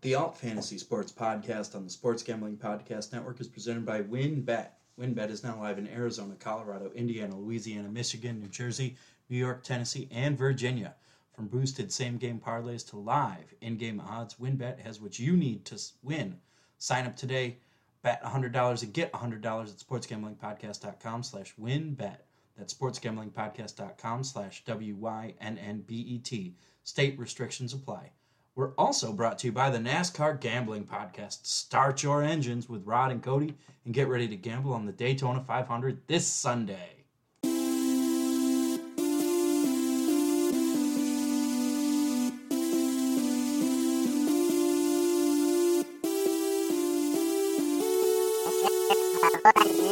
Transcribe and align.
The 0.00 0.14
Alt 0.14 0.36
Fantasy 0.36 0.78
Sports 0.78 1.10
Podcast 1.10 1.74
on 1.74 1.82
the 1.82 1.90
Sports 1.90 2.22
Gambling 2.22 2.56
Podcast 2.56 3.12
Network 3.12 3.40
is 3.40 3.48
presented 3.48 3.84
by 3.84 4.02
WynnBET. 4.02 4.68
WynnBET 4.96 5.30
is 5.30 5.42
now 5.42 5.58
live 5.58 5.76
in 5.76 5.88
Arizona, 5.88 6.36
Colorado, 6.38 6.92
Indiana, 6.94 7.36
Louisiana, 7.36 7.88
Michigan, 7.88 8.38
New 8.38 8.46
Jersey, 8.46 8.96
New 9.28 9.36
York, 9.36 9.64
Tennessee, 9.64 10.08
and 10.12 10.38
Virginia. 10.38 10.94
From 11.32 11.48
boosted 11.48 11.92
same 11.92 12.16
game 12.16 12.38
parlays 12.38 12.88
to 12.90 12.96
live 12.96 13.52
in 13.60 13.76
game 13.76 14.00
odds, 14.00 14.36
WynnBET 14.36 14.78
has 14.80 15.00
what 15.00 15.18
you 15.18 15.36
need 15.36 15.64
to 15.64 15.82
win. 16.04 16.38
Sign 16.78 17.04
up 17.04 17.16
today 17.16 17.56
Bet 18.02 18.22
$100 18.22 18.82
and 18.84 18.92
get 18.92 19.12
$100 19.12 19.44
at 19.44 19.78
sportsgamblingpodcast.com 19.78 21.22
slash 21.24 21.54
wynnbet. 21.60 22.18
That's 22.56 22.72
sportsgamblingpodcast.com 22.72 24.22
slash 24.22 24.64
W-Y-N-N-B-E-T. 24.64 26.54
State 26.84 27.18
restrictions 27.18 27.74
apply. 27.74 28.12
We're 28.58 28.74
also 28.74 29.12
brought 29.12 29.38
to 29.38 29.46
you 29.46 29.52
by 29.52 29.70
the 29.70 29.78
NASCAR 29.78 30.40
Gambling 30.40 30.86
Podcast. 30.86 31.46
Start 31.46 32.02
your 32.02 32.24
engines 32.24 32.68
with 32.68 32.84
Rod 32.84 33.12
and 33.12 33.22
Cody 33.22 33.54
and 33.84 33.94
get 33.94 34.08
ready 34.08 34.26
to 34.26 34.34
gamble 34.34 34.72
on 34.74 34.84
the 34.84 34.90
Daytona 34.90 35.44
500 35.44 36.00
this 36.08 36.26
Sunday. 36.26 37.04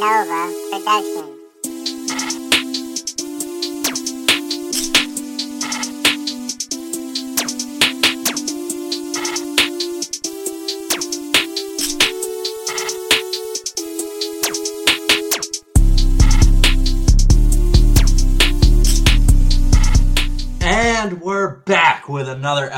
Nova 0.01 0.53
Production. 0.73 1.36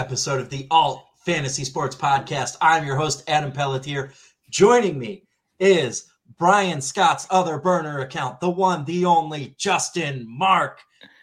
Episode 0.10 0.42
of 0.42 0.50
the 0.50 0.66
Alt 0.72 1.06
Fantasy 1.24 1.64
Sports 1.64 1.96
Podcast. 1.96 2.58
I'm 2.62 2.84
your 2.84 2.96
host, 2.96 3.24
Adam 3.28 3.52
Pelletier. 3.52 4.12
Joining 4.50 4.98
me 4.98 5.22
is 5.60 6.10
Brian 6.40 6.82
Scott's 6.82 7.28
other 7.30 7.60
burner 7.60 8.00
account, 8.00 8.40
the 8.40 8.50
one, 8.50 8.84
the 8.86 9.06
only 9.06 9.54
Justin 9.60 10.26
Mark. 10.28 10.80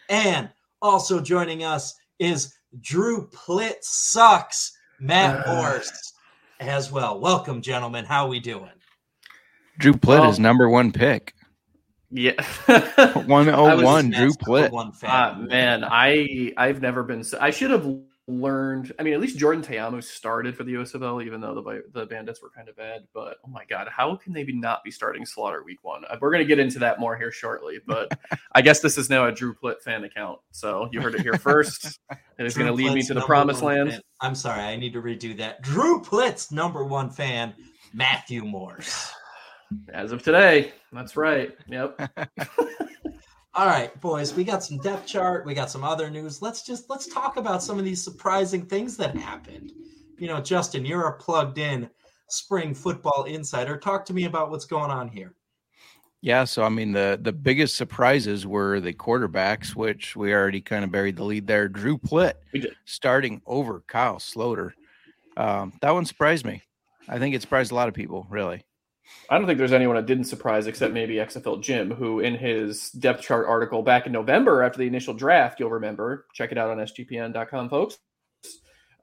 And 0.08 0.48
also 0.80 1.20
joining 1.20 1.64
us 1.64 1.96
is 2.20 2.54
Drew 2.80 3.26
Plitt 3.30 3.78
Sucks, 3.82 4.70
Matt 5.00 5.44
Morse 5.48 6.12
as 6.60 6.92
well. 6.92 7.18
Welcome, 7.18 7.62
gentlemen. 7.62 8.04
How 8.04 8.28
we 8.28 8.38
doing? 8.38 8.70
Drew 9.80 9.94
Plitt 9.94 10.20
Well- 10.20 10.30
is 10.30 10.38
number 10.38 10.68
one 10.68 10.92
pick. 10.92 11.34
Yeah. 12.12 12.40
101 12.66 14.10
Drew 14.10 14.30
Plitt. 14.34 14.70
One 14.70 14.92
fan. 14.92 15.10
Uh, 15.10 15.38
man, 15.40 15.82
I 15.82 16.52
I've 16.56 16.80
never 16.80 17.02
been. 17.02 17.24
So, 17.24 17.36
I 17.40 17.50
should 17.50 17.72
have 17.72 17.84
learned. 18.28 18.92
I 18.98 19.02
mean, 19.02 19.14
at 19.14 19.20
least 19.20 19.38
Jordan 19.38 19.62
Ta'amu 19.62 20.02
started 20.02 20.56
for 20.56 20.64
the 20.64 20.74
USFL, 20.74 21.24
even 21.24 21.40
though 21.40 21.54
the 21.54 21.82
the 21.92 22.06
Bandits 22.06 22.42
were 22.42 22.50
kind 22.50 22.68
of 22.68 22.76
bad. 22.76 23.06
But 23.14 23.38
oh 23.44 23.48
my 23.48 23.64
God, 23.64 23.88
how 23.88 24.16
can 24.16 24.32
they 24.32 24.42
be 24.44 24.52
not 24.52 24.82
be 24.84 24.90
starting 24.90 25.24
Sloter 25.24 25.64
Week 25.64 25.78
One? 25.82 26.04
Uh, 26.08 26.16
We're 26.20 26.32
gonna 26.32 26.44
get 26.44 26.58
into 26.58 26.78
that 26.80 26.98
more 27.00 27.16
here 27.16 27.30
shortly. 27.32 27.78
But 27.86 28.18
I 28.52 28.62
guess 28.62 28.80
this 28.80 28.98
is 28.98 29.08
now 29.08 29.26
a 29.26 29.32
Drew 29.32 29.54
Plitt 29.54 29.80
fan 29.82 30.04
account, 30.04 30.40
so 30.50 30.88
you 30.92 31.00
heard 31.00 31.14
it 31.14 31.22
here 31.22 31.34
first. 31.38 31.98
It 32.38 32.44
is 32.44 32.54
gonna 32.54 32.70
lead 32.72 32.92
me 32.92 33.00
to 33.04 33.14
the 33.14 33.22
promised 33.22 33.62
land. 33.62 33.92
fan- 33.92 34.00
I'm 34.20 34.34
sorry, 34.34 34.60
I 34.60 34.76
need 34.76 34.92
to 34.92 35.00
redo 35.00 35.34
that. 35.38 35.62
Drew 35.62 36.02
Plitt's 36.02 36.52
number 36.52 36.84
one 36.84 37.08
fan, 37.08 37.54
Matthew 37.94 38.42
Morse. 38.44 39.10
As 39.90 40.12
of 40.12 40.22
today, 40.22 40.72
that's 40.92 41.16
right. 41.16 41.56
Yep. 41.66 41.98
All 43.56 43.64
right, 43.64 43.98
boys, 44.02 44.34
we 44.34 44.44
got 44.44 44.62
some 44.62 44.76
depth 44.76 45.06
chart, 45.06 45.46
we 45.46 45.54
got 45.54 45.70
some 45.70 45.82
other 45.82 46.10
news. 46.10 46.42
Let's 46.42 46.62
just 46.62 46.90
let's 46.90 47.06
talk 47.06 47.38
about 47.38 47.62
some 47.62 47.78
of 47.78 47.86
these 47.86 48.04
surprising 48.04 48.66
things 48.66 48.98
that 48.98 49.16
happened. 49.16 49.72
You 50.18 50.28
know, 50.28 50.42
Justin, 50.42 50.84
you're 50.84 51.06
a 51.06 51.16
plugged 51.16 51.56
in 51.56 51.88
spring 52.28 52.74
football 52.74 53.24
insider. 53.24 53.78
Talk 53.78 54.04
to 54.06 54.12
me 54.12 54.26
about 54.26 54.50
what's 54.50 54.66
going 54.66 54.90
on 54.90 55.08
here. 55.08 55.32
Yeah, 56.20 56.44
so 56.44 56.64
I 56.64 56.68
mean 56.68 56.92
the 56.92 57.18
the 57.22 57.32
biggest 57.32 57.76
surprises 57.76 58.46
were 58.46 58.78
the 58.78 58.92
quarterbacks, 58.92 59.74
which 59.74 60.14
we 60.14 60.34
already 60.34 60.60
kind 60.60 60.84
of 60.84 60.92
buried 60.92 61.16
the 61.16 61.24
lead 61.24 61.46
there. 61.46 61.66
Drew 61.66 61.96
Plitt 61.96 62.34
starting 62.84 63.40
over 63.46 63.82
Kyle 63.86 64.16
Sloter. 64.16 64.72
Um, 65.38 65.72
that 65.80 65.94
one 65.94 66.04
surprised 66.04 66.44
me. 66.44 66.62
I 67.08 67.18
think 67.18 67.34
it 67.34 67.40
surprised 67.40 67.72
a 67.72 67.74
lot 67.74 67.88
of 67.88 67.94
people, 67.94 68.26
really. 68.28 68.66
I 69.28 69.38
don't 69.38 69.46
think 69.46 69.58
there's 69.58 69.72
anyone 69.72 69.96
that 69.96 70.06
didn't 70.06 70.24
surprise 70.24 70.66
except 70.66 70.94
maybe 70.94 71.14
XFL 71.14 71.62
Jim, 71.62 71.90
who 71.90 72.20
in 72.20 72.34
his 72.34 72.90
depth 72.90 73.22
chart 73.22 73.46
article 73.46 73.82
back 73.82 74.06
in 74.06 74.12
November 74.12 74.62
after 74.62 74.78
the 74.78 74.86
initial 74.86 75.14
draft, 75.14 75.60
you'll 75.60 75.70
remember, 75.70 76.26
check 76.32 76.52
it 76.52 76.58
out 76.58 76.70
on 76.70 76.78
sgpn.com, 76.78 77.68
folks. 77.68 77.98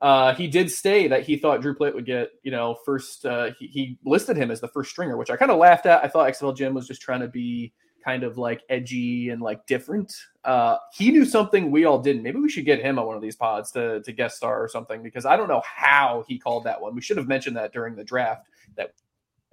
Uh, 0.02 0.36
he 0.36 0.47
did 0.47 0.69
say 0.69 1.08
that 1.08 1.24
he 1.24 1.38
thought 1.38 1.62
Drew 1.62 1.74
Plitt 1.74 1.96
would 1.96 2.06
get, 2.06 2.31
you 2.44 2.52
know, 2.52 2.78
first. 2.86 3.25
Uh, 3.25 3.52
he, 3.58 3.68
he 3.68 3.97
listed 4.03 4.36
him 4.36 4.52
as 4.52 4.59
the 4.59 4.68
first 4.68 4.92
stringer, 4.92 5.16
which 5.16 5.30
I 5.30 5.38
kind 5.38 5.50
of 5.50 5.58
laughed 5.58 5.86
at. 5.86 6.03
I 6.03 6.09
thought 6.09 6.30
XFL 6.30 6.58
Jim 6.58 6.74
was 6.74 6.88
just 6.88 7.02
trying 7.02 7.22
to 7.22 7.30
be 7.30 7.72
kind 8.03 8.24
of 8.24 8.38
like 8.38 8.63
edgy 8.69 9.30
and 9.30 9.42
like 9.42 9.66
different. 9.66 10.13
Uh, 10.44 10.75
he 10.94 11.09
knew 11.09 11.24
something 11.24 11.72
we 11.72 11.86
all 11.86 12.00
didn't. 12.00 12.22
Maybe 12.22 12.40
we 12.40 12.50
should 12.50 12.66
get 12.66 12.81
him 12.81 13.00
on 13.00 13.06
one 13.06 13.16
of 13.16 13.22
these 13.22 13.38
pods 13.38 13.72
to, 13.72 14.02
to 14.02 14.12
guest 14.12 14.36
star 14.36 14.62
or 14.62 14.68
something 14.68 15.02
because 15.02 15.25
I 15.25 15.38
don't 15.38 15.47
know 15.47 15.62
how 15.66 16.25
he 16.28 16.38
called 16.38 16.66
that 16.66 16.81
one. 16.81 16.96
We 16.96 17.02
should 17.02 17.16
have 17.16 17.30
mentioned 17.30 17.56
that 17.56 17.72
during 17.72 17.96
the 17.96 18.03
draft 18.03 18.46
that 18.75 18.94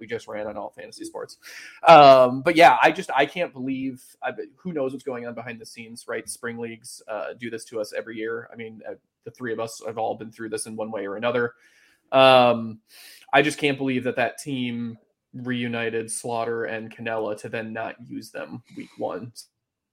we 0.01 0.07
just 0.07 0.27
ran 0.27 0.47
on 0.47 0.57
all 0.57 0.71
fantasy 0.71 1.05
sports. 1.05 1.37
Um, 1.87 2.41
but 2.41 2.57
yeah, 2.57 2.77
I 2.81 2.91
just 2.91 3.09
I 3.15 3.25
can't 3.25 3.53
believe 3.53 4.03
I, 4.21 4.31
who 4.57 4.73
knows 4.73 4.91
what's 4.91 5.05
going 5.05 5.25
on 5.25 5.33
behind 5.33 5.61
the 5.61 5.65
scenes, 5.65 6.05
right? 6.09 6.27
Spring 6.27 6.57
leagues 6.57 7.01
uh, 7.07 7.27
do 7.39 7.49
this 7.49 7.63
to 7.65 7.79
us 7.79 7.93
every 7.93 8.17
year. 8.17 8.49
I 8.51 8.57
mean, 8.57 8.81
uh, 8.89 8.95
the 9.23 9.31
three 9.31 9.53
of 9.53 9.61
us 9.61 9.81
have 9.85 9.97
all 9.97 10.15
been 10.15 10.31
through 10.31 10.49
this 10.49 10.65
in 10.65 10.75
one 10.75 10.91
way 10.91 11.05
or 11.05 11.15
another. 11.15 11.53
Um, 12.11 12.79
I 13.31 13.41
just 13.41 13.57
can't 13.57 13.77
believe 13.77 14.03
that 14.03 14.17
that 14.17 14.37
team 14.39 14.97
reunited 15.33 16.07
Sloter 16.07 16.69
and 16.69 16.93
Cannella 16.93 17.39
to 17.39 17.47
then 17.47 17.71
not 17.71 17.95
use 18.05 18.31
them 18.31 18.63
week 18.75 18.89
one. 18.97 19.31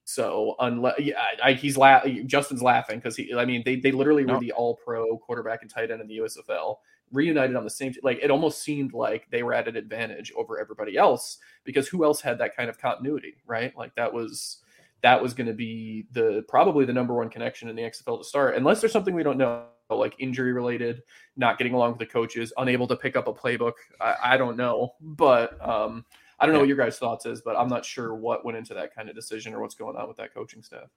So 0.05 0.57
unless 0.59 0.99
yeah, 0.99 1.23
I, 1.45 1.53
he's 1.53 1.77
la- 1.77 2.05
Justin's 2.25 2.63
laughing 2.63 2.99
because 2.99 3.15
he, 3.15 3.35
I 3.35 3.45
mean, 3.45 3.63
they 3.65 3.77
they 3.77 3.93
literally 3.93 4.25
No. 4.25 4.35
were 4.35 4.41
the 4.41 4.53
All 4.53 4.75
Pro 4.83 5.19
quarterback 5.19 5.61
and 5.63 5.71
tight 5.71 5.91
end 5.91 6.01
in 6.01 6.09
the 6.09 6.17
USFL 6.19 6.77
reunited 7.13 7.57
on 7.57 7.65
the 7.65 7.71
same 7.71 7.93
like 8.03 8.19
it 8.23 8.31
almost 8.31 8.63
seemed 8.63 8.93
like 8.93 9.27
they 9.31 9.43
were 9.43 9.55
at 9.55 9.69
an 9.69 9.77
advantage 9.77 10.33
over 10.37 10.59
everybody 10.61 10.97
else 10.97 11.39
because 11.65 11.89
who 11.89 12.05
else 12.05 12.21
had 12.21 12.39
that 12.39 12.57
kind 12.57 12.69
of 12.71 12.79
continuity 12.79 13.37
right 13.47 13.77
like 13.77 13.95
that 13.95 14.13
was 14.13 14.59
that 15.03 15.23
was 15.23 15.33
going 15.33 15.47
to 15.47 15.53
be 15.55 16.07
the 16.13 16.45
probably 16.49 16.85
the 16.85 16.93
number 16.93 17.15
one 17.15 17.29
connection 17.31 17.69
in 17.69 17.77
the 17.77 17.83
XFL 17.83 18.19
to 18.19 18.25
start 18.25 18.57
unless 18.57 18.81
there's 18.81 18.93
something 18.93 19.15
we 19.15 19.23
don't 19.23 19.39
know 19.39 19.65
like 19.91 20.15
injury 20.19 20.53
related 20.53 21.03
not 21.37 21.57
getting 21.57 21.73
along 21.73 21.91
with 21.91 21.99
the 21.99 22.07
coaches 22.07 22.53
unable 22.59 22.87
to 22.87 22.97
pick 22.97 23.17
up 23.17 23.27
a 23.29 23.33
playbook 23.33 23.73
I, 24.01 24.17
I 24.25 24.37
don't 24.37 24.57
know 24.57 24.95
but 25.01 25.53
um 25.67 26.05
I 26.41 26.45
don't 26.47 26.53
know 26.53 26.59
Yeah. 26.59 26.63
what 26.63 26.69
your 26.69 26.77
guys 26.77 26.99
thoughts 26.99 27.25
is 27.27 27.41
but 27.41 27.57
I'm 27.57 27.69
not 27.69 27.85
sure 27.85 28.15
what 28.15 28.45
went 28.45 28.59
into 28.59 28.75
that 28.75 28.95
kind 28.95 29.09
of 29.09 29.15
decision 29.15 29.55
or 29.55 29.61
what's 29.63 29.75
going 29.75 29.97
on 29.97 30.07
with 30.09 30.19
that 30.19 30.35
coaching 30.35 30.63
staff 30.63 30.89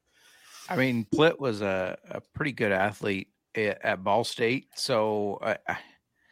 I 0.69 0.75
mean, 0.75 1.07
Plitt 1.13 1.39
was 1.39 1.61
a, 1.61 1.97
a 2.11 2.21
pretty 2.21 2.51
good 2.51 2.71
athlete 2.71 3.29
at, 3.55 3.83
at 3.83 4.03
Ball 4.03 4.23
State, 4.23 4.67
so 4.75 5.39
I, 5.41 5.57
I- 5.67 5.77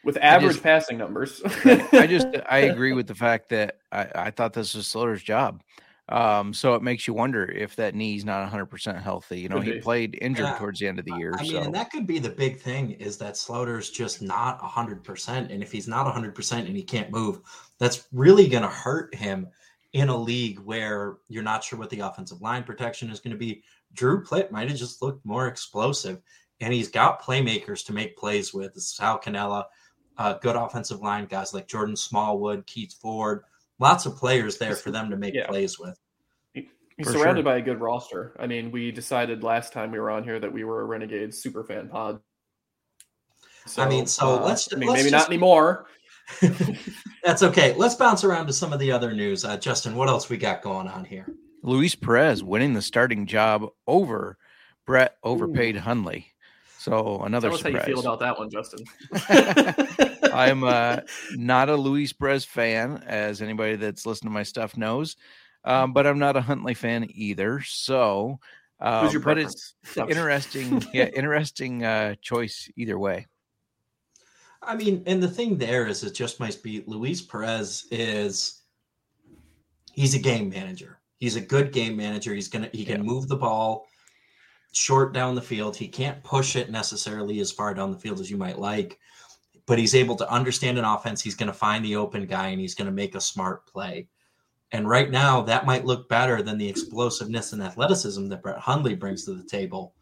with 0.04 0.18
average 0.22 0.54
just- 0.54 0.63
passing 0.63 0.98
numbers 0.98 1.42
I 1.66 2.07
just 2.07 2.28
I 2.50 2.60
agree 2.60 2.94
with 2.94 3.07
the 3.07 3.16
fact 3.16 3.50
that 3.50 3.78
I, 3.92 4.07
I 4.16 4.31
thought 4.31 4.54
this 4.54 4.74
was 4.75 4.88
Sloter's 4.88 5.24
job. 5.24 5.62
Um, 6.07 6.56
so 6.56 6.74
it 6.74 6.81
makes 6.81 7.07
you 7.07 7.13
wonder 7.13 7.46
if 7.46 7.75
that 7.75 7.94
knee's 7.94 8.25
not 8.25 8.40
100 8.42 8.66
percent 8.66 8.98
healthy. 8.98 9.42
You 9.42 9.50
know, 9.50 9.60
he 9.60 9.80
played 9.80 10.18
injured 10.19 10.46
Yeah. 10.48 10.57
towards 10.57 10.80
the 10.80 10.88
end 10.88 10.98
of 10.98 11.06
the 11.06 11.13
year. 11.18 11.36
I 11.38 11.44
mean, 11.44 11.51
so 11.51 11.60
and 11.60 11.75
that 11.75 11.92
could 11.92 12.07
be 12.07 12.18
the 12.18 12.31
big 12.31 12.60
thing 12.60 12.92
is 12.94 13.18
that 13.19 13.38
Sloter's 13.38 13.92
just 13.92 14.19
not 14.19 14.60
100%. 14.60 15.54
And 15.54 15.62
if 15.62 15.72
he's 15.72 15.88
not 15.88 16.12
100% 16.12 16.52
and 16.66 16.75
he 16.75 16.81
can't 16.81 17.12
move, 17.12 17.42
that's 17.78 18.07
really 18.12 18.48
going 18.48 18.63
to 18.63 18.69
hurt 18.69 19.13
him 19.13 19.48
in 19.94 20.10
a 20.10 20.18
league 20.18 20.57
where 20.62 21.18
you're 21.28 21.44
not 21.44 21.63
sure 21.63 21.78
what 21.78 21.92
the 21.92 22.00
offensive 22.00 22.42
line 22.42 22.63
protection 22.63 23.12
is 23.12 23.19
going 23.19 23.34
to 23.34 23.38
be. 23.38 23.62
Drew 23.94 24.24
Plitt 24.24 24.50
might 24.50 24.68
have 24.69 24.80
just 24.80 25.04
looked 25.04 25.24
more 25.25 25.45
explosive 25.48 26.22
and 26.60 26.74
he's 26.74 26.90
got 26.90 27.22
playmakers 27.22 27.86
to 27.86 27.94
make 27.94 28.18
plays 28.18 28.52
with. 28.52 28.74
Sal 28.75 29.19
Cannella, 29.19 29.66
uh, 30.19 30.33
good 30.36 30.56
offensive 30.56 31.00
line 31.01 31.25
guys 31.25 31.54
like 31.54 31.68
Jordan 31.68 31.95
Smallwood, 31.95 32.68
Keith 32.68 32.94
Ford, 33.01 33.44
lots 33.80 34.06
of 34.06 34.16
players 34.18 34.57
there 34.60 34.75
for 34.75 34.92
them 34.92 35.10
to 35.10 35.18
make 35.18 35.33
Yeah. 35.33 35.48
plays 35.48 35.80
with. 35.80 35.98
He's 36.54 36.66
For 37.07 37.13
surrounded 37.13 37.44
sure. 37.44 37.51
by 37.54 37.57
a 37.57 37.62
good 37.62 37.80
roster. 37.80 38.36
I 38.38 38.45
mean, 38.45 38.71
we 38.71 38.92
decided 38.92 39.42
last 39.42 39.71
time 39.71 39.89
we 39.92 40.00
were 40.00 40.12
on 40.12 40.24
here 40.25 40.38
that 40.39 40.51
we 40.51 40.66
were 40.66 40.81
a 40.81 40.86
Renegade 40.86 41.33
super 41.33 41.63
fan 41.63 41.88
pod. 41.88 42.19
I 43.77 43.88
mean, 43.88 44.06
so 44.06 44.44
let's- 44.44 44.74
I 44.74 44.77
mean, 44.77 44.89
let's 44.89 45.00
maybe 45.00 45.10
just- 45.12 45.24
not 45.24 45.30
anymore. 45.30 45.86
That's 47.24 47.42
okay. 47.44 47.74
Let's 47.75 47.95
bounce 47.95 48.24
around 48.24 48.48
to 48.48 48.54
some 48.54 48.74
of 48.74 48.80
the 48.80 48.92
other 48.92 49.13
news. 49.13 49.45
Uh, 49.45 49.57
Justin, 49.57 49.95
what 49.95 50.10
else 50.10 50.30
we 50.30 50.38
got 50.38 50.62
going 50.62 50.88
on 50.88 51.06
here? 51.06 51.33
Luis 51.63 51.95
Perez 51.95 52.44
winning 52.44 52.74
the 52.74 52.81
starting 52.81 53.25
job 53.25 53.66
over 53.88 54.38
Brett 54.86 55.18
overpaid 55.24 55.77
Hundley. 55.77 56.29
So 56.80 57.24
another 57.24 57.50
Tell 57.50 57.56
us 57.56 57.62
how 57.62 57.70
you 57.70 57.80
feel 57.81 58.00
about 58.00 58.22
that 58.22 58.40
one, 58.40 58.50
Justin. 58.50 58.86
I'm 60.34 60.64
uh, 60.64 61.02
not 61.36 61.68
a 61.68 61.76
Luis 61.76 62.14
Perez 62.14 62.46
fan, 62.46 63.04
as 63.06 63.42
anybody 63.42 63.76
that's 63.76 64.06
listened 64.06 64.30
to 64.30 64.34
my 64.34 64.44
stuff 64.44 64.78
knows, 64.78 65.18
um, 65.66 65.92
but 65.92 66.08
I'm 66.08 66.20
not 66.20 66.38
a 66.38 66.42
Hundley 66.42 66.74
fan 66.74 67.06
either. 67.10 67.62
So, 67.64 68.40
um, 68.80 69.04
Who's 69.04 69.14
your 69.14 69.22
but 69.22 69.38
it's 69.38 69.76
interesting, 69.98 70.81
yeah, 70.94 71.08
interesting 71.08 71.84
uh, 71.84 72.16
choice 72.22 72.72
either 72.78 72.98
way. 72.98 73.28
I 74.62 74.78
mean, 74.78 75.04
and 75.06 75.22
the 75.22 75.28
thing 75.28 75.58
there 75.58 75.86
is, 75.86 76.06
it 76.06 76.14
just 76.14 76.40
might 76.40 76.64
be 76.64 76.86
Luis 76.88 77.22
Perez 77.22 77.88
is 77.92 78.62
he's 79.92 80.16
a 80.16 80.20
game 80.20 80.50
manager. 80.50 81.02
He's 81.18 81.36
a 81.36 81.42
good 81.42 81.74
game 81.74 81.98
manager. 81.98 82.34
He's 82.34 82.48
gonna 82.48 82.70
he 82.72 82.86
can 82.86 83.04
Yeah. 83.04 83.12
move 83.12 83.28
the 83.28 83.36
ball 83.36 83.86
short 84.71 85.13
down 85.13 85.36
the 85.36 85.42
field. 85.42 85.75
He 85.75 85.88
can't 85.88 86.24
push 86.24 86.56
it 86.56 86.69
necessarily 86.69 87.39
as 87.39 87.51
far 87.51 87.74
down 87.74 87.92
the 87.92 87.98
field 87.98 88.19
as 88.19 88.30
you 88.30 88.38
might 88.38 88.60
like, 88.60 89.00
but 89.66 89.80
he's 89.80 89.95
able 89.95 90.16
to 90.18 90.31
understand 90.31 90.77
an 90.77 90.86
offense. 90.86 91.21
He's 91.21 91.36
going 91.36 91.48
to 91.48 91.54
find 91.54 91.83
the 91.83 91.95
open 91.95 92.25
guy 92.25 92.48
and 92.48 92.60
he's 92.60 92.75
going 92.75 92.88
to 92.88 92.92
make 92.92 93.16
a 93.16 93.21
smart 93.21 93.66
play. 93.68 94.07
And 94.71 94.88
right 94.88 95.10
now, 95.10 95.42
that 95.42 95.66
might 95.66 95.86
look 95.86 96.07
better 96.10 96.44
than 96.44 96.57
the 96.57 96.69
explosiveness 96.69 97.54
and 97.54 97.63
athleticism 97.63 98.27
that 98.27 98.44
Brett 98.44 98.60
Hundley 98.60 98.95
brings 98.95 99.25
to 99.25 99.33
the 99.33 99.44
table. 99.44 99.95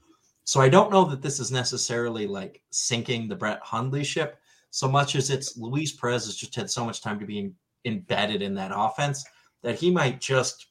So 0.44 0.60
I 0.60 0.69
don't 0.69 0.92
know 0.92 1.06
that 1.06 1.22
this 1.22 1.40
is 1.40 1.52
necessarily 1.52 2.28
like 2.28 2.62
sinking 2.69 3.28
the 3.28 3.36
Brett 3.36 3.60
Hundley 3.64 4.04
ship 4.04 4.38
so 4.72 4.88
much 4.88 5.16
as 5.16 5.30
it's 5.30 5.58
Luis 5.58 5.94
Perez 5.94 6.25
has 6.25 6.36
just 6.36 6.56
had 6.56 6.69
so 6.69 6.86
much 6.86 7.02
time 7.02 7.19
to 7.19 7.25
be 7.25 7.40
in, 7.40 7.56
embedded 7.86 8.42
in 8.42 8.54
that 8.56 8.72
offense 8.74 9.25
that 9.64 9.80
he 9.80 9.90
might 9.90 10.19
just 10.19 10.68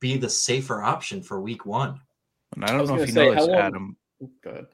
be 0.00 0.16
the 0.16 0.28
safer 0.28 0.82
option 0.82 1.22
for 1.22 1.40
week 1.40 1.66
one. 1.66 2.00
And 2.54 2.64
I 2.64 2.68
I 2.68 2.70
don't 2.72 2.80
was 2.82 2.90
know 2.90 2.96
if 3.00 3.08
you 3.08 3.14
say, 3.14 3.24
know 3.26 3.34
this, 3.34 3.46
long- 3.46 3.56
Adam. 3.56 3.96
Go 4.42 4.50
ahead. 4.50 4.66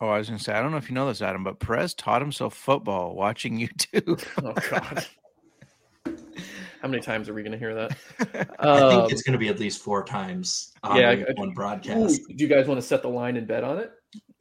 Oh, 0.00 0.08
I 0.08 0.18
was 0.18 0.28
going 0.28 0.38
to 0.38 0.44
say, 0.44 0.52
I 0.52 0.60
don't 0.60 0.70
know 0.72 0.76
if 0.76 0.88
you 0.90 0.94
know 0.94 1.06
this, 1.08 1.22
Adam, 1.22 1.42
but 1.42 1.58
Perez 1.58 1.94
taught 1.94 2.20
himself 2.20 2.54
football 2.54 3.14
watching 3.14 3.58
YouTube. 3.58 4.24
Oh 4.42 4.52
God. 4.70 5.06
How 6.82 6.88
many 6.88 7.02
times 7.02 7.28
are 7.28 7.34
we 7.34 7.42
going 7.42 7.52
to 7.52 7.58
hear 7.58 7.74
that? 7.74 7.96
I 8.60 8.68
Um, 8.68 8.90
think 8.90 9.12
it's 9.12 9.22
going 9.22 9.32
to 9.32 9.38
be 9.38 9.48
at 9.48 9.58
least 9.58 9.80
four 9.82 10.04
times 10.04 10.72
on 10.82 10.96
yeah, 11.00 11.14
week 11.14 11.24
I- 11.28 11.32
one 11.40 11.48
Ooh, 11.48 11.52
broadcast. 11.54 12.20
do 12.28 12.34
you 12.36 12.46
guys 12.46 12.66
want 12.68 12.80
to 12.80 12.86
set 12.86 13.02
the 13.02 13.08
line 13.08 13.36
and 13.36 13.46
bet 13.46 13.64
on 13.64 13.78
it? 13.78 13.90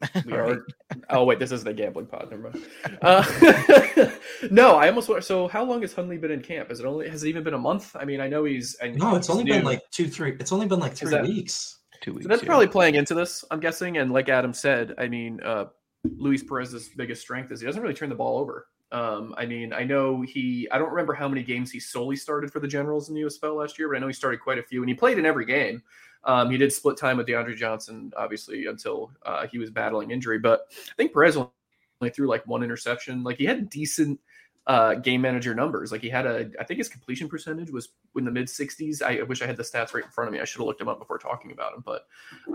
We 0.26 0.34
All 0.34 0.40
right. 0.40 0.58
are. 0.58 0.66
Oh 1.10 1.24
wait, 1.24 1.40
this 1.40 1.52
isn't 1.52 1.68
a 1.68 1.74
gambling 1.74 2.06
pod. 2.08 2.30
Never 2.30 2.44
mind. 2.52 2.66
Uh, 3.02 4.12
no, 4.52 4.76
I 4.76 4.90
almost. 4.90 5.10
wa- 5.10 5.20
So, 5.22 5.48
how 5.48 5.64
long 5.64 5.82
has 5.82 5.94
Hundley 5.94 6.18
been 6.18 6.32
in 6.32 6.42
camp? 6.42 6.70
Is 6.70 6.80
it 6.82 6.86
only? 6.86 7.10
Has 7.10 7.24
it 7.24 7.30
even 7.30 7.44
been 7.44 7.54
a 7.56 7.58
month? 7.60 7.96
I 7.96 8.06
mean, 8.06 8.20
I 8.22 8.28
know 8.28 8.44
he's. 8.44 8.76
I 8.84 8.90
No, 8.90 9.16
it's 9.16 9.28
he's 9.28 9.36
only 9.36 9.46
been 9.50 9.64
like 9.64 9.82
two, 9.92 10.08
three. 10.08 10.36
It's 10.40 10.52
only 10.52 10.68
been 10.68 10.80
like 10.80 10.94
three 10.94 11.12
that- 11.12 11.24
weeks. 11.24 11.75
Two 12.06 12.14
weeks. 12.14 12.26
So 12.26 12.30
that's 12.30 12.44
yeah. 12.44 12.48
probably 12.48 12.68
playing 12.68 12.94
into 12.94 13.16
this, 13.16 13.44
I'm 13.50 13.60
guessing. 13.60 13.98
And 13.98 14.12
like 14.12 14.30
Adam 14.30 14.54
said, 14.54 14.94
I 15.00 15.08
mean, 15.08 15.42
uh, 15.42 15.66
Luis 16.04 16.44
Perez's 16.44 16.90
biggest 16.90 17.20
strength 17.20 17.52
is 17.52 17.62
he 17.62 17.66
doesn't 17.66 17.82
really 17.82 17.96
turn 17.96 18.10
the 18.10 18.16
ball 18.16 18.38
over. 18.38 18.68
Um, 18.92 19.34
I 19.40 19.48
mean, 19.48 19.74
I 19.74 19.86
know 19.86 20.22
he, 20.22 20.68
I 20.72 20.78
don't 20.78 20.92
remember 20.92 21.16
how 21.16 21.28
many 21.28 21.42
games 21.42 21.72
he 21.72 21.80
solely 21.80 22.16
started 22.16 22.54
for 22.54 22.60
the 22.60 22.68
Generals 22.68 23.10
in 23.10 23.16
the 23.16 23.22
USFL 23.22 23.58
last 23.58 23.80
year, 23.80 23.90
but 23.90 23.98
I 23.98 24.00
know 24.02 24.06
he 24.06 24.14
started 24.14 24.40
quite 24.40 24.60
a 24.60 24.64
few 24.64 24.84
and 24.84 24.90
he 24.90 24.94
played 24.94 25.18
in 25.18 25.26
every 25.26 25.46
game. 25.46 25.82
Um, 26.26 26.52
he 26.52 26.60
did 26.60 26.72
split 26.72 26.96
time 26.96 27.18
with 27.18 27.26
DeAndre 27.26 27.56
Johnson, 27.56 28.14
obviously, 28.16 28.68
until 28.68 29.12
uh, 29.26 29.48
he 29.48 29.58
was 29.58 29.72
battling 29.72 30.12
injury. 30.12 30.38
But 30.38 30.68
I 30.72 30.94
think 30.98 31.12
Perez 31.12 31.36
only 31.36 32.12
threw 32.14 32.28
like 32.28 32.46
one 32.46 32.62
interception. 32.62 33.24
Like 33.24 33.38
he 33.40 33.46
had 33.46 33.68
decent 33.68 34.20
uh, 34.68 34.96
game 34.96 35.22
manager 35.22 35.54
numbers. 35.54 35.92
Like 35.92 36.02
he 36.02 36.10
had 36.10 36.26
a, 36.26 36.50
I 36.60 36.64
think 36.64 36.80
his 36.80 36.90
completion 36.90 37.30
percentage 37.30 37.70
was 37.70 37.90
in 38.16 38.26
the 38.26 38.32
mid 38.32 38.48
60s. 38.48 39.02
I 39.02 39.22
wish 39.24 39.42
I 39.42 39.46
had 39.46 39.58
the 39.58 39.64
stats 39.64 39.94
right 39.94 40.04
in 40.04 40.10
front 40.10 40.28
of 40.28 40.34
me. 40.34 40.40
I 40.40 40.46
should 40.46 40.60
have 40.60 40.68
looked 40.68 40.82
him 40.82 40.90
up 40.90 40.98
before 40.98 41.20
talking 41.20 41.52
about 41.52 41.74
him. 41.74 41.84
But 41.86 42.08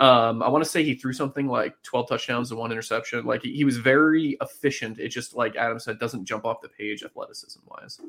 um, 0.02 0.42
I 0.42 0.48
want 0.48 0.64
to 0.64 0.70
say 0.70 0.82
he 0.82 0.94
threw 0.94 1.12
something 1.12 1.46
like 1.46 1.80
12 1.82 2.08
touchdowns 2.08 2.50
and 2.50 2.58
one 2.58 2.72
interception. 2.72 3.24
Like 3.24 3.42
he, 3.42 3.54
he 3.54 3.64
was 3.64 3.76
very 3.76 4.36
efficient. 4.40 4.98
It 4.98 5.08
just, 5.08 5.36
like 5.36 5.54
Adam 5.56 5.78
said, 5.78 5.98
doesn't 5.98 6.24
jump 6.24 6.44
off 6.44 6.60
the 6.60 6.68
page 6.68 7.04
athleticism 7.04 7.60
wise. 7.66 8.00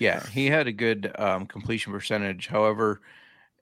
Yeah, 0.00 0.26
he 0.26 0.46
had 0.46 0.66
a 0.66 0.72
good 0.72 1.14
um, 1.18 1.46
completion 1.46 1.92
percentage. 1.92 2.48
However, 2.48 3.00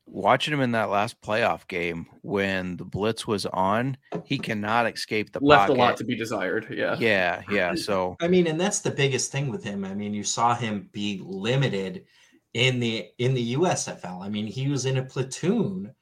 watching 0.06 0.52
him 0.54 0.60
in 0.60 0.72
that 0.72 0.90
last 0.90 1.20
playoff 1.20 1.66
game 1.68 2.06
when 2.22 2.76
the 2.76 2.84
blitz 2.84 3.26
was 3.26 3.46
on, 3.46 3.96
he 4.24 4.38
cannot 4.38 4.92
escape 4.92 5.32
the 5.32 5.40
Left 5.40 5.68
pocket. 5.68 5.76
a 5.76 5.78
lot 5.78 5.96
to 5.98 6.04
be 6.04 6.16
desired. 6.16 6.66
Yeah. 6.70 6.96
yeah, 6.98 7.42
yeah. 7.50 7.74
So 7.74 8.16
I 8.20 8.28
mean, 8.28 8.46
and 8.46 8.60
that's 8.60 8.80
the 8.80 8.90
biggest 8.90 9.32
thing 9.32 9.50
with 9.50 9.64
him. 9.64 9.84
I 9.84 9.94
mean, 9.94 10.14
you 10.14 10.24
saw 10.24 10.54
him 10.54 10.88
be 10.92 11.20
limited 11.24 12.04
in 12.54 12.80
the 12.80 13.08
in 13.18 13.34
the 13.34 13.54
USFL. 13.54 14.22
I 14.24 14.28
mean, 14.28 14.46
he 14.46 14.68
was 14.68 14.86
in 14.86 14.98
a 14.98 15.02
platoon 15.04 15.94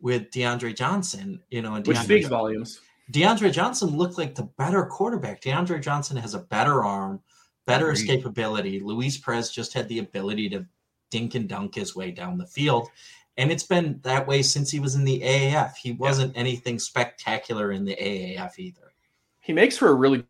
with 0.00 0.30
DeAndre 0.30 0.76
Johnson, 0.76 1.40
you 1.50 1.62
know, 1.62 1.74
and 1.74 1.86
Which 1.86 1.96
DeAndre, 1.98 2.04
speaks 2.04 2.28
volumes. 2.28 2.80
DeAndre 3.12 3.52
Johnson 3.52 3.96
looked 3.96 4.18
like 4.18 4.34
the 4.34 4.48
better 4.58 4.84
quarterback. 4.86 5.40
DeAndre 5.40 5.80
Johnson 5.80 6.16
has 6.16 6.34
a 6.34 6.40
better 6.40 6.82
arm, 6.82 7.20
better 7.66 7.90
Agreed. 7.90 8.22
escapability. 8.24 8.82
Luis 8.82 9.18
Perez 9.18 9.50
just 9.50 9.72
had 9.72 9.88
the 9.88 10.00
ability 10.00 10.48
to 10.50 10.66
dink 11.10 11.34
and 11.34 11.48
dunk 11.48 11.74
his 11.74 11.94
way 11.94 12.10
down 12.10 12.38
the 12.38 12.46
field. 12.46 12.88
And 13.36 13.50
it's 13.50 13.62
been 13.62 14.00
that 14.02 14.26
way 14.26 14.42
since 14.42 14.70
he 14.70 14.80
was 14.80 14.94
in 14.94 15.04
the 15.04 15.20
AAF. 15.20 15.76
He 15.76 15.92
wasn't 15.92 16.36
anything 16.36 16.78
spectacular 16.78 17.72
in 17.72 17.84
the 17.84 17.96
AAF 17.96 18.58
either. 18.58 18.92
He 19.40 19.52
makes 19.52 19.78
for 19.78 19.88
a 19.88 19.94
really 19.94 20.24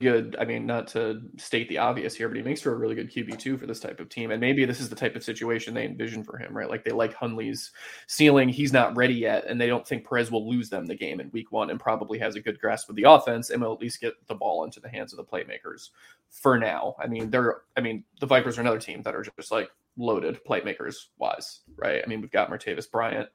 good, 0.00 0.36
I 0.38 0.44
mean, 0.44 0.66
not 0.66 0.88
to 0.88 1.22
state 1.38 1.68
the 1.68 1.78
obvious 1.78 2.14
here, 2.14 2.28
but 2.28 2.36
he 2.36 2.42
makes 2.42 2.60
for 2.60 2.72
a 2.72 2.76
really 2.76 2.94
good 2.94 3.10
QB2 3.10 3.58
for 3.58 3.66
this 3.66 3.80
type 3.80 3.98
of 3.98 4.08
team. 4.08 4.30
And 4.30 4.40
maybe 4.40 4.64
this 4.64 4.80
is 4.80 4.88
the 4.88 4.96
type 4.96 5.16
of 5.16 5.24
situation 5.24 5.72
they 5.72 5.86
envision 5.86 6.22
for 6.22 6.36
him, 6.36 6.56
right? 6.56 6.68
Like 6.68 6.84
they 6.84 6.90
like 6.92 7.14
Hundley's 7.14 7.70
ceiling. 8.06 8.48
He's 8.48 8.72
not 8.72 8.96
ready 8.96 9.14
yet, 9.14 9.46
and 9.46 9.60
they 9.60 9.66
don't 9.66 9.86
think 9.86 10.06
Perez 10.06 10.30
will 10.30 10.48
lose 10.48 10.68
them 10.68 10.86
the 10.86 10.94
game 10.94 11.20
in 11.20 11.30
week 11.30 11.50
one 11.50 11.70
and 11.70 11.80
probably 11.80 12.18
has 12.18 12.36
a 12.36 12.40
good 12.40 12.60
grasp 12.60 12.90
of 12.90 12.96
the 12.96 13.04
offense 13.04 13.50
and 13.50 13.62
will 13.62 13.72
at 13.72 13.80
least 13.80 14.00
get 14.00 14.14
the 14.26 14.34
ball 14.34 14.64
into 14.64 14.80
the 14.80 14.88
hands 14.88 15.12
of 15.12 15.16
the 15.16 15.24
playmakers 15.24 15.90
for 16.30 16.58
now. 16.58 16.94
I 16.98 17.06
mean, 17.06 17.30
they're, 17.30 17.62
I 17.76 17.80
mean, 17.80 18.04
the 18.20 18.26
Vipers 18.26 18.58
are 18.58 18.62
another 18.62 18.80
team 18.80 19.02
that 19.02 19.14
are 19.14 19.22
just 19.22 19.50
like 19.50 19.70
loaded 19.96 20.40
playmakers 20.44 21.06
wise, 21.18 21.60
right? 21.76 22.02
I 22.04 22.06
mean, 22.06 22.20
we've 22.20 22.30
got 22.30 22.50
Martavis 22.50 22.90
Bryant. 22.90 23.28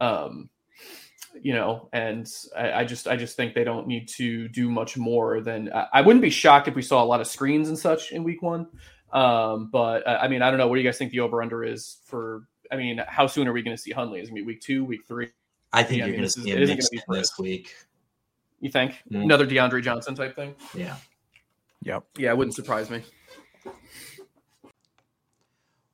Um, 0.00 0.50
you 1.40 1.52
know, 1.54 1.88
and 1.92 2.28
I, 2.56 2.72
I 2.72 2.84
just 2.84 3.08
I 3.08 3.16
just 3.16 3.36
think 3.36 3.54
they 3.54 3.64
don't 3.64 3.86
need 3.86 4.08
to 4.16 4.48
do 4.48 4.70
much 4.70 4.96
more 4.96 5.40
than 5.40 5.72
I, 5.72 5.86
I 5.94 6.00
wouldn't 6.02 6.22
be 6.22 6.30
shocked 6.30 6.68
if 6.68 6.74
we 6.74 6.82
saw 6.82 7.02
a 7.02 7.06
lot 7.06 7.20
of 7.20 7.26
screens 7.26 7.68
and 7.68 7.78
such 7.78 8.12
in 8.12 8.22
week 8.24 8.42
one. 8.42 8.66
Um, 9.12 9.68
but 9.70 10.06
uh, 10.06 10.18
I 10.22 10.28
mean, 10.28 10.42
I 10.42 10.50
don't 10.50 10.58
know. 10.58 10.68
What 10.68 10.76
do 10.76 10.80
you 10.82 10.88
guys 10.88 10.98
think 10.98 11.10
the 11.12 11.20
over 11.20 11.42
under 11.42 11.64
is 11.64 11.98
for? 12.06 12.44
I 12.70 12.76
mean, 12.76 13.02
how 13.06 13.26
soon 13.26 13.46
are 13.48 13.52
we 13.52 13.62
going 13.62 13.76
to 13.76 13.82
see 13.82 13.90
Hundley? 13.90 14.20
Is 14.20 14.28
it 14.28 14.30
gonna 14.30 14.40
be 14.42 14.46
week 14.46 14.60
two, 14.62 14.84
week 14.84 15.04
three? 15.06 15.28
I 15.72 15.82
think 15.82 15.98
Yeah, 15.98 16.04
I 16.04 16.06
you're 16.08 16.12
mean, 16.12 16.20
going 16.20 16.22
this 16.24 16.34
to 16.34 16.40
is- 16.40 16.44
see 16.44 16.50
it 16.50 16.56
him 16.56 16.62
isn't 16.62 16.76
gonna 17.06 17.14
be 17.14 17.20
this 17.20 17.38
week. 17.38 17.74
You 18.60 18.70
think 18.70 19.02
Mm. 19.10 19.22
another 19.24 19.46
DeAndre 19.46 19.82
Johnson 19.82 20.14
type 20.14 20.36
thing? 20.36 20.54
Yeah. 20.74 20.96
yep. 21.82 22.04
Yeah, 22.16 22.30
it 22.30 22.36
wouldn't 22.38 22.54
surprise 22.54 22.88
me. 22.90 23.02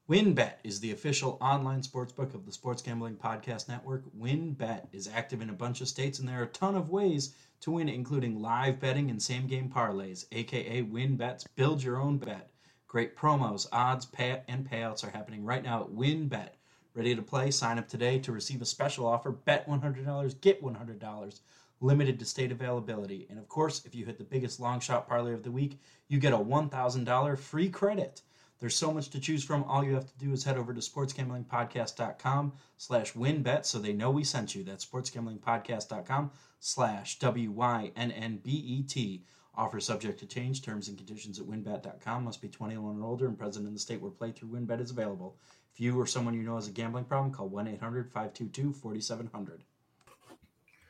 WynnBET 0.08 0.54
is 0.64 0.80
the 0.80 0.92
official 0.92 1.36
online 1.38 1.82
sportsbook 1.82 2.32
of 2.32 2.46
the 2.46 2.52
Sports 2.52 2.80
Gambling 2.80 3.16
Podcast 3.16 3.68
Network. 3.68 4.04
WynnBET 4.18 4.86
is 4.90 5.06
active 5.06 5.42
in 5.42 5.50
a 5.50 5.52
bunch 5.52 5.82
of 5.82 5.88
states, 5.88 6.18
and 6.18 6.26
there 6.26 6.40
are 6.40 6.44
a 6.44 6.46
ton 6.46 6.74
of 6.74 6.88
ways 6.88 7.34
to 7.60 7.72
win, 7.72 7.90
including 7.90 8.40
live 8.40 8.80
betting 8.80 9.10
and 9.10 9.22
same 9.22 9.46
game 9.46 9.68
parlays, 9.68 10.24
aka 10.32 10.82
WinBets. 10.82 11.44
Build 11.56 11.82
your 11.82 12.00
own 12.00 12.16
bet. 12.16 12.48
Great 12.86 13.18
promos, 13.18 13.66
odds, 13.70 14.06
pay, 14.06 14.40
and 14.48 14.66
payouts 14.66 15.04
are 15.04 15.10
happening 15.10 15.44
right 15.44 15.62
now 15.62 15.82
at 15.82 15.90
WynnBET. 15.90 16.52
Ready 16.94 17.14
to 17.14 17.20
play? 17.20 17.50
Sign 17.50 17.78
up 17.78 17.86
today 17.86 18.18
to 18.20 18.32
receive 18.32 18.62
a 18.62 18.64
special 18.64 19.06
offer. 19.06 19.30
Bet 19.30 19.68
$100, 19.68 20.40
get 20.40 20.62
$100. 20.62 21.40
Limited 21.82 22.18
to 22.18 22.24
state 22.24 22.50
availability. 22.50 23.26
And 23.28 23.38
of 23.38 23.46
course, 23.50 23.84
if 23.84 23.94
you 23.94 24.06
hit 24.06 24.16
the 24.16 24.24
biggest 24.24 24.58
long 24.58 24.80
shot 24.80 25.06
parlay 25.06 25.34
of 25.34 25.42
the 25.42 25.52
week, 25.52 25.78
you 26.08 26.18
get 26.18 26.32
a 26.32 26.38
$1,000 26.38 27.38
free 27.38 27.68
credit. 27.68 28.22
There's 28.60 28.74
so 28.74 28.92
much 28.92 29.10
to 29.10 29.20
choose 29.20 29.44
from. 29.44 29.64
All 29.64 29.84
you 29.84 29.94
have 29.94 30.06
to 30.06 30.18
do 30.18 30.32
is 30.32 30.44
head 30.44 30.56
over 30.56 30.74
to 30.74 30.80
sportsgamblingpodcast.com 30.80 32.52
slash 32.76 33.12
wynnbet 33.12 33.64
so 33.64 33.78
they 33.78 33.92
know 33.92 34.10
we 34.10 34.24
sent 34.24 34.54
you. 34.54 34.64
That's 34.64 34.84
sportsgamblingpodcast.com 34.84 36.32
slash 36.58 37.18
W-Y-N-N-B-E-T. 37.20 39.24
Offer 39.56 39.80
subject 39.80 40.20
to 40.20 40.26
change. 40.26 40.62
Terms 40.62 40.88
and 40.88 40.96
conditions 40.96 41.38
at 41.38 41.46
wynnbet.com. 41.46 42.24
Must 42.24 42.42
be 42.42 42.48
21 42.48 43.00
or 43.00 43.04
older 43.04 43.26
and 43.26 43.38
present 43.38 43.66
in 43.66 43.74
the 43.74 43.78
state 43.78 44.00
where 44.00 44.10
playthrough 44.10 44.50
WynnBET 44.50 44.80
is 44.80 44.90
available. 44.90 45.36
If 45.72 45.80
you 45.80 46.00
or 46.00 46.06
someone 46.06 46.34
you 46.34 46.42
know 46.42 46.56
has 46.56 46.66
a 46.66 46.72
gambling 46.72 47.04
problem, 47.04 47.32
call 47.32 47.48
1-800-522-4700. 47.50 49.60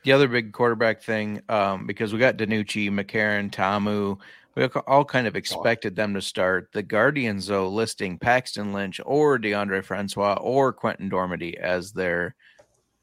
The 0.05 0.13
other 0.13 0.29
big 0.29 0.53
quarterback 0.53 1.03
thing, 1.03 1.43
um, 1.49 1.87
because 1.87 2.13
we 2.13 2.19
got 2.19 2.37
DiNucci, 2.37 2.91
McCarron, 2.91 3.51
Ta'amu, 3.51 4.17
we 4.55 4.65
all 4.87 5.05
kind 5.05 5.27
of 5.27 5.37
expected 5.37 5.95
them 5.95 6.15
to 6.15 6.21
start. 6.21 6.69
The 6.73 6.83
Guardians, 6.83 7.47
though, 7.47 7.69
listing 7.69 8.19
Paxton 8.19 8.73
Lynch 8.73 9.01
or 9.05 9.39
DeAndre 9.39 9.85
Francois 9.85 10.39
or 10.41 10.73
Quentin 10.73 11.11
Dormady 11.11 11.55
as 11.55 11.93
their 11.93 12.35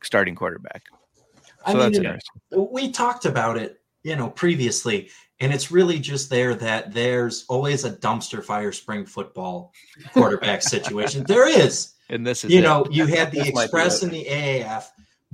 starting 0.04 0.36
quarterback. 0.36 0.84
So 0.92 1.44
I 1.66 1.74
mean, 1.74 1.80
that's 1.80 1.98
interesting. 1.98 2.42
we 2.72 2.92
talked 2.92 3.26
about 3.26 3.58
it, 3.58 3.80
you 4.04 4.16
know, 4.16 4.30
previously, 4.30 5.10
and 5.40 5.54
it's 5.54 5.72
really 5.72 5.98
just 6.00 6.30
there 6.30 6.54
that 6.56 6.94
there's 6.94 7.46
always 7.50 7.86
a 7.86 7.92
dumpster 7.92 8.44
fire 8.44 8.72
spring 8.72 9.06
football 9.06 9.72
quarterback 10.14 10.62
situation. 10.62 11.24
There 11.28 11.48
is. 11.48 11.94
And 12.10 12.26
this 12.26 12.44
is 12.44 12.52
You 12.52 12.60
it. 12.60 12.64
know, 12.64 12.86
you 12.92 13.08
had 13.08 13.32
the 13.32 13.40
This 13.40 13.54
might 13.54 13.62
be 13.62 13.66
Express 13.66 14.04
in 14.04 14.10
the 14.10 14.26
AAF, 14.26 14.86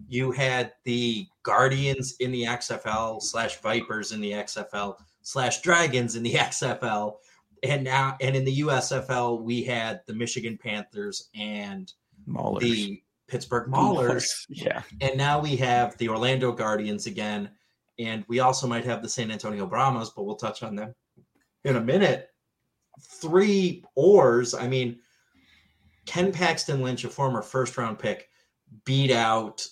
you 0.07 0.31
had 0.31 0.71
the 0.85 1.27
Guardians 1.43 2.15
in 2.19 2.31
the 2.31 2.43
XFL 2.45 3.21
slash 3.21 3.59
Vipers 3.61 4.11
in 4.13 4.21
the 4.21 4.31
XFL 4.31 4.95
slash 5.21 5.61
Dragons 5.61 6.15
in 6.15 6.23
the 6.23 6.33
XFL, 6.35 7.15
and 7.63 7.83
now 7.83 8.17
and 8.21 8.35
in 8.35 8.43
the 8.45 8.59
USFL 8.61 9.41
we 9.41 9.63
had 9.63 10.01
the 10.07 10.13
Michigan 10.13 10.57
Panthers 10.61 11.29
and 11.35 11.91
Maulers. 12.27 12.61
the 12.61 13.03
Pittsburgh 13.27 13.69
Maulers, 13.71 14.25
Yeah. 14.49 14.81
and 14.99 15.17
now 15.17 15.39
we 15.39 15.55
have 15.57 15.97
the 15.97 16.09
Orlando 16.09 16.51
Guardians 16.51 17.05
again, 17.07 17.49
and 17.99 18.25
we 18.27 18.39
also 18.39 18.67
might 18.67 18.85
have 18.85 19.01
the 19.01 19.09
San 19.09 19.31
Antonio 19.31 19.65
Brahmas, 19.65 20.09
but 20.09 20.23
we'll 20.23 20.35
touch 20.35 20.63
on 20.63 20.75
them 20.75 20.93
in 21.63 21.75
a 21.77 21.81
minute. 21.81 22.27
Three 23.01 23.83
oars. 23.95 24.53
I 24.53 24.67
mean, 24.67 24.99
Ken 26.05 26.31
Paxton 26.31 26.81
Lynch, 26.81 27.05
a 27.05 27.09
former 27.09 27.41
first 27.41 27.77
round 27.77 27.99
pick, 27.99 28.27
beat 28.85 29.11
out 29.11 29.65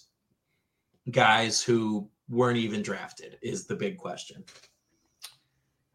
guys 1.12 1.62
who 1.62 2.10
weren't 2.30 2.58
even 2.58 2.82
drafted, 2.82 3.38
is 3.42 3.66
the 3.68 3.76
big 3.76 3.98
question. 3.98 4.44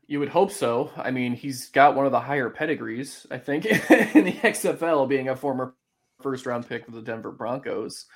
You 0.06 0.20
would 0.20 0.28
hope 0.28 0.50
so. 0.52 0.90
I 0.96 1.10
mean, 1.10 1.34
he's 1.34 1.70
got 1.70 1.94
one 1.96 2.06
of 2.06 2.12
the 2.12 2.20
higher 2.20 2.50
pedigrees, 2.50 3.26
I 3.30 3.38
think, 3.38 3.64
in 4.14 4.24
the 4.24 4.32
XFL, 4.32 5.08
being 5.08 5.28
a 5.30 5.36
former 5.36 5.74
first 6.22 6.46
round 6.46 6.68
pick 6.68 6.84
for 6.84 6.92
the 6.92 7.02
Denver 7.02 7.32
Broncos. 7.32 8.06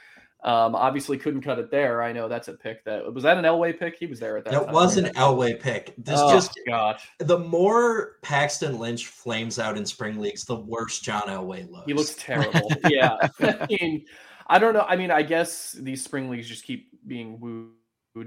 Um, 0.44 0.76
obviously, 0.76 1.18
couldn't 1.18 1.40
cut 1.42 1.58
it 1.58 1.70
there. 1.70 2.00
I 2.00 2.12
know 2.12 2.28
that's 2.28 2.46
a 2.46 2.52
pick 2.52 2.84
that 2.84 3.12
was 3.12 3.24
that 3.24 3.36
an 3.38 3.44
Elway 3.44 3.76
pick. 3.76 3.96
He 3.98 4.06
was 4.06 4.20
there 4.20 4.36
at 4.36 4.44
that. 4.44 4.52
That 4.52 4.64
time, 4.66 4.74
was 4.74 4.96
right? 4.96 5.10
an 5.10 5.14
Elway 5.16 5.58
pick. 5.58 5.94
This 5.98 6.20
Oh, 6.22 6.32
just 6.32 6.52
gosh, 6.66 7.08
the 7.18 7.38
more 7.38 8.18
Paxton 8.22 8.78
Lynch 8.78 9.08
flames 9.08 9.58
out 9.58 9.76
in 9.76 9.84
spring 9.84 10.20
leagues, 10.20 10.44
the 10.44 10.54
worse 10.54 11.00
John 11.00 11.22
Elway 11.22 11.68
looks. 11.68 11.86
he 11.86 11.92
looks 11.92 12.14
terrible. 12.16 12.70
yeah, 12.88 13.16
I 13.40 13.66
mean, 13.68 14.04
I 14.46 14.60
don't 14.60 14.74
know. 14.74 14.86
I 14.88 14.94
mean, 14.94 15.10
I 15.10 15.22
guess 15.22 15.72
these 15.72 16.04
spring 16.04 16.30
leagues 16.30 16.46
just 16.46 16.64
keep 16.64 16.88
being 17.08 17.40
wooed 17.40 17.70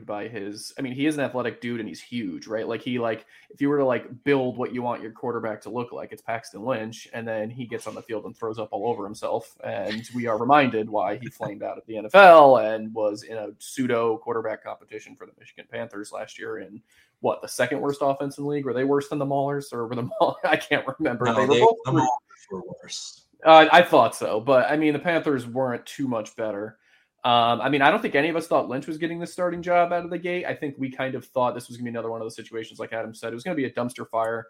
by 0.05 0.27
his. 0.27 0.73
I 0.77 0.81
mean, 0.81 0.93
he 0.93 1.05
is 1.05 1.15
an 1.17 1.23
athletic 1.23 1.59
dude 1.61 1.79
and 1.79 1.87
he's 1.89 2.01
huge, 2.01 2.47
right? 2.47 2.67
Like 2.67 2.81
he 2.81 2.97
like 2.99 3.25
if 3.49 3.59
you 3.61 3.69
were 3.69 3.77
to 3.77 3.85
like 3.85 4.23
build 4.23 4.57
what 4.57 4.73
you 4.73 4.81
want 4.81 5.01
your 5.01 5.11
quarterback 5.11 5.61
to 5.61 5.69
look 5.69 5.91
like, 5.91 6.11
it's 6.11 6.21
Paxton 6.21 6.63
Lynch, 6.63 7.07
and 7.13 7.27
then 7.27 7.49
he 7.49 7.65
gets 7.65 7.85
on 7.87 7.95
the 7.95 8.01
field 8.01 8.25
and 8.25 8.35
throws 8.35 8.57
up 8.57 8.69
all 8.71 8.87
over 8.87 9.03
himself, 9.03 9.57
and 9.63 10.09
we 10.15 10.25
are 10.27 10.37
reminded 10.37 10.89
why 10.89 11.17
he 11.17 11.27
flamed 11.27 11.61
out 11.63 11.77
at 11.77 11.85
the 11.85 11.95
NFL 11.95 12.73
and 12.75 12.93
was 12.93 13.23
in 13.23 13.37
a 13.37 13.49
pseudo 13.59 14.17
quarterback 14.17 14.63
competition 14.63 15.15
for 15.15 15.25
the 15.25 15.33
Michigan 15.39 15.65
Panthers 15.71 16.11
last 16.11 16.39
year 16.39 16.59
in 16.59 16.81
what 17.19 17.41
the 17.41 17.47
second 17.47 17.79
worst 17.81 17.99
offense 18.01 18.37
in 18.37 18.45
the 18.45 18.49
league? 18.49 18.65
Were 18.65 18.73
they 18.73 18.83
worse 18.85 19.09
than 19.09 19.19
the 19.19 19.25
Maulers 19.25 19.71
or 19.73 19.85
were 19.87 19.95
the 19.95 20.09
Maulers? 20.21 20.35
I 20.43 20.55
can't 20.57 20.85
remember. 20.97 21.25
No, 21.25 21.33
they 21.35 21.41
were 21.47 21.53
they- 21.53 21.59
both 21.59 21.77
the 21.85 21.91
Maulers 21.91 22.51
were 22.51 22.61
worse. 22.81 23.25
uh, 23.45 23.67
I 23.71 23.81
thought 23.83 24.15
so, 24.15 24.39
but 24.39 24.69
I 24.69 24.77
mean, 24.77 24.93
the 24.93 24.99
Panthers 24.99 25.45
weren't 25.45 25.85
too 25.85 26.07
much 26.07 26.35
better. 26.35 26.77
Um, 27.23 27.61
I 27.61 27.69
mean, 27.69 27.83
I 27.83 27.91
don't 27.91 28.01
think 28.01 28.15
any 28.15 28.29
of 28.29 28.35
us 28.35 28.47
thought 28.47 28.67
Lynch 28.67 28.87
was 28.87 28.97
getting 28.97 29.19
the 29.19 29.27
starting 29.27 29.61
job 29.61 29.93
out 29.93 30.03
of 30.03 30.09
the 30.09 30.17
gate. 30.17 30.45
I 30.45 30.55
think 30.55 30.75
we 30.79 30.89
kind 30.89 31.13
of 31.13 31.25
thought 31.25 31.53
this 31.53 31.67
was 31.67 31.77
going 31.77 31.85
to 31.85 31.91
be 31.91 31.93
another 31.93 32.09
one 32.09 32.19
of 32.19 32.25
those 32.25 32.35
situations, 32.35 32.79
like 32.79 32.93
Adam 32.93 33.13
said, 33.13 33.31
it 33.31 33.35
was 33.35 33.43
going 33.43 33.55
to 33.55 33.61
be 33.61 33.67
a 33.67 33.71
dumpster 33.71 34.07
fire. 34.09 34.47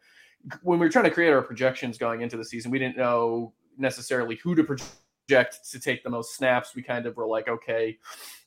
When 0.64 0.80
we 0.80 0.86
were 0.86 0.92
trying 0.92 1.06
to 1.06 1.12
create 1.12 1.32
our 1.32 1.42
projections 1.42 1.98
going 1.98 2.22
into 2.22 2.38
the 2.38 2.46
season, 2.46 2.72
we 2.72 2.80
didn't 2.80 2.98
know 2.98 3.54
necessarily 3.78 4.38
who 4.38 4.56
to 4.56 4.64
project 4.64 5.70
to 5.72 5.80
take 5.80 6.04
the 6.04 6.10
most 6.10 6.36
snaps. 6.36 6.74
We 6.74 6.82
kind 6.82 7.06
of 7.06 7.18
were 7.18 7.28
like, 7.28 7.50
okay, 7.50 7.98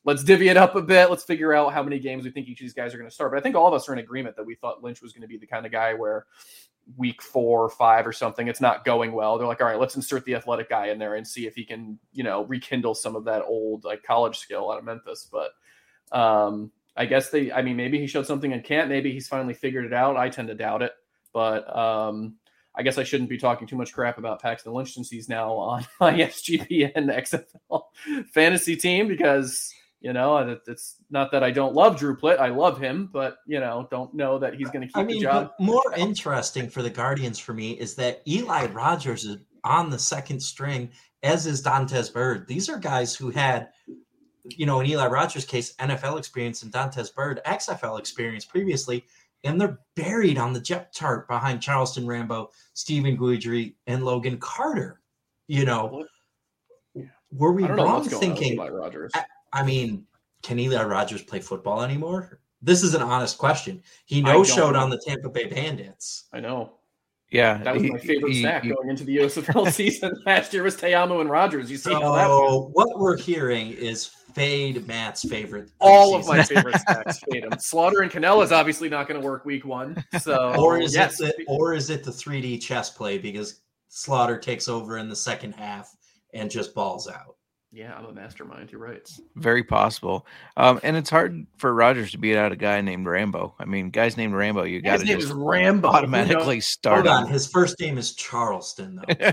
let's 0.05 0.25
divvy 0.25 0.49
it 0.49 0.57
up 0.57 0.75
a 0.75 0.83
bit. 0.83 1.11
Let's 1.11 1.25
figure 1.25 1.53
out 1.53 1.75
how 1.75 1.83
many 1.83 1.99
games 1.99 2.25
we 2.25 2.31
think 2.31 2.49
each 2.49 2.61
of 2.61 2.65
these 2.65 2.75
guys 2.75 2.95
are 2.95 2.99
going 2.99 3.09
to 3.09 3.15
start. 3.15 3.31
But 3.31 3.39
I 3.39 3.43
think 3.43 3.57
all 3.57 3.69
of 3.69 3.75
us 3.75 3.89
are 3.89 3.93
in 3.93 3.99
agreement 3.99 4.37
that 4.37 4.47
we 4.47 4.55
thought 4.55 4.83
Lynch 4.83 5.03
was 5.03 5.13
going 5.13 5.23
to 5.23 5.29
be 5.29 5.37
the 5.37 5.47
kind 5.47 5.67
of 5.67 5.73
guy 5.73 5.93
where 5.93 6.27
week 6.97 7.23
four 7.23 7.63
or 7.65 7.71
five 7.71 8.07
or 8.07 8.13
something, 8.13 8.49
it's 8.49 8.61
not 8.61 8.85
going 8.85 9.13
well. 9.13 9.39
They're 9.39 9.47
like, 9.47 9.61
all 9.61 9.67
right, 9.67 9.79
let's 9.79 9.97
insert 9.97 10.25
the 10.25 10.35
athletic 10.35 10.69
guy 10.69 10.89
in 10.89 10.99
there 10.99 11.15
and 11.15 11.27
see 11.27 11.47
if 11.47 11.55
he 11.55 11.65
can, 11.65 11.99
you 12.13 12.25
know, 12.25 12.45
rekindle 12.45 12.95
some 12.95 13.17
of 13.17 13.25
that 13.25 13.43
old 13.43 13.85
like 13.85 14.03
college 14.03 14.39
skill 14.39 14.71
out 14.71 14.79
of 14.79 14.85
Memphis. 14.85 15.29
But 15.31 15.53
um, 16.17 16.71
I 16.97 17.07
guess 17.07 17.31
they, 17.31 17.51
I 17.51 17.63
mean, 17.63 17.77
maybe 17.77 17.99
he 17.99 18.07
showed 18.07 18.27
something 18.27 18.53
in 18.53 18.61
camp. 18.63 18.89
Maybe 18.89 19.13
he's 19.13 19.29
finally 19.29 19.55
figured 19.55 19.85
it 19.85 19.93
out. 19.93 20.17
I 20.17 20.29
tend 20.29 20.49
to 20.49 20.55
doubt 20.55 20.83
it, 20.83 20.93
but 21.33 21.75
um, 21.77 22.37
I 22.75 22.83
guess 22.83 22.99
I 22.99 23.05
shouldn't 23.05 23.31
be 23.31 23.39
talking 23.39 23.67
too 23.67 23.77
much 23.77 23.93
crap 23.93 24.19
about 24.19 24.43
Paxton 24.43 24.73
Lynch 24.73 24.95
since 24.95 25.09
he's 25.09 25.29
now 25.29 25.53
on 25.53 25.87
my 26.01 26.13
SGPN 26.13 26.95
XFL 26.95 27.83
fantasy 28.33 28.77
team 28.77 29.09
because 29.09 29.73
you 30.05 30.13
know 30.13 30.37
it- 30.37 30.63
it's 30.69 30.97
not 31.11 31.33
that 31.33 31.43
I 31.43 31.51
don't 31.51 31.75
love 31.75 31.97
Drew 31.99 32.15
Plitt. 32.17 32.39
I 32.39 32.49
love 32.51 32.79
him, 32.79 33.09
but 33.13 33.39
you 33.47 33.59
know, 33.59 33.89
don't 33.91 34.13
know 34.15 34.39
that 34.39 34.55
he's 34.55 34.69
going 34.71 34.83
to 34.83 34.87
keep 34.87 34.97
I 34.97 35.05
the 35.05 35.19
job. 35.21 35.53
more 35.59 35.95
interesting 35.97 36.69
for 36.69 36.83
the 36.83 36.91
Guardians 36.91 37.39
for 37.39 37.55
me 37.55 37.73
is 37.73 37.95
that 37.97 38.21
Eli 38.29 38.67
Rogers 38.67 39.25
is 39.25 39.39
on 39.65 39.89
the 39.91 39.99
second 39.99 40.41
string, 40.41 40.91
as 41.23 41.47
is 41.47 41.63
Dantes 41.63 42.11
Bird. 42.13 42.47
These 42.47 42.69
are 42.69 42.77
guys 42.79 43.17
who 43.17 43.31
had, 43.31 43.71
you 44.45 44.67
know, 44.67 44.81
in 44.81 44.87
Eli 44.87 45.07
Rogers' 45.07 45.47
case, 45.47 45.75
NFL 45.77 46.19
experience 46.19 46.63
and 46.63 46.71
Dantes 46.71 47.11
Bird 47.11 47.41
XFL 47.47 47.99
experience 47.99 48.45
previously, 48.45 49.07
and 49.43 49.59
they're 49.59 49.79
buried 49.97 50.37
on 50.37 50.53
the 50.53 50.61
depth 50.61 50.95
chart 50.95 51.27
behind 51.29 51.63
Charleston 51.63 52.07
Rambo, 52.07 52.51
Stephen 52.75 53.17
Guidry, 53.17 53.75
and 53.87 54.05
Logan 54.05 54.39
Carter. 54.39 55.01
You 55.49 55.65
know, 55.65 56.05
were 57.33 57.53
we 57.53 57.65
I 57.65 57.71
wrong 57.73 58.05
thinking? 58.05 58.59
Rogers. 58.59 59.13
I 59.55 59.63
mean, 59.65 60.05
can 60.43 60.59
Eli 60.59 60.83
Rogers 60.85 61.23
play 61.23 61.41
football 61.41 61.81
anymore? 61.83 62.41
This 62.61 62.83
is 62.83 62.95
an 62.95 63.01
honest 63.03 63.39
question. 63.39 63.83
He 64.05 64.21
no 64.21 64.45
showed 64.45 64.73
know. 64.73 64.81
on 64.81 64.91
the 64.91 64.99
Tampa 64.99 65.29
Bay 65.31 65.47
Bandits. 65.47 66.25
I 66.33 66.41
know 66.41 66.73
yeah, 67.31 67.59
that 67.65 67.75
was 67.75 67.83
he- 67.83 67.91
my 67.91 67.99
favorite 67.99 68.33
he- 68.33 68.41
snack 68.43 68.63
he- 68.63 68.71
going 68.71 68.89
into 68.89 69.05
the 69.05 69.17
USFL 69.17 69.71
season 69.73 70.13
last 70.27 70.53
year 70.53 70.63
was 70.63 70.77
Ta'amu 70.77 71.21
and 71.21 71.29
Rogers. 71.31 71.71
You 71.71 71.77
see 71.77 71.93
how 71.93 72.13
that 72.15 72.29
went. 72.29 72.71
What 72.75 72.99
we're 72.99 73.17
hearing 73.17 73.71
is 73.73 74.07
fade 74.07 74.87
Matt's 74.87 75.29
favorite. 75.29 75.71
all 75.81 76.15
of 76.15 76.27
my 76.27 76.39
preseason. 76.39 76.49
favorite 76.55 76.81
snacks. 76.81 77.19
Fade 77.31 77.45
'em. 77.45 77.51
Sloter 77.53 78.03
and 78.03 78.11
Cannella 78.11 78.45
is 78.45 78.53
obviously 78.53 78.89
not 78.89 79.09
going 79.09 79.21
to 79.21 79.27
work 79.27 79.45
week 79.45 79.65
one. 79.65 80.03
So 80.21 80.55
or 80.59 80.79
is 80.81 80.95
yes, 80.95 81.21
it 81.21 81.35
the, 81.37 81.45
or 81.49 81.75
is 81.75 81.91
it 81.91 82.03
the 82.05 82.11
3D 82.11 82.61
chess 82.61 82.91
play 82.91 83.19
because 83.19 83.61
Sloter 83.91 84.41
takes 84.41 84.69
over 84.69 84.99
in 84.99 85.09
the 85.09 85.17
second 85.17 85.53
half 85.55 85.95
and 86.35 86.51
just 86.51 86.75
balls 86.75 87.09
out? 87.09 87.37
Yeah, 87.75 87.95
I'm 87.97 88.05
a 88.07 88.13
mastermind. 88.13 88.71
You're 88.71 88.81
right. 88.81 89.09
very 89.37 89.65
possible. 89.65 90.27
Um, 90.57 90.79
and 90.83 90.97
it's 90.97 91.11
hard 91.11 91.47
for 91.59 91.75
Rogers 91.75 92.13
to 92.13 92.19
beat 92.19 92.37
out 92.37 92.53
a 92.53 92.57
guy 92.57 92.81
named 92.81 93.07
Rambo. 93.07 93.55
I 93.59 93.65
mean, 93.65 93.91
guys 93.91 94.17
named 94.17 94.35
Rambo, 94.35 94.63
you 94.63 94.81
got 94.81 94.93
His 94.93 95.01
to 95.03 95.07
name 95.09 95.17
just 95.19 95.29
is 95.31 95.35
Rambo. 95.35 95.89
automatically 95.89 96.61
start 96.61 97.07
Hold 97.07 97.09
on, 97.09 97.27
him. 97.27 97.33
his 97.33 97.47
first 97.49 97.81
name 97.81 97.99
is 97.99 98.15
Charleston 98.15 99.01
though. 99.09 99.33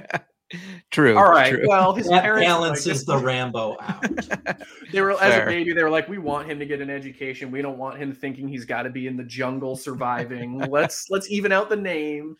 true. 0.91 1.15
All 1.17 1.29
right. 1.31 1.53
True. 1.53 1.65
Well, 1.67 1.93
his 1.93 2.07
That 2.09 2.23
parents 2.23 2.47
balances 2.47 3.07
like, 3.07 3.19
the 3.19 3.25
Rambo 3.25 3.77
out. 3.79 4.05
They 4.91 4.99
were 5.01 5.11
as 5.11 5.19
Fair. 5.19 5.43
a 5.43 5.45
baby. 5.45 5.71
They 5.71 5.83
were 5.83 5.89
like, 5.89 6.09
we 6.09 6.17
want 6.17 6.49
him 6.49 6.59
to 6.59 6.65
get 6.65 6.81
an 6.81 6.89
education. 6.89 7.49
We 7.51 7.61
don't 7.61 7.77
want 7.77 7.97
him 7.97 8.11
thinking 8.13 8.49
he's 8.49 8.65
got 8.65 8.83
to 8.83 8.89
be 8.89 9.07
in 9.07 9.15
the 9.15 9.23
jungle 9.23 9.77
surviving. 9.77 10.59
let's 10.69 11.09
let's 11.09 11.29
even 11.31 11.51
out 11.53 11.69
the 11.69 11.77
name. 11.77 12.35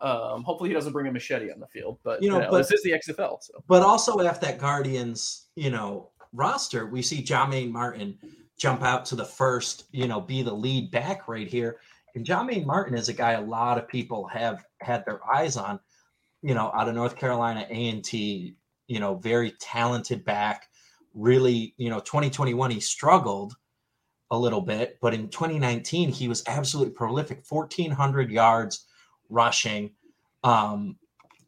Um, 0.00 0.42
hopefully 0.44 0.70
he 0.70 0.74
doesn't 0.74 0.92
bring 0.92 1.06
a 1.06 1.12
machete 1.12 1.50
on 1.50 1.60
the 1.60 1.66
field, 1.66 1.98
but 2.02 2.22
You 2.22 2.26
you 2.26 2.32
know, 2.32 2.40
know, 2.40 2.50
but- 2.50 2.58
this 2.58 2.72
is 2.72 2.82
the 2.82 2.92
XFL, 2.92 3.38
so 3.42 3.62
But 3.66 3.82
also 3.82 4.20
after 4.20 4.46
that 4.46 4.58
Guardians, 4.58 5.46
you 5.56 5.70
know, 5.70 6.10
roster, 6.32 6.86
we 6.86 7.02
see 7.02 7.22
Jah-Maine 7.22 7.72
Martin 7.72 8.18
jump 8.56 8.82
out 8.82 9.04
to 9.06 9.16
the 9.16 9.24
first, 9.24 9.84
you 9.92 10.06
know, 10.06 10.20
be 10.20 10.42
the 10.42 10.52
lead 10.52 10.90
back 10.90 11.28
right 11.28 11.48
here. 11.48 11.78
And 12.14 12.24
Jah-Maine 12.24 12.66
Martin 12.66 12.96
is 12.96 13.08
a 13.08 13.12
guy 13.12 13.32
a 13.32 13.40
lot 13.40 13.78
of 13.78 13.88
people 13.88 14.26
have 14.28 14.64
had 14.80 15.04
their 15.04 15.20
eyes 15.28 15.56
on, 15.56 15.80
you 16.42 16.54
know, 16.54 16.70
out 16.74 16.88
of 16.88 16.94
North 16.94 17.16
Carolina 17.16 17.66
A 17.68 17.88
and 17.88 18.04
T, 18.04 18.56
you 18.86 19.00
know, 19.00 19.16
very 19.16 19.52
talented 19.60 20.24
back. 20.24 20.68
Really, 21.14 21.74
you 21.76 21.90
know, 21.90 22.00
2021 22.00 22.70
he 22.70 22.80
struggled 22.80 23.56
a 24.30 24.38
little 24.38 24.60
bit, 24.60 24.98
but 25.00 25.14
in 25.14 25.28
2019 25.28 26.08
he 26.10 26.28
was 26.28 26.42
absolutely 26.46 26.92
prolific, 26.92 27.44
1400 27.48 28.30
yards 28.30 28.86
rushing. 29.28 29.90
Um, 30.42 30.96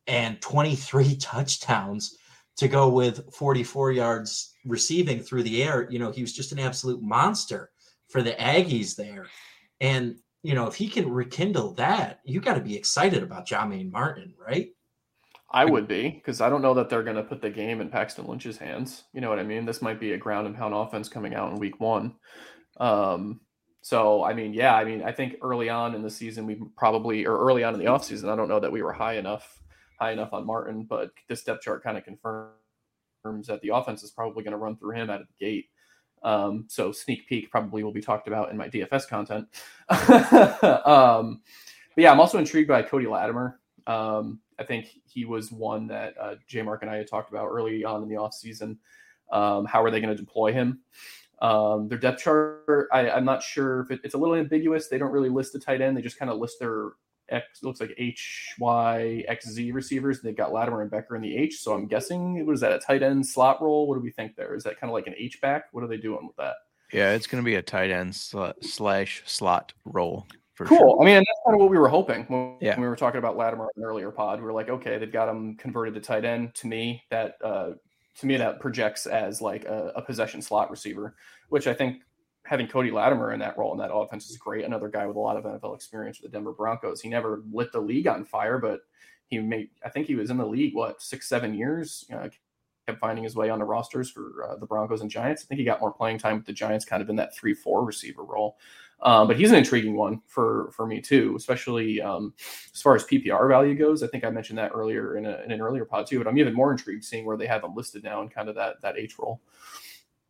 and 0.06 0.40
23 0.40 1.16
touchdowns 1.20 2.16
to 2.56 2.68
go 2.68 2.88
with 2.88 3.32
44 3.34 3.92
yards 3.92 4.54
receiving 4.64 5.20
through 5.20 5.42
the 5.42 5.62
air. 5.62 5.86
You 5.90 5.98
know, 5.98 6.10
he 6.10 6.22
was 6.22 6.32
just 6.32 6.52
an 6.52 6.58
absolute 6.58 7.02
monster 7.02 7.70
for 8.08 8.22
the 8.22 8.32
Aggies 8.32 8.96
there. 8.96 9.26
And, 9.80 10.16
you 10.42 10.54
know, 10.54 10.66
if 10.66 10.74
he 10.74 10.88
can 10.88 11.10
rekindle 11.10 11.74
that, 11.74 12.20
you 12.24 12.40
got 12.40 12.54
to 12.54 12.60
be 12.60 12.76
excited 12.76 13.22
about 13.22 13.46
Jah-Maine 13.46 13.90
Martin, 13.90 14.34
right? 14.38 14.70
I 15.50 15.64
would 15.64 15.86
be 15.86 16.10
because 16.10 16.40
I 16.40 16.48
don't 16.48 16.62
know 16.62 16.74
that 16.74 16.88
they're 16.88 17.02
going 17.02 17.16
to 17.16 17.22
put 17.22 17.40
the 17.40 17.50
game 17.50 17.80
in 17.80 17.88
Paxton 17.88 18.26
Lynch's 18.26 18.58
hands. 18.58 19.04
You 19.12 19.20
know 19.20 19.30
what 19.30 19.38
I 19.38 19.44
mean? 19.44 19.64
This 19.64 19.82
might 19.82 20.00
be 20.00 20.12
a 20.12 20.18
ground 20.18 20.46
and 20.46 20.56
pound 20.56 20.74
offense 20.74 21.08
coming 21.08 21.34
out 21.34 21.52
in 21.52 21.58
week 21.58 21.78
one. 21.78 22.14
Um, 22.78 23.40
so, 23.86 24.24
I 24.24 24.34
mean, 24.34 24.52
yeah, 24.52 24.74
I 24.74 24.82
mean, 24.82 25.04
I 25.04 25.12
think 25.12 25.36
early 25.42 25.68
on 25.68 25.94
in 25.94 26.02
the 26.02 26.10
season, 26.10 26.44
we 26.44 26.56
probably, 26.76 27.24
or 27.24 27.38
early 27.38 27.62
on 27.62 27.72
in 27.72 27.78
the 27.78 27.86
offseason, 27.86 28.28
I 28.28 28.34
don't 28.34 28.48
know 28.48 28.58
that 28.58 28.72
we 28.72 28.82
were 28.82 28.92
high 28.92 29.16
enough, 29.16 29.62
high 30.00 30.10
enough 30.10 30.32
on 30.32 30.44
Martin, 30.44 30.82
but 30.82 31.12
this 31.28 31.44
depth 31.44 31.62
chart 31.62 31.84
kind 31.84 31.96
of 31.96 32.02
confirms 32.02 33.46
that 33.46 33.60
the 33.62 33.68
offense 33.68 34.02
is 34.02 34.10
probably 34.10 34.42
going 34.42 34.50
to 34.50 34.58
run 34.58 34.76
through 34.76 34.96
him 34.96 35.08
out 35.08 35.20
of 35.20 35.28
the 35.28 35.34
gate. 35.38 35.66
Um, 36.24 36.64
so 36.66 36.90
sneak 36.90 37.28
peek 37.28 37.48
probably 37.48 37.84
will 37.84 37.92
be 37.92 38.00
talked 38.00 38.26
about 38.26 38.50
in 38.50 38.56
my 38.56 38.68
DFS 38.68 39.06
content. 39.06 39.46
um, 40.84 41.40
but 41.94 42.02
yeah, 42.02 42.10
I'm 42.10 42.18
also 42.18 42.38
intrigued 42.38 42.66
by 42.66 42.82
Cody 42.82 43.06
Latimer. 43.06 43.60
Um, 43.86 44.40
I 44.58 44.64
think 44.64 44.88
he 45.06 45.26
was 45.26 45.52
one 45.52 45.86
that 45.86 46.14
uh, 46.20 46.34
J 46.48 46.62
Mark 46.62 46.82
and 46.82 46.90
I 46.90 46.96
had 46.96 47.06
talked 47.06 47.30
about 47.30 47.46
early 47.46 47.84
on 47.84 48.02
in 48.02 48.08
the 48.08 48.16
offseason. 48.16 48.78
Um, 49.30 49.64
how 49.64 49.80
are 49.84 49.92
they 49.92 50.00
going 50.00 50.16
to 50.16 50.20
deploy 50.20 50.52
him? 50.52 50.80
Um, 51.40 51.88
their 51.88 51.98
depth 51.98 52.22
chart, 52.22 52.88
I, 52.92 53.08
am 53.08 53.24
not 53.24 53.42
sure 53.42 53.80
if 53.80 53.90
it, 53.90 54.00
it's 54.04 54.14
a 54.14 54.18
little 54.18 54.34
ambiguous. 54.34 54.88
They 54.88 54.98
don't 54.98 55.12
really 55.12 55.28
list 55.28 55.52
the 55.52 55.58
tight 55.58 55.80
end. 55.80 55.96
They 55.96 56.02
just 56.02 56.18
kind 56.18 56.30
of 56.30 56.38
list 56.38 56.58
their 56.58 56.90
X, 57.28 57.62
looks 57.62 57.80
like 57.80 57.94
H, 57.98 58.54
Y, 58.58 59.24
X, 59.28 59.48
Z 59.50 59.72
receivers. 59.72 60.22
They've 60.22 60.36
got 60.36 60.52
Latimer 60.52 60.82
and 60.82 60.90
Becker 60.90 61.16
in 61.16 61.22
the 61.22 61.36
H. 61.36 61.60
So 61.60 61.74
I'm 61.74 61.86
guessing, 61.86 62.44
what 62.46 62.54
is 62.54 62.60
that, 62.60 62.72
a 62.72 62.78
tight 62.78 63.02
end 63.02 63.26
slot 63.26 63.62
role? 63.62 63.86
What 63.86 63.96
do 63.96 64.00
we 64.00 64.10
think 64.10 64.36
there? 64.36 64.54
Is 64.54 64.64
that 64.64 64.80
kind 64.80 64.90
of 64.90 64.94
like 64.94 65.06
an 65.06 65.14
H 65.18 65.40
back? 65.40 65.64
What 65.72 65.84
are 65.84 65.88
they 65.88 65.98
doing 65.98 66.26
with 66.26 66.36
that? 66.36 66.54
Yeah, 66.92 67.12
it's 67.12 67.26
going 67.26 67.42
to 67.42 67.44
be 67.44 67.56
a 67.56 67.62
tight 67.62 67.90
end 67.90 68.14
sl- 68.14 68.52
slash 68.60 69.22
slot 69.26 69.72
role 69.84 70.26
cool. 70.64 70.78
Sure. 70.78 71.02
I 71.02 71.04
mean, 71.04 71.16
that's 71.16 71.40
kind 71.44 71.54
of 71.54 71.60
what 71.60 71.70
we 71.70 71.78
were 71.78 71.88
hoping 71.88 72.24
when, 72.24 72.56
yeah. 72.60 72.74
when 72.74 72.82
we 72.82 72.88
were 72.88 72.96
talking 72.96 73.18
about 73.18 73.36
Latimer 73.36 73.68
in 73.76 73.82
an 73.82 73.88
earlier 73.88 74.10
pod. 74.10 74.38
We 74.38 74.46
were 74.46 74.52
like, 74.52 74.68
okay, 74.68 74.98
they've 74.98 75.12
got 75.12 75.28
him 75.28 75.56
converted 75.56 75.94
to 75.94 76.00
tight 76.00 76.24
end. 76.24 76.54
To 76.56 76.66
me, 76.66 77.02
that 77.10 77.36
uh, 77.44 77.72
to 78.18 78.26
me 78.26 78.36
that 78.36 78.60
projects 78.60 79.06
as 79.06 79.42
like 79.42 79.64
a, 79.64 79.92
a, 79.94 80.02
possession 80.02 80.40
slot 80.40 80.70
receiver, 80.70 81.14
which 81.48 81.66
I 81.66 81.74
think 81.74 82.02
having 82.44 82.66
Cody 82.66 82.90
Latimer 82.90 83.32
in 83.32 83.40
that 83.40 83.58
role 83.58 83.72
in 83.72 83.78
that 83.78 83.92
offense 83.92 84.30
is 84.30 84.38
great. 84.38 84.64
Another 84.64 84.88
guy 84.88 85.06
with 85.06 85.16
a 85.16 85.20
lot 85.20 85.36
of 85.36 85.44
NFL 85.44 85.74
experience 85.74 86.20
with 86.20 86.30
the 86.30 86.36
Denver 86.38 86.52
Broncos. 86.52 87.00
He 87.00 87.08
never 87.08 87.42
lit 87.52 87.72
the 87.72 87.80
league 87.80 88.06
on 88.06 88.24
fire, 88.24 88.58
but 88.58 88.80
he 89.26 89.38
made. 89.38 89.70
I 89.84 89.90
think 89.90 90.06
he 90.06 90.14
was 90.14 90.30
in 90.30 90.36
the 90.36 90.46
league 90.46 90.74
what 90.74 91.02
six, 91.02 91.28
seven 91.28 91.54
years. 91.54 92.06
Know, 92.08 92.30
kept 92.86 93.00
finding 93.00 93.24
his 93.24 93.34
way 93.34 93.50
on 93.50 93.58
the 93.58 93.64
rosters 93.64 94.10
for 94.10 94.48
uh, 94.48 94.56
the 94.56 94.66
Broncos 94.66 95.00
and 95.00 95.10
Giants. 95.10 95.42
I 95.42 95.46
think 95.46 95.58
he 95.58 95.64
got 95.64 95.80
more 95.80 95.92
playing 95.92 96.18
time 96.18 96.36
with 96.36 96.46
the 96.46 96.52
Giants, 96.52 96.84
kind 96.84 97.02
of 97.02 97.10
in 97.10 97.16
that 97.16 97.34
three-four 97.34 97.84
receiver 97.84 98.24
role. 98.24 98.56
Um, 99.00 99.28
but 99.28 99.36
he's 99.36 99.50
an 99.50 99.58
intriguing 99.58 99.96
one 99.96 100.22
for 100.26 100.70
for 100.72 100.86
me 100.86 101.00
too, 101.00 101.34
especially 101.36 102.00
um, 102.00 102.32
as 102.74 102.80
far 102.80 102.94
as 102.94 103.04
PPR 103.04 103.48
value 103.48 103.74
goes. 103.74 104.02
I 104.02 104.06
think 104.06 104.24
I 104.24 104.30
mentioned 104.30 104.58
that 104.58 104.72
earlier 104.74 105.16
in, 105.16 105.26
a, 105.26 105.42
in, 105.44 105.52
an 105.52 105.60
earlier 105.60 105.84
pod 105.84 106.06
too. 106.06 106.18
But 106.18 106.26
I'm 106.26 106.38
even 106.38 106.54
more 106.54 106.72
intrigued 106.72 107.04
seeing 107.04 107.26
where 107.26 107.36
they 107.36 107.46
have 107.46 107.62
him 107.62 107.74
listed 107.74 108.02
now 108.02 108.22
and 108.22 108.30
kind 108.30 108.48
of 108.48 108.54
that 108.54 108.80
that 108.80 108.96
H 108.96 109.18
role. 109.18 109.42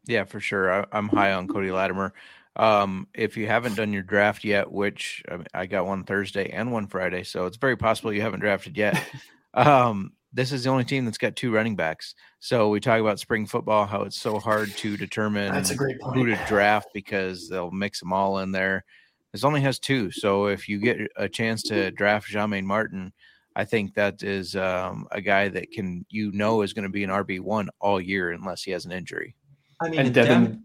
Yeah, 0.07 0.25
for 0.25 0.41
sure. 0.41 0.73
I, 0.73 0.99
am 0.99 1.09
high 1.09 1.33
on 1.33 1.47
Cody 1.47 1.71
Latimer. 1.71 2.13
Um, 2.57 3.07
if 3.15 3.37
you 3.37 3.47
haven't 3.47 3.77
done 3.77 3.93
your 3.93 4.03
draft 4.03 4.43
yet, 4.43 4.71
which 4.73 5.23
I, 5.31 5.37
mean, 5.37 5.47
I 5.53 5.67
got 5.67 5.87
one 5.87 6.05
Thursday 6.05 6.49
and 6.51 6.73
one 6.73 6.87
Friday, 6.87 7.23
so 7.23 7.47
it's 7.47 7.59
very 7.59 7.77
possible 7.77 8.13
you 8.13 8.23
haven't 8.23 8.41
drafted 8.41 8.77
yet. 8.77 9.01
um, 9.55 10.13
this 10.33 10.53
is 10.53 10.65
the 10.65 10.71
only 10.71 10.85
team 10.85 11.05
that's 11.05 11.19
got 11.19 11.37
two 11.37 11.53
running 11.53 11.77
backs. 11.77 12.15
So 12.41 12.69
we 12.69 12.81
talk 12.81 13.01
about 13.01 13.19
spring 13.19 13.47
football, 13.47 13.87
how 13.87 14.03
it's 14.03 14.21
so 14.21 14.39
hard 14.39 14.71
to 14.79 14.97
determine 14.97 15.53
that's 15.53 15.71
a 15.71 15.77
great 15.77 16.01
point. 16.01 16.17
who 16.17 16.27
to 16.27 16.39
draft 16.47 16.89
because 16.93 17.49
they'll 17.49 17.71
mix 17.71 18.01
them 18.01 18.13
all 18.13 18.39
in 18.39 18.53
there. 18.53 18.85
This 19.33 19.45
only 19.45 19.61
has 19.63 19.79
two. 19.79 20.11
So 20.11 20.47
if 20.47 20.69
you 20.69 20.79
get 20.79 20.99
a 21.17 21.29
chance 21.29 21.63
to 21.65 21.91
draft 21.91 22.29
Jah-Maine 22.29 22.67
Martin, 22.67 23.13
I 23.55 23.65
think 23.65 23.95
that 23.95 24.23
is 24.23 24.55
um, 24.55 25.09
a 25.11 25.21
guy 25.21 25.49
that 25.49 25.71
can 25.71 26.05
you 26.11 26.31
know 26.33 26.63
is 26.63 26.75
going 26.75 26.85
to 26.85 26.91
be 26.91 27.05
an 27.05 27.11
RB 27.11 27.41
one 27.41 27.71
all 27.81 28.01
year 28.01 28.33
unless 28.33 28.63
he 28.63 28.71
has 28.73 28.85
an 28.85 28.93
injury. 28.93 29.35
I 29.81 29.89
mean, 29.89 30.01
and 30.01 30.15
Devin, 30.15 30.65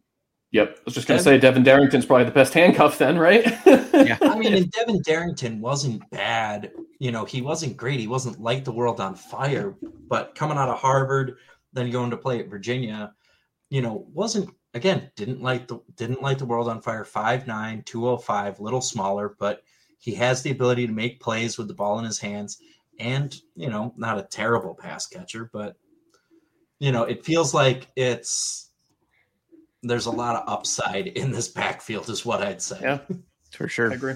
Yep. 0.52 0.78
I 0.80 0.82
was 0.84 0.94
just 0.94 1.08
going 1.08 1.18
to 1.18 1.24
say 1.24 1.38
Devin 1.38 1.64
Darrington's 1.64 2.06
probably 2.06 2.26
the 2.26 2.32
best 2.32 2.54
handcuff 2.54 2.98
then, 2.98 3.18
right? 3.18 3.46
yeah. 3.66 4.18
I 4.22 4.38
mean, 4.38 4.54
and 4.54 4.70
Devin 4.72 5.02
Darrington 5.02 5.62
wasn't 5.62 6.10
bad. 6.10 6.72
You 7.00 7.12
know, 7.12 7.24
he 7.24 7.42
wasn't 7.42 7.78
great. 7.78 8.00
He 8.00 8.08
wasn't 8.08 8.42
light 8.42 8.66
the 8.66 8.72
world 8.74 9.00
on 9.00 9.16
fire, 9.16 9.76
but 10.10 10.36
coming 10.36 10.58
out 10.58 10.70
of 10.70 10.78
Harvard, 10.78 11.38
then 11.72 11.90
going 11.90 12.12
to 12.12 12.18
play 12.18 12.40
at 12.40 12.50
Virginia, 12.50 13.14
you 13.70 13.82
know, 13.82 14.06
wasn't 14.14 14.50
again, 14.74 15.10
didn't 15.16 15.42
light 15.42 15.68
the 15.68 15.80
didn't 15.96 16.22
light 16.22 16.40
the 16.40 16.46
world 16.46 16.68
on 16.68 16.82
fire. 16.82 17.06
5'9, 17.06 17.86
205, 17.86 18.60
little 18.60 18.82
smaller, 18.82 19.36
but 19.40 19.64
he 20.00 20.14
has 20.16 20.42
the 20.42 20.52
ability 20.52 20.86
to 20.88 20.94
make 20.94 21.22
plays 21.22 21.58
with 21.58 21.68
the 21.68 21.74
ball 21.74 22.00
in 22.00 22.06
his 22.06 22.20
hands 22.20 22.58
and, 23.00 23.36
you 23.56 23.70
know, 23.70 23.94
not 23.98 24.18
a 24.18 24.24
terrible 24.24 24.76
pass 24.76 25.08
catcher, 25.08 25.50
but 25.54 25.78
you 26.80 26.92
know, 26.92 27.04
it 27.04 27.24
feels 27.24 27.54
like 27.54 27.88
it's 27.96 28.71
there's 29.84 30.06
a 30.06 30.12
lot 30.12 30.36
of 30.36 30.48
upside 30.48 31.08
in 31.08 31.32
this 31.32 31.48
backfield, 31.48 32.10
is 32.10 32.26
what 32.26 32.42
I'd 32.42 32.62
say. 32.62 32.80
Yeah, 32.82 33.00
for 33.52 33.68
sure. 33.68 33.92
I 33.92 33.96
agree. 33.96 34.16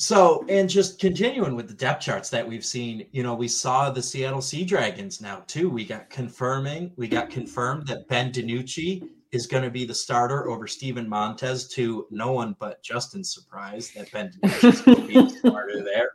So, 0.00 0.44
and 0.48 0.70
just 0.70 1.00
continuing 1.00 1.56
with 1.56 1.66
the 1.66 1.74
depth 1.74 2.04
charts 2.04 2.30
that 2.30 2.46
we've 2.46 2.64
seen, 2.64 3.08
you 3.10 3.24
know, 3.24 3.34
we 3.34 3.48
saw 3.48 3.90
the 3.90 4.00
Seattle 4.00 4.40
Sea 4.40 4.64
Dragons 4.64 5.20
now 5.20 5.42
too. 5.48 5.68
We 5.68 5.84
got 5.84 6.08
confirming, 6.08 6.92
we 6.96 7.08
got 7.08 7.30
confirmed 7.30 7.88
that 7.88 8.06
Ben 8.06 8.30
DiNucci 8.30 9.02
is 9.32 9.48
going 9.48 9.64
to 9.64 9.70
be 9.70 9.84
the 9.84 9.94
starter 9.94 10.48
over 10.48 10.68
Steven 10.68 11.08
Montez 11.08 11.66
to 11.70 12.06
no 12.12 12.30
one 12.30 12.54
but 12.60 12.80
Justin's 12.80 13.34
surprise 13.34 13.90
that 13.96 14.12
Ben 14.12 14.30
DiNucci 14.30 14.72
is 14.72 14.80
going 14.82 15.00
to 15.00 15.06
be 15.08 15.14
the 15.14 15.30
starter 15.30 15.82
there. 15.82 16.10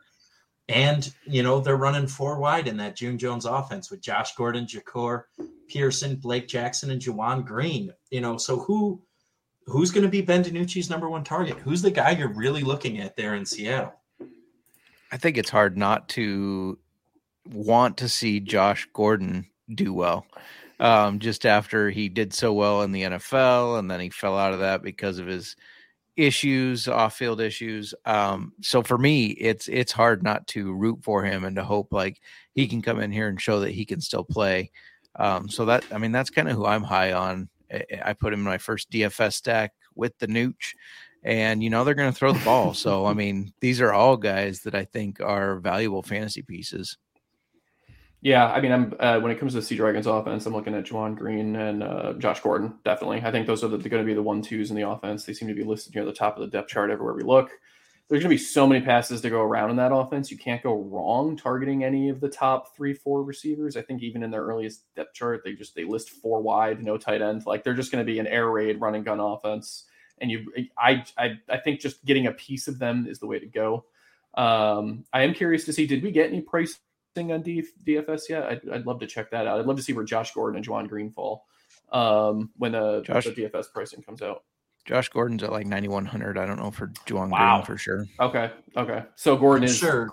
And, 0.68 1.12
you 1.26 1.42
know, 1.42 1.60
they're 1.60 1.76
running 1.76 2.06
four 2.06 2.38
wide 2.38 2.68
in 2.68 2.76
that 2.78 2.96
June 2.96 3.18
Jones 3.18 3.44
offense 3.44 3.90
with 3.90 4.00
Josh 4.00 4.34
Gordon, 4.34 4.66
Jahcour 4.66 5.24
Pearson, 5.68 6.16
Blake 6.16 6.48
Jackson, 6.48 6.90
and 6.90 7.00
Juwan 7.00 7.44
Green. 7.44 7.92
You 8.10 8.22
know, 8.22 8.36
so 8.38 8.58
who 8.58 9.02
who's 9.66 9.90
going 9.90 10.04
to 10.04 10.10
be 10.10 10.22
Ben 10.22 10.44
DiNucci's 10.44 10.90
number 10.90 11.08
one 11.08 11.24
target? 11.24 11.58
Who's 11.58 11.82
the 11.82 11.90
guy 11.90 12.10
you're 12.10 12.32
really 12.32 12.62
looking 12.62 13.00
at 13.00 13.16
there 13.16 13.34
in 13.34 13.44
Seattle? 13.44 13.94
I 15.12 15.16
think 15.16 15.36
it's 15.36 15.50
hard 15.50 15.76
not 15.76 16.08
to 16.10 16.78
want 17.50 17.98
to 17.98 18.08
see 18.08 18.40
Josh 18.40 18.88
Gordon 18.92 19.46
do 19.72 19.92
well. 19.92 20.26
Um, 20.80 21.18
just 21.18 21.46
after 21.46 21.90
he 21.90 22.08
did 22.08 22.34
so 22.34 22.52
well 22.52 22.82
in 22.82 22.92
the 22.92 23.02
NFL 23.02 23.78
and 23.78 23.90
then 23.90 24.00
he 24.00 24.10
fell 24.10 24.36
out 24.36 24.52
of 24.52 24.60
that 24.60 24.82
because 24.82 25.18
of 25.18 25.26
his– 25.26 25.56
issues, 26.16 26.88
off-field 26.88 27.40
issues. 27.40 27.94
Um, 28.04 28.52
so 28.60 28.82
for 28.82 28.98
me, 28.98 29.26
it's 29.26 29.68
it's 29.68 29.92
hard 29.92 30.22
not 30.22 30.46
to 30.48 30.72
root 30.72 31.00
for 31.02 31.24
him 31.24 31.44
and 31.44 31.56
to 31.56 31.64
hope 31.64 31.92
like 31.92 32.20
he 32.54 32.66
can 32.66 32.82
come 32.82 33.00
in 33.00 33.10
here 33.10 33.28
and 33.28 33.40
show 33.40 33.60
that 33.60 33.72
he 33.72 33.84
can 33.84 34.00
still 34.00 34.24
play. 34.24 34.70
Um, 35.16 35.48
so 35.48 35.64
that 35.66 35.84
I 35.92 35.98
mean 35.98 36.12
that's 36.12 36.30
kind 36.30 36.48
of 36.48 36.56
who 36.56 36.66
I'm 36.66 36.82
high 36.82 37.12
on. 37.12 37.48
I 38.04 38.12
put 38.12 38.32
him 38.32 38.40
in 38.40 38.44
my 38.44 38.58
first 38.58 38.90
DFS 38.90 39.34
stack 39.34 39.72
with 39.94 40.16
the 40.18 40.26
Nooch, 40.26 40.74
and 41.22 41.62
you 41.62 41.70
know 41.70 41.84
they're 41.84 41.94
going 41.94 42.12
to 42.12 42.18
throw 42.18 42.32
the 42.32 42.44
ball. 42.44 42.74
so 42.74 43.06
I 43.06 43.14
mean 43.14 43.52
these 43.60 43.80
are 43.80 43.92
all 43.92 44.16
guys 44.16 44.60
that 44.60 44.74
I 44.74 44.84
think 44.84 45.20
are 45.20 45.58
valuable 45.58 46.02
fantasy 46.02 46.42
pieces. 46.42 46.96
Yeah, 48.24 48.46
I 48.46 48.62
mean, 48.62 48.72
I'm 48.72 48.94
uh, 49.00 49.20
when 49.20 49.30
it 49.30 49.38
comes 49.38 49.52
to 49.52 49.60
the 49.60 49.66
Sea 49.66 49.76
Dragons 49.76 50.06
offense, 50.06 50.46
I'm 50.46 50.54
looking 50.54 50.74
at 50.74 50.84
Juwan 50.84 51.14
Green 51.14 51.54
and 51.56 51.82
uh, 51.82 52.14
Josh 52.14 52.40
Gordon. 52.40 52.78
Definitely, 52.82 53.20
I 53.22 53.30
think 53.30 53.46
those 53.46 53.62
are 53.62 53.68
going 53.68 53.82
to 53.82 54.02
be 54.02 54.14
the 54.14 54.22
one 54.22 54.40
twos 54.40 54.70
in 54.70 54.76
the 54.76 54.88
offense. 54.88 55.26
They 55.26 55.34
seem 55.34 55.46
to 55.48 55.54
be 55.54 55.62
listed 55.62 55.94
near 55.94 56.06
the 56.06 56.12
top 56.12 56.34
of 56.38 56.40
the 56.40 56.46
depth 56.46 56.70
chart 56.70 56.90
everywhere 56.90 57.12
we 57.12 57.22
look. 57.22 57.50
There's 58.08 58.22
going 58.22 58.34
to 58.34 58.40
be 58.40 58.42
so 58.42 58.66
many 58.66 58.82
passes 58.82 59.20
to 59.20 59.28
go 59.28 59.42
around 59.42 59.70
in 59.72 59.76
that 59.76 59.94
offense. 59.94 60.30
You 60.30 60.38
can't 60.38 60.62
go 60.62 60.80
wrong 60.80 61.36
targeting 61.36 61.84
any 61.84 62.08
of 62.08 62.20
the 62.20 62.30
top 62.30 62.74
three, 62.74 62.94
four 62.94 63.22
receivers. 63.22 63.76
I 63.76 63.82
think 63.82 64.02
even 64.02 64.22
in 64.22 64.30
their 64.30 64.42
earliest 64.42 64.84
depth 64.96 65.12
chart, 65.12 65.42
they 65.44 65.52
just 65.52 65.74
they 65.74 65.84
list 65.84 66.08
four 66.08 66.40
wide, 66.40 66.82
no 66.82 66.96
tight 66.96 67.20
end. 67.20 67.44
Like 67.44 67.62
they're 67.62 67.74
just 67.74 67.92
going 67.92 68.06
to 68.06 68.10
be 68.10 68.20
an 68.20 68.26
air 68.26 68.48
raid, 68.48 68.80
running 68.80 69.02
gun 69.02 69.20
offense. 69.20 69.84
And 70.22 70.30
you, 70.30 70.50
I, 70.78 71.04
I, 71.18 71.38
I 71.50 71.58
think 71.58 71.80
just 71.80 72.02
getting 72.06 72.26
a 72.26 72.32
piece 72.32 72.68
of 72.68 72.78
them 72.78 73.06
is 73.06 73.18
the 73.18 73.26
way 73.26 73.38
to 73.38 73.46
go. 73.46 73.84
Um, 74.32 75.04
I 75.12 75.24
am 75.24 75.34
curious 75.34 75.66
to 75.66 75.74
see 75.74 75.86
did 75.86 76.02
we 76.02 76.10
get 76.10 76.30
any 76.30 76.40
price 76.40 76.78
on 77.16 77.42
D- 77.42 77.64
DFS 77.86 78.28
yet? 78.28 78.44
I'd, 78.44 78.60
I'd 78.70 78.86
love 78.86 79.00
to 79.00 79.06
check 79.06 79.30
that 79.30 79.46
out. 79.46 79.60
I'd 79.60 79.66
love 79.66 79.76
to 79.76 79.82
see 79.82 79.92
where 79.92 80.04
Josh 80.04 80.32
Gordon 80.32 80.56
and 80.56 80.66
Juwan 80.66 80.88
Green 80.88 81.10
fall 81.10 81.46
um, 81.92 82.50
when 82.56 82.72
the, 82.72 83.02
Josh, 83.02 83.24
the 83.24 83.32
DFS 83.32 83.66
pricing 83.72 84.02
comes 84.02 84.22
out. 84.22 84.44
Josh 84.84 85.08
Gordon's 85.08 85.42
at 85.42 85.52
like 85.52 85.66
9,100. 85.66 86.36
I 86.36 86.46
don't 86.46 86.58
know 86.58 86.70
for 86.70 86.88
Juwan 87.06 87.30
wow. 87.30 87.56
Green 87.56 87.66
for 87.66 87.78
sure. 87.78 88.06
Okay. 88.20 88.50
Okay. 88.76 89.02
So 89.14 89.36
Gordon 89.36 89.64
is 89.64 89.76
sure. 89.78 90.10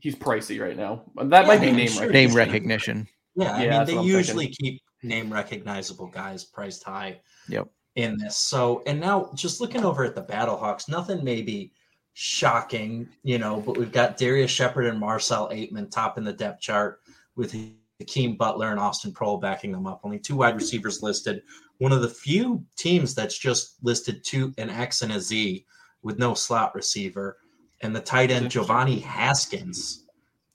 he's 0.00 0.14
pricey 0.14 0.60
right 0.60 0.76
now. 0.76 1.04
That 1.16 1.42
yeah, 1.42 1.46
might 1.46 1.60
be 1.60 1.72
name, 1.72 1.88
sure 1.88 2.10
name 2.10 2.34
recognition. 2.34 3.08
Yeah. 3.34 3.56
I 3.56 3.64
yeah, 3.64 3.84
mean, 3.84 3.86
they 3.86 4.02
usually 4.02 4.46
thinking. 4.46 4.72
keep 4.72 4.82
name 5.02 5.32
recognizable 5.32 6.08
guys 6.08 6.44
priced 6.44 6.82
high. 6.82 7.20
Yep. 7.48 7.68
In 7.96 8.18
this. 8.18 8.36
So, 8.36 8.82
and 8.86 9.00
now 9.00 9.30
just 9.34 9.60
looking 9.60 9.84
over 9.84 10.04
at 10.04 10.14
the 10.14 10.22
Battlehawks, 10.22 10.88
nothing 10.88 11.24
maybe 11.24 11.72
shocking, 12.14 13.08
you 13.22 13.38
know, 13.38 13.60
but 13.60 13.76
we've 13.76 13.92
got 13.92 14.16
Darrius 14.16 14.50
Shepherd 14.50 14.86
and 14.86 14.98
Marcell 14.98 15.48
Ateman 15.50 15.90
top 15.90 16.18
in 16.18 16.24
the 16.24 16.32
depth 16.32 16.60
chart 16.60 17.00
with 17.36 17.54
Hakeem 17.98 18.36
Butler 18.36 18.70
and 18.70 18.80
Austin 18.80 19.12
Proehl 19.12 19.40
backing 19.40 19.72
them 19.72 19.86
up. 19.86 20.00
Only 20.04 20.18
two 20.18 20.36
wide 20.36 20.56
receivers 20.56 21.02
listed. 21.02 21.42
One 21.78 21.92
of 21.92 22.02
the 22.02 22.08
few 22.08 22.64
teams 22.76 23.14
that's 23.14 23.38
just 23.38 23.76
listed 23.82 24.24
two 24.24 24.52
an 24.58 24.70
X 24.70 25.02
and 25.02 25.12
a 25.12 25.20
Z 25.20 25.64
with 26.02 26.18
no 26.18 26.34
slot 26.34 26.74
receiver. 26.74 27.38
and 27.82 27.96
the 27.96 28.00
tight 28.00 28.30
end 28.30 28.50
Giovanni 28.50 28.98
Haskins 28.98 30.06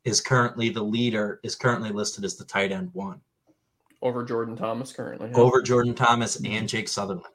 is 0.04 0.22
currently 0.22 0.70
the 0.70 0.84
leader. 0.84 1.39
Is 1.44 1.56
currently 1.56 1.89
listed 1.89 2.24
as 2.24 2.36
the 2.36 2.46
tight 2.46 2.72
end 2.72 2.89
one 2.94 3.22
over 4.02 4.24
Jordan 4.24 4.56
Thomas 4.56 4.94
currently. 4.94 5.32
over 5.34 5.62
Jordan 5.62 5.96
Thomas 5.96 6.36
and 6.46 6.70
Jake 6.70 6.88
Sutherland. 6.88 7.26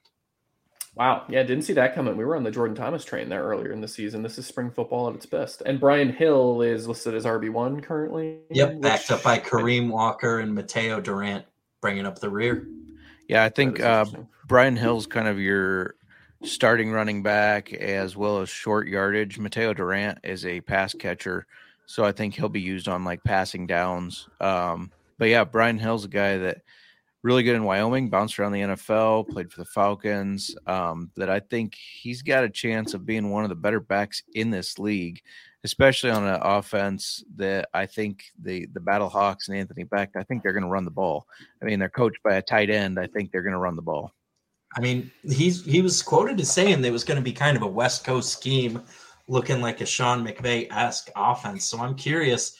Wow. 1.00 1.24
Yeah, 1.30 1.42
didn't 1.44 1.62
see 1.64 1.72
that 1.72 1.94
coming. 1.94 2.14
We 2.18 2.26
were 2.26 2.36
on 2.36 2.42
the 2.42 2.50
Jordan 2.50 2.76
Thomas 2.76 3.06
train 3.06 3.30
there 3.30 3.42
earlier 3.42 3.72
in 3.72 3.80
the 3.80 3.88
season. 3.88 4.22
This 4.22 4.36
is 4.36 4.46
spring 4.46 4.70
football 4.70 5.08
at 5.08 5.14
its 5.14 5.24
best. 5.24 5.62
And 5.64 5.80
Brian 5.80 6.12
Hill 6.12 6.60
is 6.60 6.86
listed 6.86 7.14
as 7.14 7.24
RB1 7.24 7.82
currently. 7.82 8.40
Yep, 8.50 8.82
backed 8.82 9.08
which- 9.08 9.12
up 9.12 9.22
by 9.22 9.38
Kareem 9.38 9.88
Walker 9.88 10.40
and 10.40 10.54
Mateo 10.54 11.00
Durant, 11.00 11.46
bringing 11.80 12.04
up 12.04 12.18
the 12.18 12.28
rear. 12.28 12.68
Yeah, 13.28 13.42
I 13.42 13.48
think 13.48 13.78
is 13.78 13.84
uh, 13.86 13.88
interesting. 13.88 14.28
Brian 14.46 14.76
Hill's 14.76 15.06
kind 15.06 15.26
of 15.26 15.40
your 15.40 15.94
starting 16.42 16.92
running 16.92 17.22
back 17.22 17.72
as 17.72 18.14
well 18.14 18.40
as 18.40 18.50
short 18.50 18.86
yardage. 18.86 19.38
Mateo 19.38 19.72
Durant 19.72 20.18
is 20.22 20.44
a 20.44 20.60
pass 20.60 20.92
catcher, 20.92 21.46
so 21.86 22.04
I 22.04 22.12
think 22.12 22.34
he'll 22.34 22.50
be 22.50 22.60
used 22.60 22.88
on 22.88 23.04
like 23.04 23.24
passing 23.24 23.66
downs. 23.66 24.28
Um, 24.38 24.92
but 25.16 25.30
yeah, 25.30 25.44
Brian 25.44 25.78
Hill's 25.78 26.04
a 26.04 26.08
guy 26.08 26.36
that 26.36 26.60
really 27.22 27.42
good 27.42 27.56
in 27.56 27.64
Wyoming, 27.64 28.08
bounced 28.08 28.38
around 28.38 28.52
the 28.52 28.60
NFL, 28.60 29.28
played 29.28 29.52
for 29.52 29.60
the 29.60 29.66
Falcons. 29.66 30.54
Um, 30.66 31.10
that 31.16 31.30
I 31.30 31.40
think 31.40 31.74
he's 31.74 32.22
got 32.22 32.44
a 32.44 32.50
chance 32.50 32.94
of 32.94 33.06
being 33.06 33.30
one 33.30 33.44
of 33.44 33.50
the 33.50 33.56
better 33.56 33.80
backs 33.80 34.22
in 34.34 34.50
this 34.50 34.78
league, 34.78 35.20
especially 35.64 36.10
on 36.10 36.26
an 36.26 36.40
offense 36.42 37.22
that 37.36 37.68
I 37.74 37.86
think 37.86 38.24
the 38.40 38.66
the 38.72 38.80
Battle 38.80 39.08
Hawks 39.08 39.48
and 39.48 39.56
Anthony 39.56 39.84
Becht. 39.84 40.16
I 40.16 40.22
think 40.22 40.42
they're 40.42 40.52
going 40.52 40.62
to 40.62 40.68
run 40.68 40.84
the 40.84 40.90
ball. 40.90 41.26
I 41.62 41.66
mean, 41.66 41.78
they're 41.78 41.88
coached 41.88 42.22
by 42.22 42.36
a 42.36 42.42
tight 42.42 42.70
end. 42.70 42.98
I 42.98 43.06
think 43.06 43.30
they're 43.30 43.42
going 43.42 43.52
to 43.52 43.58
run 43.58 43.76
the 43.76 43.82
ball. 43.82 44.12
I 44.76 44.80
mean, 44.80 45.10
he's 45.24 45.64
he 45.64 45.82
was 45.82 46.02
quoted 46.02 46.40
as 46.40 46.50
saying 46.50 46.80
there 46.80 46.92
was 46.92 47.04
going 47.04 47.18
to 47.18 47.24
be 47.24 47.32
kind 47.32 47.56
of 47.56 47.62
a 47.62 47.68
West 47.68 48.04
Coast 48.04 48.32
scheme, 48.32 48.82
looking 49.28 49.60
like 49.60 49.80
a 49.80 49.86
Sean 49.86 50.24
McVay 50.24 50.70
esque 50.70 51.10
offense. 51.16 51.64
So 51.64 51.80
I'm 51.80 51.96
curious 51.96 52.56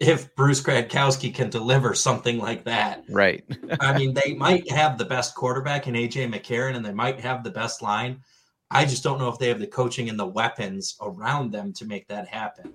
if 0.00 0.34
Bruce 0.34 0.62
Gradkowski 0.62 1.34
can 1.34 1.50
deliver 1.50 1.94
something 1.94 2.38
like 2.38 2.64
that. 2.64 3.04
Right. 3.08 3.44
I 3.80 3.96
mean, 3.98 4.14
they 4.14 4.34
might 4.34 4.70
have 4.70 4.98
the 4.98 5.04
best 5.04 5.34
quarterback 5.34 5.86
in 5.86 5.94
AJ 5.94 6.32
McCarron, 6.32 6.76
and 6.76 6.84
they 6.84 6.92
might 6.92 7.20
have 7.20 7.44
the 7.44 7.50
best 7.50 7.82
line. 7.82 8.20
I 8.70 8.84
just 8.84 9.04
don't 9.04 9.18
know 9.18 9.28
if 9.28 9.38
they 9.38 9.48
have 9.48 9.60
the 9.60 9.66
coaching 9.66 10.08
and 10.08 10.18
the 10.18 10.26
weapons 10.26 10.96
around 11.00 11.52
them 11.52 11.72
to 11.74 11.84
make 11.84 12.08
that 12.08 12.26
happen. 12.26 12.72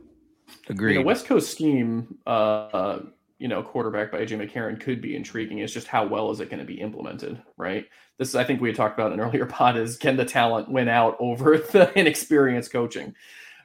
Agreed. 0.69 0.97
The 0.97 1.03
West 1.03 1.25
Coast 1.25 1.51
scheme, 1.51 2.17
uh, 2.25 2.99
you 3.37 3.47
know, 3.47 3.61
quarterback 3.61 4.11
by 4.11 4.19
AJ 4.19 4.49
McCarron 4.49 4.79
could 4.79 5.01
be 5.01 5.15
intriguing. 5.15 5.59
It's 5.59 5.73
just 5.73 5.87
how 5.87 6.05
well 6.05 6.31
is 6.31 6.39
it 6.39 6.49
going 6.49 6.59
to 6.59 6.65
be 6.65 6.79
implemented, 6.79 7.41
right? 7.57 7.85
This, 8.17 8.35
I 8.35 8.43
think, 8.43 8.61
we 8.61 8.69
had 8.69 8.75
talked 8.75 8.97
about 8.97 9.11
in 9.11 9.19
an 9.19 9.25
earlier 9.25 9.45
pod 9.47 9.77
is 9.77 9.97
can 9.97 10.15
the 10.15 10.25
talent 10.25 10.69
win 10.69 10.87
out 10.87 11.17
over 11.19 11.57
the 11.71 11.91
inexperienced 11.99 12.71
coaching? 12.71 13.13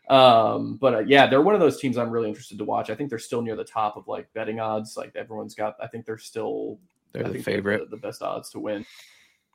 Um, 0.09 0.77
but 0.77 0.95
uh, 0.95 0.99
yeah, 1.01 1.27
they're 1.27 1.41
one 1.41 1.55
of 1.55 1.61
those 1.61 1.81
teams 1.81 1.97
I'm 1.97 2.11
really 2.11 2.29
interested 2.29 2.59
to 2.59 2.65
watch. 2.65 2.91
I 2.91 2.95
think 2.95 3.11
they're 3.11 3.19
still 3.19 3.43
near 3.43 3.57
the 3.57 3.65
top 3.65 3.97
of 3.97 4.07
like 4.07 4.33
betting 4.35 4.61
odds. 4.61 4.97
Like 4.97 5.15
everyone's 5.17 5.55
got, 5.55 5.77
I 5.81 5.87
think 5.87 6.05
they're 6.05 6.19
still 6.19 6.79
they're 7.13 7.27
I 7.27 7.31
the 7.31 7.43
favorite. 7.43 7.91
the, 7.91 7.97
the 7.97 8.01
best 8.01 8.23
odds 8.23 8.51
to 8.51 8.61
win. 8.61 8.85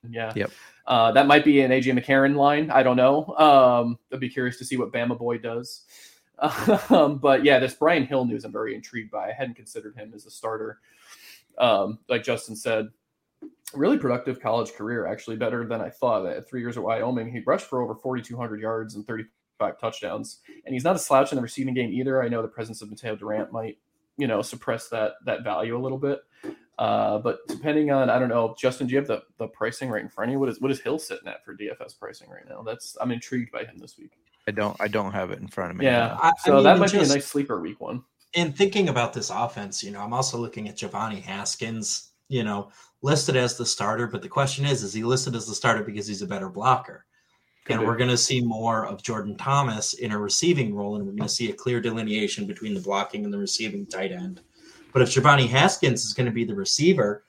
Yeah. 0.09 0.31
Yep. 0.35 0.51
Uh, 0.87 1.11
that 1.11 1.27
might 1.27 1.43
be 1.43 1.61
an 1.61 1.71
AJ 1.71 1.99
McCarron 1.99 2.35
line. 2.35 2.71
I 2.71 2.83
don't 2.83 2.95
know. 2.95 3.27
Um, 3.35 3.99
I'd 4.11 4.19
be 4.19 4.29
curious 4.29 4.57
to 4.57 4.65
see 4.65 4.77
what 4.77 4.91
Bama 4.91 5.17
Boy 5.17 5.37
does. 5.37 5.85
Um, 6.89 7.17
but 7.17 7.43
yeah, 7.43 7.59
this 7.59 7.73
Brian 7.73 8.05
Hill 8.05 8.23
news 8.23 8.45
I'm 8.45 8.51
very 8.53 8.73
intrigued 8.73 9.11
by. 9.11 9.27
I 9.27 9.33
hadn't 9.33 9.55
considered 9.55 9.97
him 9.97 10.13
as 10.15 10.25
a 10.25 10.31
starter. 10.31 10.79
Um, 11.57 11.99
like 12.07 12.23
Justin 12.23 12.55
said, 12.55 12.87
really 13.73 13.97
productive 13.97 14.39
college 14.39 14.71
career, 14.73 15.05
actually 15.05 15.35
better 15.35 15.65
than 15.65 15.81
I 15.81 15.89
thought. 15.89 16.25
At 16.25 16.47
three 16.47 16.61
years 16.61 16.77
at 16.77 16.83
Wyoming, 16.83 17.29
he 17.29 17.41
rushed 17.41 17.67
for 17.67 17.81
over 17.81 17.93
4,200 17.93 18.61
yards 18.61 18.95
and 18.95 19.05
35 19.05 19.27
touchdowns, 19.59 20.39
and 20.65 20.73
he's 20.73 20.83
not 20.83 20.95
a 20.95 20.99
slouch 20.99 21.31
in 21.31 21.35
the 21.35 21.41
receiving 21.41 21.73
game 21.73 21.91
either. 21.91 22.23
I 22.23 22.27
know 22.29 22.41
the 22.41 22.47
presence 22.47 22.81
of 22.81 22.89
Mateo 22.89 23.15
Durant 23.15 23.51
might, 23.51 23.77
you 24.17 24.27
know, 24.27 24.41
suppress 24.41 24.87
that 24.89 25.13
that 25.25 25.43
value 25.43 25.77
a 25.77 25.81
little 25.81 25.97
bit. 25.97 26.19
Uh, 26.77 27.17
but 27.19 27.39
depending 27.49 27.91
on, 27.91 28.09
I 28.09 28.17
don't 28.17 28.29
know, 28.29 28.55
Justin, 28.57 28.87
do 28.87 28.93
you 28.93 28.99
have 28.99 29.07
the, 29.07 29.21
the 29.37 29.47
pricing 29.49 29.89
right 29.89 30.01
in 30.01 30.07
front 30.07 30.29
of 30.29 30.33
you? 30.33 30.39
What 30.39 30.47
is 30.47 30.61
what 30.61 30.71
is 30.71 30.79
Hill 30.79 30.97
sitting 30.97 31.27
at 31.27 31.43
for 31.43 31.53
DFS 31.53 31.99
pricing 31.99 32.29
right 32.29 32.47
now? 32.47 32.61
That's 32.63 32.95
I'm 33.01 33.11
intrigued 33.11 33.51
by 33.51 33.65
him 33.65 33.77
this 33.77 33.97
week. 33.97 34.11
I 34.47 34.51
don't. 34.51 34.75
I 34.79 34.87
don't 34.87 35.11
have 35.11 35.31
it 35.31 35.39
in 35.39 35.47
front 35.47 35.71
of 35.71 35.77
me. 35.77 35.85
Yeah, 35.85 36.17
I- 36.21 36.29
I 36.29 36.31
so 36.45 36.55
mean, 36.55 36.63
that 36.63 36.77
it 36.77 36.79
might 36.79 36.91
be 36.91 36.99
a 36.99 37.05
nice 37.05 37.27
sleeper 37.27 37.59
week 37.59 37.81
one. 37.81 38.03
in 38.33 38.53
thinking 38.53 38.87
about 38.89 39.11
this 39.13 39.29
offense, 39.29 39.83
you 39.83 39.91
know, 39.91 39.99
I'm 40.01 40.13
also 40.13 40.37
looking 40.37 40.69
at 40.69 40.77
Giovanni 40.77 41.19
Haskins, 41.19 42.11
you 42.29 42.43
know, 42.43 42.71
listed 43.01 43.35
as 43.35 43.57
the 43.57 43.65
starter. 43.65 44.07
But 44.07 44.21
the 44.21 44.29
question 44.29 44.65
is, 44.65 44.81
is 44.81 44.93
he 44.93 45.03
listed 45.03 45.35
as 45.35 45.45
the 45.47 45.55
starter 45.55 45.83
because 45.83 46.07
he's 46.07 46.21
a 46.21 46.27
better 46.27 46.49
blocker? 46.49 47.05
And 47.69 47.85
we're 47.85 47.97
going 47.97 48.09
to 48.09 48.17
see 48.17 48.41
more 48.41 48.85
of 48.87 49.03
Jordan 49.03 49.37
Thomas 49.37 49.93
in 49.93 50.11
a 50.11 50.17
receiving 50.17 50.73
role, 50.73 50.95
and 50.95 51.05
we're 51.05 51.11
going 51.11 51.27
to 51.27 51.29
see 51.29 51.49
a 51.51 51.53
clear 51.53 51.79
delineation 51.79 52.47
between 52.47 52.73
the 52.73 52.79
blocking 52.79 53.23
and 53.23 53.33
the 53.33 53.37
receiving 53.37 53.85
tight 53.85 54.11
end. 54.11 54.41
But 54.91 55.03
if 55.03 55.11
Giovanni 55.11 55.45
Haskins 55.45 56.03
is 56.03 56.13
going 56.13 56.25
to 56.25 56.31
be 56.31 56.43
the 56.43 56.55
receiver, 56.55 57.23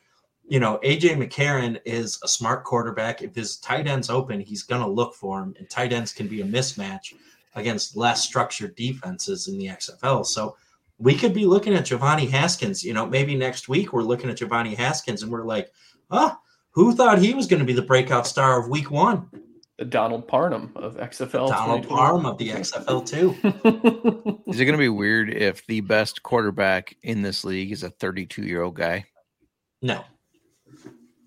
you 0.48 0.59
know, 0.59 0.81
AJ 0.83 1.16
McCarron 1.16 1.79
is 1.85 2.18
a 2.24 2.29
smart 2.29 2.64
quarterback. 2.64 3.22
If 3.22 3.35
his 3.35 3.59
tight 3.59 3.87
end's 3.87 4.11
open, 4.11 4.40
he's 4.40 4.62
going 4.62 4.83
to 4.83 4.88
look 4.88 5.14
for 5.14 5.40
him, 5.40 5.55
and 5.59 5.68
tight 5.68 5.92
ends 5.92 6.12
can 6.12 6.26
be 6.26 6.40
a 6.40 6.44
mismatch 6.44 7.14
against 7.55 7.96
less 7.96 8.24
structured 8.24 8.74
defenses 8.76 9.46
in 9.46 9.59
the 9.59 9.66
XFL. 9.66 10.24
So 10.24 10.57
we 10.98 11.14
could 11.14 11.35
be 11.35 11.46
looking 11.46 11.74
at 11.74 11.85
Giovanni 11.85 12.26
Haskins. 12.26 12.83
You 12.83 12.94
know, 12.94 13.07
maybe 13.07 13.35
next 13.35 13.68
week 13.68 13.92
we're 13.92 14.03
looking 14.03 14.31
at 14.31 14.38
Giovanni 14.38 14.74
Haskins, 14.74 15.22
and 15.22 15.31
we're 15.31 15.44
like, 15.44 15.70
oh, 16.11 16.37
who 16.70 16.94
thought 16.94 17.18
he 17.18 17.35
was 17.35 17.46
going 17.46 17.61
to 17.61 17.66
be 17.66 17.72
the 17.72 17.83
breakout 17.83 18.26
star 18.26 18.61
of 18.61 18.68
week 18.68 18.90
one? 18.90 19.29
The 19.80 19.86
Donald 19.86 20.28
Parham 20.28 20.72
of 20.76 20.98
XFL. 20.98 21.48
Donald 21.48 21.84
2021. 21.84 21.88
Parham 21.88 22.26
of 22.26 22.36
the 22.36 22.50
XFL 22.50 23.06
too. 23.06 24.42
Is 24.46 24.60
it 24.60 24.66
going 24.66 24.74
to 24.74 24.78
be 24.78 24.90
weird 24.90 25.32
if 25.32 25.66
the 25.68 25.80
best 25.80 26.22
quarterback 26.22 26.94
in 27.02 27.22
this 27.22 27.46
league 27.46 27.72
is 27.72 27.82
a 27.82 27.88
32 27.88 28.42
year 28.42 28.62
old 28.62 28.74
guy? 28.74 29.06
No, 29.80 30.04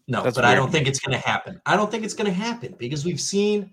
no, 0.08 0.22
That's 0.22 0.36
but 0.36 0.46
I 0.46 0.54
don't 0.54 0.72
think 0.72 0.88
it's 0.88 1.00
going 1.00 1.20
to 1.20 1.28
happen. 1.28 1.60
I 1.66 1.76
don't 1.76 1.90
think 1.90 2.04
it's 2.06 2.14
going 2.14 2.28
to 2.28 2.32
happen 2.34 2.76
because 2.78 3.04
we've 3.04 3.20
seen 3.20 3.72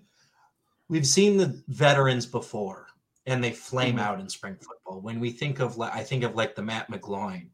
we've 0.89 1.05
seen 1.05 1.37
the 1.37 1.61
veterans 1.67 2.25
before, 2.25 2.87
and 3.27 3.43
they 3.43 3.51
flame 3.51 3.97
Mhm. 3.97 4.01
out 4.01 4.19
in 4.19 4.27
spring 4.29 4.55
football. 4.55 4.99
When 4.99 5.19
we 5.19 5.29
think 5.29 5.59
of, 5.59 5.77
like, 5.77 5.93
I 5.93 6.01
think 6.03 6.23
of 6.23 6.33
like 6.33 6.55
the 6.55 6.63
Matt 6.63 6.89
McGloin 6.89 7.49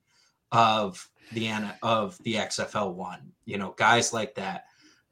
of 0.54 1.06
the 1.34 1.50
N- 1.50 1.74
of 1.84 2.18
the 2.24 2.36
XFL 2.38 2.94
one, 2.94 3.34
you 3.44 3.58
know, 3.58 3.74
guys 3.78 4.14
like 4.14 4.34
that, 4.36 4.64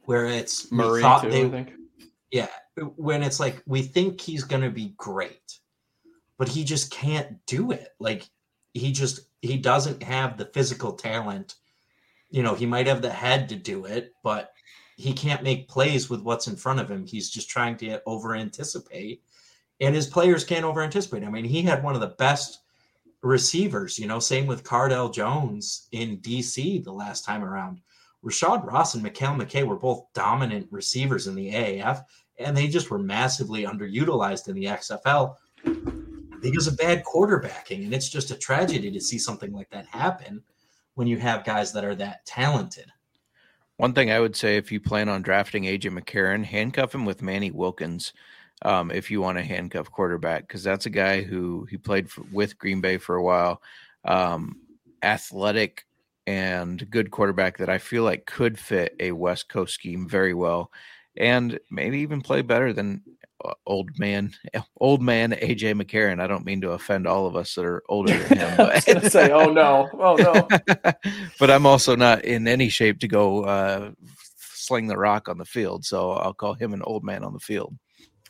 where 0.04 0.28
it's 0.28 0.72
we 0.72 0.78
Murray 0.78 1.02
thought 1.02 1.24
too, 1.24 1.30
they 1.30 1.44
I 1.46 1.50
think. 1.50 1.74
Yeah 2.32 2.48
when 2.98 3.24
it's 3.24 3.40
like 3.40 3.62
we 3.66 3.82
think 3.82 4.20
he's 4.20 4.44
going 4.44 4.62
to 4.62 4.70
be 4.70 4.94
great 4.98 5.60
but 6.38 6.50
he 6.50 6.66
just 6.66 6.92
can't 6.92 7.46
do 7.46 7.72
it. 7.72 7.90
Like 8.00 8.30
he 8.74 8.92
just 8.92 9.22
he 9.42 9.58
doesn't 9.58 10.04
have 10.04 10.38
the 10.38 10.46
physical 10.46 10.94
talent. 10.94 11.56
You 12.30 12.44
know 12.44 12.56
he 12.56 12.66
might 12.66 12.88
have 12.88 13.02
the 13.02 13.12
head 13.12 13.50
to 13.50 13.56
do 13.56 13.86
it 13.86 14.14
but 14.24 14.52
he 14.98 15.14
can't 15.14 15.44
make 15.44 15.68
plays 15.68 16.10
with 16.10 16.22
what's 16.22 16.48
in 16.48 16.56
front 16.56 16.80
of 16.80 16.90
him. 16.90 17.06
He's 17.06 17.30
just 17.30 17.50
trying 17.50 17.78
to 17.78 18.02
over 18.06 18.36
anticipate 18.36 19.22
and 19.82 19.94
his 19.96 20.08
players 20.08 20.44
can't 20.44 20.66
over 20.66 20.82
anticipate 20.82 21.24
i 21.24 21.30
mean 21.30 21.44
he 21.44 21.62
had 21.62 21.84
one 21.84 21.96
of 21.96 22.02
the 22.02 22.16
best 22.18 22.60
receivers 23.22 24.00
you 24.00 24.08
know 24.08 24.20
same 24.20 24.46
with 24.46 24.64
Cardale 24.64 25.14
Jones 25.14 25.88
in 25.92 26.18
dc 26.20 26.84
the 26.84 26.92
last 26.92 27.26
time 27.26 27.44
around 27.44 27.82
Rashad 28.26 28.66
Ross 28.66 28.96
and 28.96 29.04
Mikhail 29.04 29.36
McKay 29.36 29.66
were 29.66 29.76
both 29.76 30.12
dominant 30.14 30.68
receivers 30.72 31.28
in 31.28 31.36
the 31.36 31.52
AAF, 31.52 32.04
and 32.40 32.58
they 32.58 32.68
just 32.68 32.90
were 32.90 32.98
massively 32.98 33.64
underutilized 33.64 34.48
in 34.48 34.56
the 34.56 34.66
XFL 34.66 35.36
because 36.42 36.68
of 36.68 36.78
bad 36.78 37.04
quarterbacking. 37.04 37.86
And 37.86 37.94
it's 37.94 38.10
just 38.10 38.32
a 38.32 38.36
tragedy 38.36 38.92
to 38.92 39.00
see 39.00 39.20
something 39.20 39.52
like 39.52 39.70
that 39.70 39.86
happen 39.86 40.42
when 40.96 41.08
you 41.08 41.18
have 41.18 41.46
guys 41.46 41.72
that 41.74 41.86
are 41.86 41.96
that 41.96 42.26
talented. 42.26 42.92
One 43.78 43.94
thing 43.94 44.10
I 44.10 44.20
would 44.20 44.36
say 44.36 44.58
if 44.58 44.72
you 44.72 44.80
plan 44.80 45.10
on 45.10 45.22
drafting 45.22 45.64
AJ 45.64 45.98
McCarron, 45.98 46.44
handcuff 46.44 46.96
him 46.96 47.06
with 47.06 47.22
Manny 47.22 47.52
Wilkins 47.52 48.14
um, 48.64 48.90
if 48.90 49.12
you 49.12 49.22
want 49.22 49.38
a 49.38 49.44
handcuff 49.44 49.92
quarterback, 49.92 50.48
because 50.48 50.64
that's 50.64 50.86
a 50.86 50.90
guy 50.92 51.22
who 51.22 51.68
he 51.70 51.78
played 51.78 52.10
for, 52.10 52.24
with 52.32 52.58
Green 52.58 52.82
Bay 52.82 52.98
for 52.98 53.16
a 53.16 53.24
while. 53.24 53.62
Um, 54.06 54.62
athletic 55.04 55.85
and 56.28 56.90
good 56.90 57.12
quarterback 57.12 57.58
that 57.58 57.70
I 57.70 57.78
feel 57.78 58.04
like 58.04 58.26
could 58.26 58.58
fit 58.58 58.96
a 59.00 59.12
West 59.12 59.50
Coast 59.50 59.74
scheme 59.74 60.08
very 60.08 60.34
well 60.34 60.72
and 61.18 61.60
maybe 61.72 62.00
even 62.00 62.22
play 62.22 62.42
better 62.42 62.74
than 62.74 63.02
uh, 63.44 63.54
old 63.66 63.98
man 64.00 64.34
old 64.80 65.02
man 65.02 65.32
AJ 65.32 65.82
McCarron. 65.82 66.22
I 66.22 66.28
don't 66.28 66.46
mean 66.46 66.62
to 66.62 66.72
offend 66.72 67.08
all 67.08 67.26
of 67.28 67.36
us 67.36 67.56
that 67.56 67.66
are 67.66 67.84
older 67.90 68.18
than 68.18 68.38
him. 68.38 68.60
I 68.60 68.76
was 68.76 68.86
gonna 68.86 69.10
say, 69.10 69.32
oh 69.32 69.52
no, 69.52 69.90
oh 69.94 70.16
no. 70.16 70.48
but 71.40 71.50
I'm 71.52 71.66
also 71.66 71.96
not 71.96 72.26
in 72.26 72.48
any 72.48 72.70
shape 72.70 73.00
to 73.00 73.08
go 73.08 73.44
uh, 73.44 73.92
sling 74.38 74.88
the 74.88 74.98
rock 74.98 75.30
on 75.30 75.38
the 75.38 75.46
field, 75.46 75.86
so 75.86 76.12
I'll 76.14 76.34
call 76.34 76.54
him 76.54 76.74
an 76.74 76.82
old 76.82 77.04
man 77.04 77.24
on 77.24 77.34
the 77.34 77.40
field. 77.40 77.76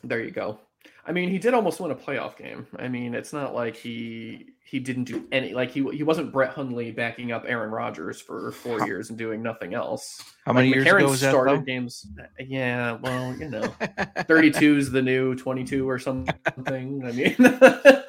There 0.02 0.22
you 0.22 0.30
go. 0.30 0.60
I 1.08 1.12
mean, 1.12 1.30
he 1.30 1.38
did 1.38 1.54
almost 1.54 1.78
win 1.78 1.92
a 1.92 1.94
playoff 1.94 2.36
game. 2.36 2.66
I 2.78 2.88
mean, 2.88 3.14
it's 3.14 3.32
not 3.32 3.54
like 3.54 3.76
he 3.76 4.46
he 4.64 4.80
didn't 4.80 5.04
do 5.04 5.24
any 5.30 5.54
like 5.54 5.70
he 5.70 5.88
he 5.90 6.02
wasn't 6.02 6.32
Brett 6.32 6.50
Hundley 6.50 6.90
backing 6.90 7.30
up 7.30 7.44
Aaron 7.46 7.70
Rodgers 7.70 8.20
for 8.20 8.50
four 8.50 8.84
years 8.84 9.10
and 9.10 9.18
doing 9.18 9.40
nothing 9.40 9.74
else. 9.74 10.20
How 10.44 10.52
many 10.52 10.68
like, 10.68 10.74
years 10.74 10.86
McCarron 10.86 10.98
ago 10.98 11.10
was 11.10 11.20
that? 11.20 11.30
started 11.30 11.60
though? 11.60 11.64
games. 11.64 12.06
Yeah, 12.40 12.92
well, 12.94 13.36
you 13.36 13.48
know, 13.48 13.62
32 14.26 14.76
is 14.76 14.90
the 14.90 15.00
new 15.00 15.36
22 15.36 15.88
or 15.88 16.00
something. 16.00 16.34
I 16.66 17.12
mean, 17.12 17.36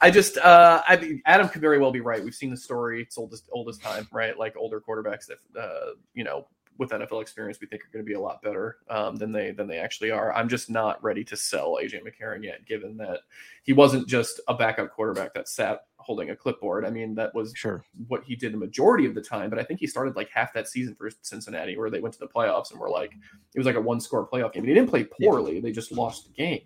I 0.00 0.10
just, 0.10 0.38
uh, 0.38 0.82
I 0.86 1.20
Adam 1.26 1.48
could 1.48 1.60
very 1.60 1.80
well 1.80 1.90
be 1.90 2.00
right. 2.00 2.22
We've 2.22 2.34
seen 2.34 2.50
the 2.50 2.56
story. 2.56 3.02
It's 3.02 3.18
oldest, 3.18 3.48
oldest 3.50 3.82
time, 3.82 4.06
right? 4.12 4.38
Like 4.38 4.56
older 4.56 4.80
quarterbacks 4.80 5.26
that, 5.26 5.38
uh, 5.60 5.94
you 6.14 6.22
know, 6.22 6.46
with 6.78 6.90
NFL 6.90 7.22
experience, 7.22 7.60
we 7.60 7.66
think 7.66 7.82
are 7.82 7.90
going 7.92 8.04
to 8.04 8.08
be 8.08 8.14
a 8.14 8.20
lot 8.20 8.42
better 8.42 8.78
um, 8.88 9.16
than 9.16 9.32
they 9.32 9.50
than 9.50 9.66
they 9.66 9.78
actually 9.78 10.10
are. 10.10 10.32
I'm 10.32 10.48
just 10.48 10.70
not 10.70 11.02
ready 11.02 11.24
to 11.24 11.36
sell 11.36 11.78
AJ 11.82 12.02
McCarron 12.02 12.44
yet, 12.44 12.66
given 12.66 12.96
that 12.98 13.20
he 13.62 13.72
wasn't 13.72 14.08
just 14.08 14.40
a 14.48 14.54
backup 14.54 14.90
quarterback 14.92 15.34
that 15.34 15.48
sat 15.48 15.86
holding 15.98 16.30
a 16.30 16.36
clipboard. 16.36 16.84
I 16.84 16.90
mean, 16.90 17.14
that 17.16 17.34
was 17.34 17.52
Sure. 17.56 17.84
what 18.06 18.22
he 18.24 18.36
did 18.36 18.52
the 18.52 18.58
majority 18.58 19.06
of 19.06 19.14
the 19.14 19.20
time. 19.20 19.50
But 19.50 19.58
I 19.58 19.64
think 19.64 19.80
he 19.80 19.86
started 19.88 20.14
like 20.14 20.30
half 20.30 20.52
that 20.54 20.68
season 20.68 20.94
for 20.94 21.10
Cincinnati, 21.22 21.76
where 21.76 21.90
they 21.90 22.00
went 22.00 22.12
to 22.14 22.20
the 22.20 22.28
playoffs 22.28 22.70
and 22.70 22.78
were 22.78 22.90
like, 22.90 23.12
it 23.54 23.58
was 23.58 23.66
like 23.66 23.76
a 23.76 23.80
one 23.80 24.00
score 24.00 24.26
playoff 24.26 24.52
game. 24.52 24.62
And 24.62 24.68
he 24.68 24.74
didn't 24.74 24.90
play 24.90 25.04
poorly; 25.04 25.60
they 25.60 25.72
just 25.72 25.92
lost 25.92 26.26
the 26.26 26.32
game. 26.32 26.62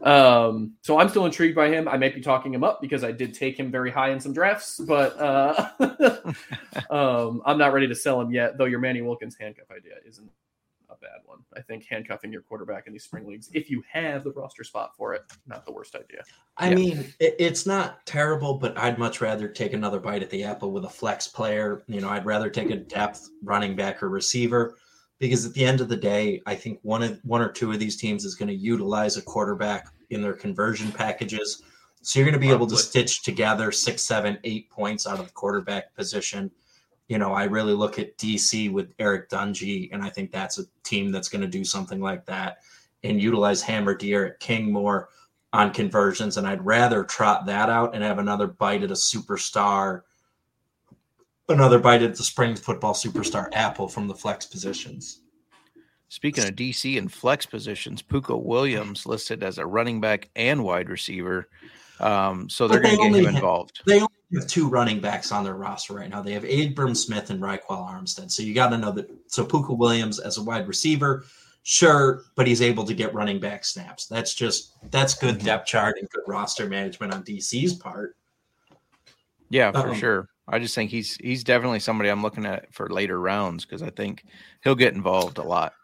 Um, 0.00 0.74
so 0.82 0.98
I'm 0.98 1.08
still 1.08 1.26
intrigued 1.26 1.56
by 1.56 1.68
him. 1.68 1.88
I 1.88 1.96
might 1.96 2.14
be 2.14 2.20
talking 2.20 2.54
him 2.54 2.62
up 2.62 2.80
because 2.80 3.02
I 3.02 3.10
did 3.12 3.34
take 3.34 3.58
him 3.58 3.70
very 3.70 3.90
high 3.90 4.10
in 4.10 4.20
some 4.20 4.32
drafts, 4.32 4.78
but 4.78 5.18
uh, 5.18 5.70
um, 6.90 7.42
I'm 7.44 7.58
not 7.58 7.72
ready 7.72 7.88
to 7.88 7.94
sell 7.94 8.20
him 8.20 8.30
yet. 8.30 8.58
Though 8.58 8.66
your 8.66 8.78
Manny 8.78 9.02
Wilkins 9.02 9.36
handcuff 9.38 9.70
idea 9.70 9.94
isn't 10.06 10.30
a 10.90 10.94
bad 10.96 11.20
one. 11.26 11.38
I 11.56 11.60
think 11.60 11.84
handcuffing 11.90 12.32
your 12.32 12.42
quarterback 12.42 12.86
in 12.86 12.92
these 12.92 13.04
spring 13.04 13.26
leagues, 13.26 13.50
if 13.52 13.68
you 13.70 13.82
have 13.92 14.24
the 14.24 14.30
roster 14.32 14.64
spot 14.64 14.92
for 14.96 15.14
it, 15.14 15.22
not 15.46 15.66
the 15.66 15.72
worst 15.72 15.94
idea. 15.94 16.22
I 16.56 16.70
Yeah. 16.70 16.74
mean, 16.76 17.14
it, 17.20 17.34
it's 17.38 17.66
not 17.66 18.06
terrible, 18.06 18.54
but 18.54 18.78
I'd 18.78 18.98
much 18.98 19.20
rather 19.20 19.48
take 19.48 19.72
another 19.72 20.00
bite 20.00 20.22
at 20.22 20.30
the 20.30 20.44
apple 20.44 20.70
with 20.72 20.84
a 20.84 20.88
flex 20.88 21.26
player. 21.26 21.82
You 21.88 22.00
know, 22.00 22.08
I'd 22.08 22.24
rather 22.24 22.48
take 22.48 22.70
a 22.70 22.76
depth 22.76 23.28
running 23.42 23.76
back 23.76 24.02
or 24.02 24.08
receiver 24.08 24.76
because 25.18 25.44
at 25.44 25.54
the 25.54 25.64
end 25.64 25.80
of 25.80 25.88
the 25.88 25.96
day, 25.96 26.40
I 26.46 26.54
think 26.54 26.78
one 26.82 27.02
of 27.02 27.20
one 27.24 27.42
or 27.42 27.50
two 27.50 27.72
of 27.72 27.78
these 27.78 27.96
teams 27.96 28.24
is 28.24 28.34
going 28.34 28.48
to 28.48 28.54
utilize 28.54 29.16
a 29.16 29.22
quarterback 29.22 29.88
in 30.10 30.22
their 30.22 30.34
conversion 30.34 30.92
packages. 30.92 31.62
So 32.02 32.18
you're 32.18 32.26
going 32.26 32.40
to 32.40 32.46
be 32.46 32.52
able 32.52 32.68
to 32.68 32.76
stitch 32.76 33.22
together 33.22 33.72
six, 33.72 34.02
seven, 34.04 34.38
eight 34.44 34.70
points 34.70 35.06
out 35.06 35.18
of 35.18 35.26
the 35.26 35.32
quarterback 35.32 35.94
position. 35.94 36.50
You 37.08 37.18
know, 37.18 37.32
I 37.32 37.44
really 37.44 37.72
look 37.72 37.98
at 37.98 38.16
DC 38.18 38.70
with 38.70 38.92
Eric 38.98 39.28
Dungey, 39.28 39.88
and 39.92 40.02
I 40.02 40.10
think 40.10 40.30
that's 40.30 40.58
a 40.58 40.64
team 40.84 41.10
that's 41.10 41.28
going 41.28 41.42
to 41.42 41.48
do 41.48 41.64
something 41.64 42.00
like 42.00 42.24
that 42.26 42.58
and 43.02 43.20
utilize 43.20 43.62
Hammer 43.62 43.94
Deere 43.94 44.36
King 44.40 44.72
more 44.72 45.08
on 45.52 45.72
conversions, 45.72 46.36
and 46.36 46.46
I'd 46.46 46.64
rather 46.64 47.04
trot 47.04 47.46
that 47.46 47.70
out 47.70 47.94
and 47.94 48.04
have 48.04 48.18
another 48.18 48.46
bite 48.46 48.82
at 48.82 48.90
a 48.90 48.94
superstar, 48.94 50.02
another 51.48 51.78
bite 51.78 52.02
at 52.02 52.14
the 52.14 52.22
spring 52.24 52.54
football 52.56 52.94
superstar 52.94 53.48
Apple 53.52 53.88
from 53.88 54.06
the 54.08 54.14
flex 54.14 54.46
positions. 54.46 55.20
Speaking 56.10 56.44
of 56.44 56.50
DC 56.56 56.96
and 56.98 57.12
flex 57.12 57.44
positions, 57.44 58.02
Pooka 58.02 58.40
Williams 58.42 59.04
listed 59.06 59.42
as 59.42 59.58
a 59.58 59.66
running 59.66 60.00
back 60.00 60.30
and 60.36 60.64
wide 60.64 60.88
receiver. 60.88 61.48
Um, 62.00 62.48
so 62.48 62.66
they're 62.68 62.80
going 62.80 62.92
to 62.96 62.96
get 63.02 63.06
only 63.06 63.18
him 63.20 63.24
have- 63.26 63.34
involved. 63.34 63.82
They 63.86 63.96
only 63.96 64.08
have 64.34 64.46
two 64.46 64.68
running 64.68 65.00
backs 65.00 65.32
on 65.32 65.44
their 65.44 65.54
roster 65.54 65.94
right 65.94 66.08
now. 66.08 66.22
They 66.22 66.32
have 66.32 66.44
Abram 66.44 66.94
Smith 66.94 67.30
and 67.30 67.42
Ryquell 67.42 67.68
Armstead. 67.68 68.30
So 68.30 68.42
you 68.42 68.54
got 68.54 68.68
to 68.70 68.78
know 68.78 68.92
that. 68.92 69.10
So 69.26 69.44
Pooka 69.44 69.76
Williams 69.76 70.18
as 70.18 70.38
a 70.38 70.42
wide 70.42 70.66
receiver, 70.68 71.24
sure, 71.62 72.22
but 72.36 72.46
he's 72.46 72.62
able 72.62 72.84
to 72.84 72.94
get 72.94 73.12
running 73.12 73.40
back 73.40 73.64
snaps. 73.64 74.06
That's 74.06 74.32
just 74.34 74.72
that's 74.90 75.12
good 75.14 75.40
Mhm. 75.40 75.44
depth 75.44 75.66
chart 75.66 75.96
and 75.98 76.08
good 76.10 76.22
roster 76.26 76.66
management 76.68 77.12
on 77.12 77.22
DC's 77.22 77.74
part. 77.74 78.16
Yeah, 79.50 79.72
for 79.72 79.90
Um, 79.90 79.94
sure. 79.98 80.28
I 80.48 80.58
just 80.58 80.74
think 80.74 80.90
he's 80.90 81.16
he's 81.16 81.44
definitely 81.44 81.80
somebody 81.80 82.08
I'm 82.10 82.22
looking 82.22 82.46
at 82.46 82.72
for 82.72 82.88
later 82.88 83.20
rounds 83.20 83.64
because 83.64 83.82
I 83.82 83.90
think 83.90 84.24
he'll 84.64 84.74
get 84.74 84.94
involved 84.94 85.38
a 85.38 85.42
lot. 85.42 85.74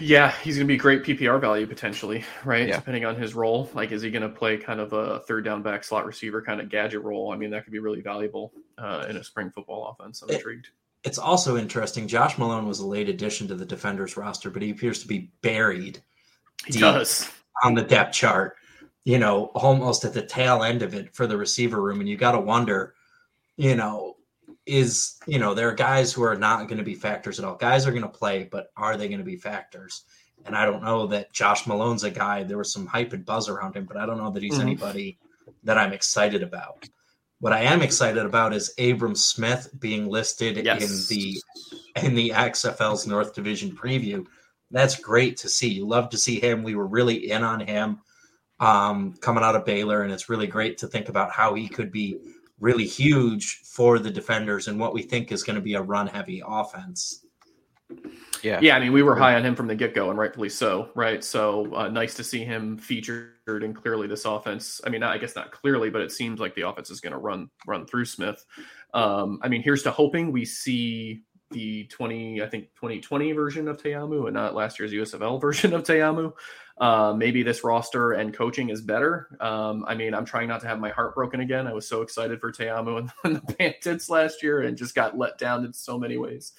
Yeah, 0.00 0.32
he's 0.42 0.56
going 0.56 0.66
to 0.66 0.72
be 0.72 0.76
great 0.76 1.04
PPR 1.04 1.40
value 1.40 1.66
potentially, 1.68 2.24
right? 2.44 2.66
Yeah. 2.66 2.76
Depending 2.78 3.04
on 3.04 3.14
his 3.14 3.34
role. 3.34 3.70
Like, 3.74 3.92
is 3.92 4.02
he 4.02 4.10
going 4.10 4.22
to 4.22 4.28
play 4.28 4.56
kind 4.56 4.80
of 4.80 4.92
a 4.92 5.20
third 5.20 5.44
down 5.44 5.62
back 5.62 5.84
slot 5.84 6.04
receiver 6.04 6.42
kind 6.42 6.60
of 6.60 6.68
gadget 6.68 7.02
role? 7.02 7.32
I 7.32 7.36
mean, 7.36 7.50
that 7.50 7.62
could 7.62 7.72
be 7.72 7.78
really 7.78 8.00
valuable 8.00 8.52
uh, 8.76 9.06
in 9.08 9.16
a 9.16 9.22
spring 9.24 9.50
football 9.50 9.96
offense. 9.98 10.22
I'm 10.22 10.30
It- 10.30 10.34
intrigued. 10.36 10.68
It's 11.04 11.18
also 11.18 11.58
interesting. 11.58 12.08
Josh 12.08 12.38
Malone 12.38 12.66
was 12.66 12.80
a 12.80 12.86
late 12.86 13.10
addition 13.10 13.46
to 13.48 13.54
the 13.54 13.66
defenders 13.66 14.16
roster, 14.16 14.48
but 14.48 14.62
he 14.62 14.70
appears 14.70 15.00
to 15.02 15.06
be 15.06 15.30
buried 15.42 16.00
He 16.66 16.78
does. 16.80 17.30
on 17.62 17.74
the 17.74 17.82
depth 17.82 18.14
chart, 18.14 18.56
you 19.04 19.18
know, 19.18 19.46
almost 19.54 20.06
at 20.06 20.14
the 20.14 20.22
tail 20.24 20.62
end 20.62 20.80
of 20.80 20.94
it 20.94 21.14
for 21.14 21.26
the 21.26 21.36
receiver 21.36 21.82
room. 21.82 22.00
And 22.00 22.08
you 22.08 22.16
got 22.16 22.32
to 22.32 22.40
wonder, 22.40 22.94
you 23.56 23.76
know, 23.76 24.16
is, 24.66 25.16
you 25.26 25.38
know, 25.38 25.54
there 25.54 25.68
are 25.68 25.74
guys 25.74 26.12
who 26.12 26.22
are 26.22 26.36
not 26.36 26.68
going 26.68 26.78
to 26.78 26.84
be 26.84 26.94
factors 26.94 27.38
at 27.38 27.44
all. 27.44 27.54
Guys 27.56 27.86
are 27.86 27.90
going 27.90 28.02
to 28.02 28.08
play, 28.08 28.48
but 28.50 28.68
are 28.76 28.96
they 28.96 29.08
going 29.08 29.18
to 29.18 29.24
be 29.24 29.36
factors? 29.36 30.04
And 30.46 30.56
I 30.56 30.64
don't 30.64 30.82
know 30.82 31.06
that 31.08 31.32
Josh 31.32 31.66
Malone's 31.66 32.04
a 32.04 32.10
guy. 32.10 32.42
There 32.42 32.58
was 32.58 32.72
some 32.72 32.86
hype 32.86 33.12
and 33.12 33.24
buzz 33.24 33.48
around 33.48 33.76
him, 33.76 33.84
but 33.84 33.96
I 33.96 34.06
don't 34.06 34.18
know 34.18 34.30
that 34.30 34.42
he's 34.42 34.58
Mhm. 34.58 34.62
anybody 34.62 35.18
that 35.64 35.78
I'm 35.78 35.92
excited 35.92 36.42
about. 36.42 36.88
What 37.40 37.52
I 37.52 37.60
am 37.60 37.82
excited 37.82 38.24
about 38.24 38.54
is 38.54 38.74
Abram 38.78 39.14
Smith 39.14 39.68
being 39.78 40.08
listed 40.08 40.64
Yes. 40.64 41.10
in 41.10 41.16
the 41.16 41.40
in 41.96 42.14
the 42.14 42.32
XFL's 42.32 43.06
North 43.06 43.34
Division 43.34 43.70
preview. 43.76 44.26
That's 44.70 44.96
great 44.98 45.36
to 45.38 45.48
see. 45.48 45.68
You 45.68 45.86
love 45.86 46.08
to 46.10 46.18
see 46.18 46.40
him. 46.40 46.64
We 46.64 46.74
were 46.74 46.86
really 46.86 47.30
in 47.30 47.44
on 47.44 47.60
him 47.60 48.00
um, 48.60 49.14
coming 49.20 49.44
out 49.44 49.54
of 49.56 49.64
Baylor, 49.64 50.02
and 50.02 50.12
it's 50.12 50.28
really 50.28 50.46
great 50.48 50.78
to 50.78 50.88
think 50.88 51.08
about 51.08 51.30
how 51.30 51.54
he 51.54 51.68
could 51.68 51.92
be 51.92 52.18
really 52.60 52.86
huge 52.86 53.60
for 53.64 53.98
the 53.98 54.10
defenders 54.10 54.68
and 54.68 54.78
what 54.78 54.94
we 54.94 55.02
think 55.02 55.32
is 55.32 55.42
going 55.42 55.56
to 55.56 55.62
be 55.62 55.74
a 55.74 55.82
run 55.82 56.06
heavy 56.06 56.42
offense. 56.46 57.24
Yeah. 58.42 58.60
Yeah, 58.60 58.76
I 58.76 58.80
mean, 58.80 58.92
we 58.92 59.02
were 59.02 59.16
high 59.16 59.34
on 59.34 59.44
him 59.44 59.54
from 59.54 59.66
the 59.66 59.74
get 59.74 59.94
go, 59.94 60.10
and 60.10 60.18
rightfully 60.18 60.48
so, 60.48 60.90
right? 60.94 61.22
So 61.24 61.74
uh, 61.74 61.88
nice 61.88 62.14
to 62.14 62.24
see 62.24 62.44
him 62.44 62.76
featured 62.76 63.32
and 63.46 63.74
clearly 63.74 64.06
this 64.06 64.24
offense. 64.24 64.80
I 64.84 64.90
mean, 64.90 65.02
I 65.02 65.18
guess 65.18 65.34
not 65.34 65.50
clearly, 65.50 65.90
but 65.90 66.02
it 66.02 66.12
seems 66.12 66.40
like 66.40 66.54
the 66.54 66.68
offense 66.68 66.90
is 66.90 67.00
going 67.00 67.12
to 67.12 67.18
run 67.18 67.50
run 67.66 67.86
through 67.86 68.04
Smith. 68.06 68.44
Um, 68.92 69.38
I 69.42 69.48
mean, 69.48 69.62
here's 69.62 69.82
to 69.84 69.90
hoping 69.90 70.32
we 70.32 70.44
see 70.44 71.22
the 71.50 71.84
20, 71.84 72.42
I 72.42 72.46
think 72.46 72.64
2020 72.74 73.32
version 73.32 73.68
of 73.68 73.82
Ta'amu 73.82 74.26
and 74.26 74.34
not 74.34 74.54
last 74.54 74.78
year's 74.78 74.92
USFL 74.92 75.40
version 75.40 75.72
of 75.72 75.84
Ta'amu. 75.84 76.32
Uh, 76.76 77.14
maybe 77.16 77.44
this 77.44 77.62
roster 77.62 78.12
and 78.12 78.34
coaching 78.34 78.70
is 78.70 78.80
better. 78.80 79.28
Um, 79.40 79.84
I 79.86 79.94
mean, 79.94 80.12
I'm 80.12 80.24
trying 80.24 80.48
not 80.48 80.60
to 80.62 80.66
have 80.66 80.80
my 80.80 80.90
heart 80.90 81.14
broken 81.14 81.40
again. 81.40 81.68
I 81.68 81.72
was 81.72 81.86
so 81.86 82.02
excited 82.02 82.40
for 82.40 82.50
Ta'amu 82.50 82.98
and, 82.98 83.12
and 83.22 83.36
the 83.46 83.54
Bandits 83.54 84.10
last 84.10 84.42
year 84.42 84.62
and 84.62 84.76
just 84.76 84.94
got 84.94 85.16
let 85.16 85.38
down 85.38 85.64
in 85.64 85.72
so 85.72 85.98
many 85.98 86.16
ways. 86.16 86.52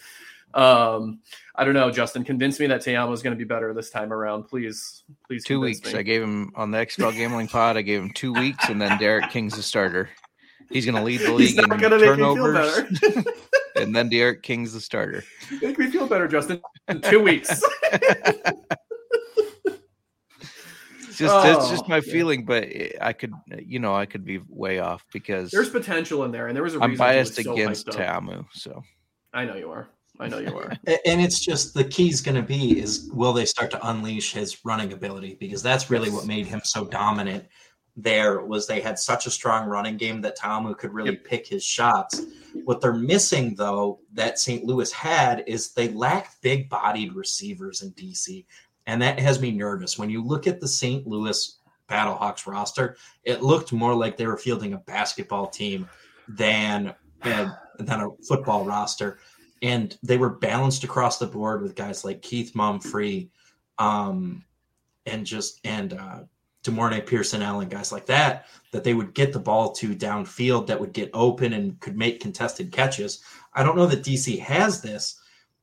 Um, 0.54 1.20
I 1.54 1.66
don't 1.66 1.74
know, 1.74 1.92
Justin. 1.92 2.24
Convince 2.24 2.62
me 2.62 2.68
that 2.68 2.82
Ta'amu 2.82 3.12
is 3.12 3.22
going 3.22 3.36
to 3.36 3.38
be 3.38 3.44
better 3.44 3.74
this 3.74 3.90
time 3.90 4.14
around, 4.14 4.44
please. 4.44 5.04
Please, 5.28 5.44
Two 5.44 5.60
weeks. 5.60 5.92
Me. 5.92 6.00
I 6.00 6.02
gave 6.02 6.24
him 6.24 6.52
on 6.56 6.72
the 6.72 6.78
XFL 6.78 7.14
Gambling 7.14 7.50
Pod. 7.50 7.76
I 7.76 7.82
gave 7.82 8.02
him 8.02 8.12
two 8.12 8.32
weeks, 8.32 8.70
and 8.70 8.82
then 8.82 8.98
D'Eriq 8.98 9.30
King's 9.32 9.58
the 9.58 9.64
starter. 9.64 10.10
He's 10.70 10.86
going 10.86 10.96
to 10.96 11.04
lead 11.04 11.20
the 11.20 11.36
He's 11.38 11.58
league 11.58 11.58
not 11.58 11.74
in 11.74 11.90
going 11.90 11.92
to 11.92 12.00
make 12.00 12.18
me 12.18 12.24
feel 12.24 12.36
turnovers, 12.36 13.26
and 13.76 13.94
then 13.94 14.10
D'Eriq 14.10 14.42
King's 14.44 14.74
the 14.74 14.80
starter. 14.80 15.26
make 15.62 15.78
me 15.78 15.88
feel 15.88 16.08
better, 16.08 16.28
Justin. 16.28 16.62
In 16.88 17.02
two 17.02 17.20
weeks. 17.20 17.62
It's 21.16 21.20
just 21.20 21.44
that's 21.44 21.68
Oh, 21.68 21.72
just 21.72 21.88
my 21.88 21.98
yeah. 21.98 22.12
feeling, 22.14 22.46
but 22.46 22.68
I 23.00 23.14
could, 23.14 23.32
uh, 23.52 23.58
you 23.66 23.80
know, 23.80 23.96
I 23.96 24.06
could 24.06 24.26
be 24.26 24.40
way 24.50 24.80
off 24.80 25.06
because 25.14 25.50
There's 25.50 25.70
potential 25.70 26.24
in 26.26 26.32
there, 26.32 26.48
and 26.48 26.56
there 26.56 26.64
was 26.64 26.74
a 26.74 26.80
reason 26.80 26.92
I'm 26.92 26.98
biased 26.98 27.38
was 27.38 27.46
so 27.46 27.54
against. 27.54 27.92
Ta'amu. 27.92 28.46
So 28.52 28.84
I 29.34 29.46
know 29.46 29.56
you 29.56 29.72
are. 29.72 29.88
I 30.20 30.28
know 30.28 30.40
you 30.40 30.58
are. 30.58 30.72
And 31.06 31.22
it's 31.22 31.40
just 31.40 31.74
the 31.74 31.84
key 31.84 32.10
is 32.10 32.22
going 32.22 32.36
to 32.36 32.42
be 32.42 32.80
is 32.80 33.10
will 33.14 33.34
they 33.34 33.46
start 33.46 33.72
to 33.72 33.90
unleash 33.90 34.34
his 34.34 34.64
running 34.66 34.94
ability 34.94 35.38
because 35.40 35.62
that's 35.64 35.90
really 35.90 36.10
what 36.10 36.26
made 36.26 36.48
him 36.48 36.62
so 36.64 36.86
dominant. 36.86 37.46
There 37.98 38.42
was 38.42 38.68
they 38.68 38.82
had 38.82 39.00
such 39.00 39.26
a 39.26 39.32
strong 39.32 39.68
running 39.70 39.96
game 39.96 40.20
that 40.22 40.36
Ta'amu 40.36 40.78
could 40.78 40.94
really 40.94 41.16
pick 41.16 41.48
his 41.48 41.64
shots. 41.64 42.22
What 42.66 42.82
they're 42.82 42.94
missing 42.94 43.56
though 43.56 44.00
that 44.14 44.38
St. 44.38 44.66
Louis 44.66 44.92
had 44.92 45.44
is 45.48 45.72
they 45.72 45.90
lack 45.90 46.42
big-bodied 46.42 47.14
receivers 47.14 47.82
in 47.84 47.92
DC, 47.92 48.46
and 48.88 49.02
that 49.02 49.20
has 49.20 49.42
me 49.42 49.52
nervous. 49.52 49.98
When 49.98 50.10
you 50.10 50.24
look 50.24 50.48
at 50.48 50.60
the 50.60 50.68
St. 50.68 51.06
Louis 51.08 51.60
Battlehawks 51.90 52.48
roster, 52.48 52.98
it 53.24 53.44
looked 53.44 53.74
more 53.74 53.96
like 53.96 54.18
they 54.18 54.28
were 54.28 54.38
fielding 54.38 54.74
a 54.74 54.80
basketball 54.80 55.48
team 55.48 55.88
than 56.28 56.94
than 57.24 57.52
a 57.80 58.10
football 58.28 58.66
roster 58.66 59.20
and 59.62 59.98
they 60.04 60.18
were 60.18 60.30
balanced 60.30 60.84
across 60.84 61.18
the 61.18 61.26
board 61.26 61.62
with 61.62 61.76
guys 61.76 62.06
like 62.06 62.22
Keith 62.22 62.54
Mumphery, 62.54 63.30
um, 63.80 64.44
and 65.06 65.26
just 65.26 65.60
and 65.64 65.94
uh, 65.94 66.20
De'Mornay 66.64 67.06
Pierson-El, 67.06 67.66
guys 67.66 67.92
like 67.92 68.06
that, 68.06 68.46
that 68.72 68.84
they 68.84 68.94
would 68.94 69.14
get 69.14 69.34
the 69.34 69.40
ball 69.40 69.72
to 69.74 69.96
downfield 69.96 70.68
that 70.68 70.80
would 70.80 70.94
get 70.94 71.10
open 71.14 71.54
and 71.54 71.80
could 71.80 71.98
make 71.98 72.20
contested 72.20 72.72
catches. 72.72 73.24
I 73.54 73.64
don't 73.64 73.76
know 73.76 73.86
that 73.88 74.04
DC 74.04 74.40
has 74.40 74.82
this, 74.82 75.20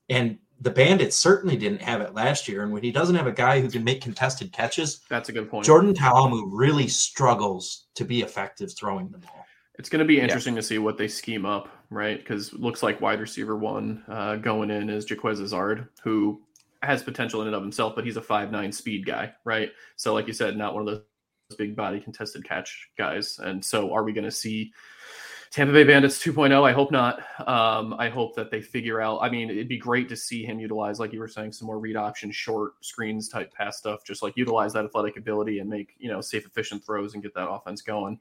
and 0.08 0.38
the 0.62 0.70
Bandits 0.70 1.16
certainly 1.16 1.56
didn't 1.56 1.82
have 1.82 2.00
it 2.00 2.14
last 2.14 2.46
year. 2.46 2.62
And 2.62 2.72
when 2.72 2.82
he 2.82 2.92
doesn't 2.92 3.16
have 3.16 3.26
a 3.26 3.32
guy 3.32 3.60
who 3.60 3.68
can 3.68 3.82
make 3.82 4.00
contested 4.00 4.52
catches, 4.52 5.00
That's 5.10 5.28
a 5.28 5.32
good 5.32 5.50
point. 5.50 5.66
Jordan 5.66 5.92
Ta'amu 5.92 6.48
really 6.52 6.86
struggles 6.86 7.86
to 7.94 8.04
be 8.04 8.22
effective 8.22 8.72
throwing 8.72 9.10
the 9.10 9.18
ball. 9.18 9.44
It's 9.78 9.88
going 9.88 9.98
to 9.98 10.04
be 10.04 10.20
interesting 10.20 10.54
to 10.54 10.62
see 10.62 10.78
what 10.78 10.98
they 10.98 11.08
scheme 11.08 11.44
up, 11.44 11.68
right? 11.90 12.18
Because 12.18 12.52
looks 12.52 12.82
like 12.82 13.00
wide 13.00 13.20
receiver 13.20 13.56
one 13.56 14.04
uh, 14.06 14.36
going 14.36 14.70
in 14.70 14.88
is 14.88 15.10
Jaquez 15.10 15.40
Ezzard, 15.40 15.88
who 16.04 16.40
has 16.82 17.02
potential 17.02 17.40
in 17.40 17.48
and 17.48 17.56
of 17.56 17.62
himself, 17.62 17.94
but 17.96 18.04
he's 18.04 18.16
a 18.16 18.22
five 18.22 18.52
nine 18.52 18.70
speed 18.70 19.04
guy, 19.04 19.32
right? 19.44 19.70
So, 19.96 20.14
like 20.14 20.28
you 20.28 20.32
said, 20.32 20.56
not 20.56 20.74
one 20.74 20.86
of 20.86 20.94
those 20.94 21.56
big 21.56 21.74
body 21.74 22.00
contested 22.00 22.44
catch 22.44 22.90
guys. 22.96 23.40
And 23.42 23.64
so, 23.64 23.92
are 23.92 24.04
we 24.04 24.12
going 24.12 24.24
to 24.24 24.30
see 24.30 24.72
Tampa 25.52 25.72
Bay 25.74 25.84
Bandits 25.84 26.18
2.0? 26.24 26.62
I 26.62 26.72
hope 26.72 26.90
not. 26.90 27.20
Um, 27.46 27.94
I 27.98 28.08
hope 28.08 28.34
that 28.36 28.50
they 28.50 28.62
figure 28.62 29.02
out. 29.02 29.18
I 29.20 29.28
mean, 29.28 29.50
it'd 29.50 29.68
be 29.68 29.76
great 29.76 30.08
to 30.08 30.16
see 30.16 30.44
him 30.44 30.58
utilize, 30.58 30.98
like 30.98 31.12
you 31.12 31.20
were 31.20 31.28
saying, 31.28 31.52
some 31.52 31.66
more 31.66 31.78
read 31.78 31.94
option, 31.94 32.30
short 32.30 32.82
screens 32.82 33.28
type 33.28 33.52
pass 33.52 33.76
stuff. 33.76 34.02
Just 34.02 34.22
like 34.22 34.32
utilize 34.34 34.72
that 34.72 34.86
athletic 34.86 35.18
ability 35.18 35.58
and 35.58 35.68
make 35.68 35.94
you 35.98 36.08
know 36.08 36.22
safe, 36.22 36.46
efficient 36.46 36.82
throws 36.84 37.12
and 37.12 37.22
get 37.22 37.34
that 37.34 37.50
offense 37.50 37.82
going. 37.82 38.18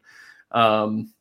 Um, 0.52 1.14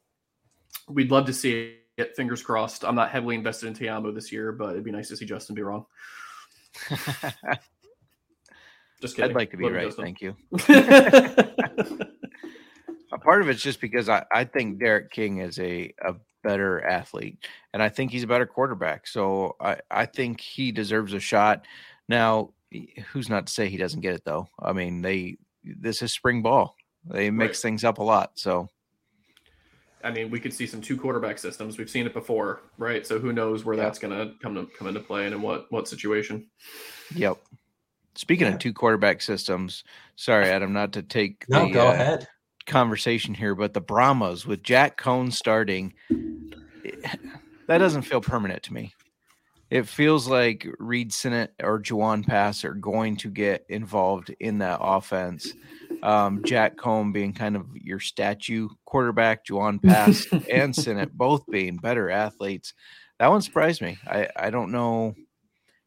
we'd 0.88 1.12
love 1.12 1.26
to 1.26 1.32
see 1.32 1.76
it. 1.96 2.16
Fingers 2.16 2.42
crossed. 2.42 2.84
I'm 2.84 2.96
not 2.96 3.10
heavily 3.10 3.36
invested 3.36 3.68
in 3.68 3.74
Ta'amu 3.74 4.12
this 4.12 4.32
year, 4.32 4.50
but 4.50 4.70
it'd 4.70 4.82
be 4.82 4.90
nice 4.90 5.08
to 5.10 5.16
see 5.16 5.26
Justin 5.26 5.54
be 5.54 5.62
wrong. 5.62 5.86
Just 9.00 9.16
kidding. 9.16 9.30
I'd 9.30 9.36
like 9.36 9.50
to 9.52 9.56
be 9.56 9.64
Love 9.64 9.72
right. 9.74 9.86
Justin. 9.86 10.04
Thank 10.04 10.20
you. 10.22 10.36
A 13.12 13.18
part 13.18 13.42
of 13.42 13.48
it's 13.48 13.62
just 13.62 13.80
because 13.80 14.08
I, 14.08 14.24
I 14.32 14.44
think 14.44 14.78
D'Eriq 14.78 15.10
King 15.10 15.38
is 15.38 15.58
a, 15.58 15.92
a 16.04 16.14
better 16.44 16.82
athlete 16.84 17.38
and 17.74 17.82
I 17.82 17.88
think 17.88 18.10
he's 18.12 18.22
a 18.22 18.26
better 18.28 18.46
quarterback. 18.46 19.06
So 19.06 19.56
I, 19.60 19.78
I 19.90 20.06
think 20.06 20.40
he 20.40 20.70
deserves 20.72 21.12
a 21.12 21.20
shot. 21.20 21.64
Now, 22.08 22.50
who's 23.12 23.28
not 23.28 23.46
to 23.48 23.52
say 23.52 23.68
he 23.68 23.76
doesn't 23.76 24.00
get 24.00 24.14
it 24.14 24.24
though? 24.24 24.48
I 24.60 24.72
mean, 24.72 25.02
they 25.02 25.38
this 25.64 26.02
is 26.02 26.12
spring 26.12 26.40
ball. 26.42 26.76
They 27.04 27.30
mix 27.30 27.58
Right. 27.58 27.68
things 27.70 27.84
up 27.84 27.98
a 27.98 28.02
lot. 28.02 28.38
So 28.38 28.68
I 30.02 30.10
mean, 30.10 30.30
we 30.30 30.40
could 30.40 30.54
see 30.54 30.66
some 30.66 30.80
two 30.80 30.96
quarterback 30.96 31.36
systems. 31.38 31.76
We've 31.76 31.90
seen 31.90 32.06
it 32.06 32.14
before, 32.14 32.62
right? 32.78 33.06
So 33.06 33.18
who 33.18 33.32
knows 33.34 33.64
where 33.66 33.76
Yeah. 33.76 33.82
that's 33.84 33.98
going 33.98 34.16
to 34.16 34.34
come 34.40 34.54
to 34.54 34.66
come 34.78 34.86
into 34.86 35.00
play 35.00 35.26
and 35.26 35.34
in 35.34 35.42
what 35.42 35.66
what 35.70 35.88
situation? 35.88 36.46
yep. 37.14 37.36
Speaking 38.14 38.46
Yeah. 38.46 38.54
of 38.54 38.60
two 38.60 38.72
quarterback 38.72 39.20
systems, 39.20 39.84
sorry, 40.16 40.46
Adam, 40.48 40.72
not 40.72 40.92
to 40.94 41.02
take 41.02 41.44
No, 41.48 41.66
the, 41.66 41.72
go 41.72 41.88
uh, 41.88 41.92
ahead. 41.92 42.28
Conversation 42.70 43.34
here, 43.34 43.54
but 43.54 43.74
the 43.74 43.80
Brahmas 43.80 44.46
with 44.46 44.62
Jack 44.62 44.98
Coan 44.98 45.32
starting, 45.32 45.92
that 47.66 47.78
doesn't 47.78 48.02
feel 48.02 48.20
permanent 48.20 48.62
to 48.62 48.72
me. 48.72 48.94
It 49.70 49.86
feels 49.86 50.26
like 50.26 50.66
Reid 50.78 51.12
Sinnett 51.12 51.52
or 51.62 51.78
Jawon 51.80 52.26
Pass 52.26 52.64
are 52.64 52.74
going 52.74 53.16
to 53.18 53.28
get 53.28 53.64
involved 53.68 54.34
in 54.40 54.58
that 54.58 54.78
offense. 54.80 55.52
Um, 56.02 56.42
Jack 56.44 56.76
Coan 56.76 57.12
being 57.12 57.32
kind 57.32 57.56
of 57.56 57.66
your 57.74 58.00
statue 58.00 58.68
quarterback, 58.84 59.44
Jawon 59.44 59.82
Pass 59.82 60.26
and 60.50 60.74
Sinnett 60.74 61.12
both 61.12 61.44
being 61.46 61.76
better 61.76 62.10
athletes. 62.10 62.74
That 63.18 63.30
one 63.30 63.42
surprised 63.42 63.82
me. 63.82 63.98
I, 64.06 64.28
I 64.36 64.50
don't 64.50 64.72
know. 64.72 65.14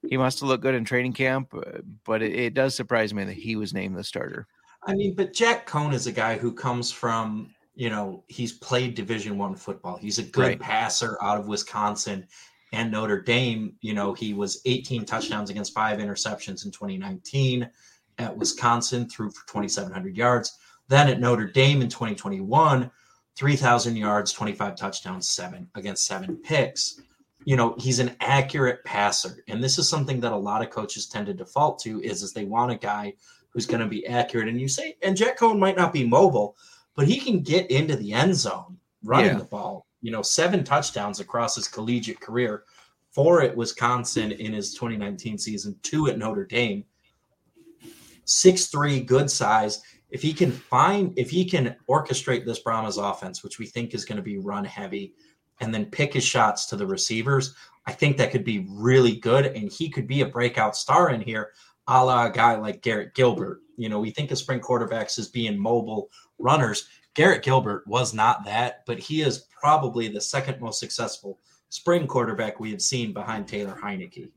He 0.07 0.17
must 0.17 0.41
have 0.41 0.49
looked 0.49 0.63
good 0.63 0.75
in 0.75 0.85
training 0.85 1.13
camp, 1.13 1.53
but 2.05 2.21
it, 2.21 2.33
it 2.33 2.53
does 2.53 2.75
surprise 2.75 3.13
me 3.13 3.23
that 3.23 3.33
he 3.33 3.55
was 3.55 3.73
named 3.73 3.97
the 3.97 4.03
starter. 4.03 4.47
I 4.85 4.93
mean, 4.93 5.15
but 5.15 5.33
Jack 5.33 5.67
Coan 5.67 5.93
is 5.93 6.07
a 6.07 6.11
guy 6.11 6.37
who 6.37 6.51
comes 6.51 6.91
from, 6.91 7.53
you 7.75 7.89
know, 7.89 8.23
he's 8.27 8.53
played 8.53 8.95
Division 8.95 9.37
One 9.37 9.55
football. 9.55 9.97
He's 9.97 10.19
a 10.19 10.23
good 10.23 10.41
Right. 10.41 10.59
passer 10.59 11.17
out 11.21 11.39
of 11.39 11.47
Wisconsin 11.47 12.27
and 12.71 12.91
Notre 12.91 13.21
Dame. 13.21 13.75
You 13.81 13.93
know, 13.93 14.13
he 14.13 14.33
was 14.33 14.61
18 14.65 15.05
touchdowns 15.05 15.49
against 15.49 15.73
five 15.73 15.99
interceptions 15.99 16.65
in 16.65 16.71
2019 16.71 17.69
at 18.17 18.35
Wisconsin, 18.37 19.09
threw 19.09 19.31
for 19.31 19.45
2,700 19.47 20.17
yards. 20.17 20.57
Then 20.89 21.07
at 21.07 21.19
Notre 21.19 21.47
Dame 21.47 21.81
in 21.81 21.89
2021, 21.89 22.91
3,000 23.35 23.95
yards, 23.95 24.31
25 24.33 24.75
touchdowns, 24.75 25.29
seven 25.29 25.69
against 25.75 26.05
seven 26.05 26.37
picks. 26.37 26.99
You 27.45 27.55
know, 27.57 27.75
he's 27.79 27.99
an 27.99 28.15
accurate 28.19 28.83
passer, 28.85 29.43
and 29.47 29.61
this 29.63 29.77
is 29.77 29.89
something 29.89 30.19
that 30.21 30.31
a 30.31 30.37
lot 30.37 30.61
of 30.61 30.69
coaches 30.69 31.07
tend 31.07 31.25
to 31.27 31.33
default 31.33 31.79
to 31.79 32.01
is, 32.01 32.21
is 32.21 32.31
they 32.31 32.45
want 32.45 32.71
a 32.71 32.75
guy 32.77 33.13
who's 33.53 33.65
going 33.65 33.81
to 33.81 33.87
be 33.87 34.05
accurate. 34.07 34.47
And 34.47 34.59
you 34.59 34.67
say, 34.67 34.95
and 35.01 35.15
Jack 35.15 35.37
Coan 35.37 35.59
might 35.59 35.77
not 35.77 35.93
be 35.93 36.05
mobile, 36.05 36.55
but 36.95 37.07
he 37.07 37.19
can 37.19 37.41
get 37.41 37.69
into 37.69 37.95
the 37.95 38.13
end 38.13 38.35
zone 38.35 38.77
running 39.03 39.31
Yeah. 39.31 39.37
the 39.37 39.45
ball. 39.45 39.85
You 40.01 40.11
know, 40.11 40.21
seven 40.21 40.63
touchdowns 40.63 41.19
across 41.19 41.55
his 41.55 41.67
collegiate 41.67 42.19
career, 42.19 42.63
four 43.11 43.41
at 43.41 43.55
Wisconsin 43.55 44.31
in 44.31 44.53
his 44.53 44.73
2019 44.73 45.37
season, 45.37 45.77
two 45.83 46.07
at 46.07 46.17
Notre 46.17 46.45
Dame. 46.45 46.83
Six 48.25 48.67
three, 48.67 49.01
good 49.01 49.29
size. 49.29 49.81
If 50.09 50.21
he 50.21 50.33
can 50.33 50.51
find, 50.51 51.13
if 51.17 51.29
he 51.29 51.43
can 51.45 51.75
orchestrate 51.89 52.45
this 52.45 52.59
Brahmas 52.59 52.97
offense, 52.97 53.43
which 53.43 53.59
we 53.59 53.65
think 53.65 53.93
is 53.93 54.05
going 54.05 54.17
to 54.17 54.21
be 54.23 54.37
run 54.37 54.63
heavy, 54.63 55.13
and 55.59 55.73
then 55.73 55.85
pick 55.85 56.13
his 56.13 56.23
shots 56.23 56.65
to 56.67 56.75
the 56.75 56.85
receivers, 56.85 57.55
I 57.85 57.91
think 57.91 58.17
that 58.17 58.31
could 58.31 58.43
be 58.43 58.65
really 58.69 59.17
good. 59.17 59.45
And 59.47 59.71
he 59.71 59.89
could 59.89 60.07
be 60.07 60.21
a 60.21 60.25
breakout 60.25 60.75
star 60.75 61.11
in 61.11 61.21
here 61.21 61.51
a 61.87 62.03
la 62.03 62.25
a 62.25 62.29
guy 62.29 62.55
like 62.55 62.81
Garrett 62.81 63.13
Gilbert. 63.13 63.61
You 63.77 63.89
know, 63.89 63.99
we 63.99 64.11
think 64.11 64.31
of 64.31 64.37
spring 64.37 64.59
quarterbacks 64.59 65.17
as 65.19 65.27
being 65.27 65.59
mobile 65.59 66.09
runners. 66.37 66.87
Garrett 67.15 67.43
Gilbert 67.43 67.85
was 67.87 68.13
not 68.13 68.45
that, 68.45 68.83
but 68.85 68.99
he 68.99 69.21
is 69.21 69.47
probably 69.59 70.07
the 70.07 70.21
second 70.21 70.59
most 70.61 70.79
successful 70.79 71.39
spring 71.69 72.07
quarterback 72.07 72.59
we 72.59 72.71
have 72.71 72.81
seen 72.81 73.13
behind 73.13 73.47
Taylor 73.47 73.77
Heinicke. 73.81 74.29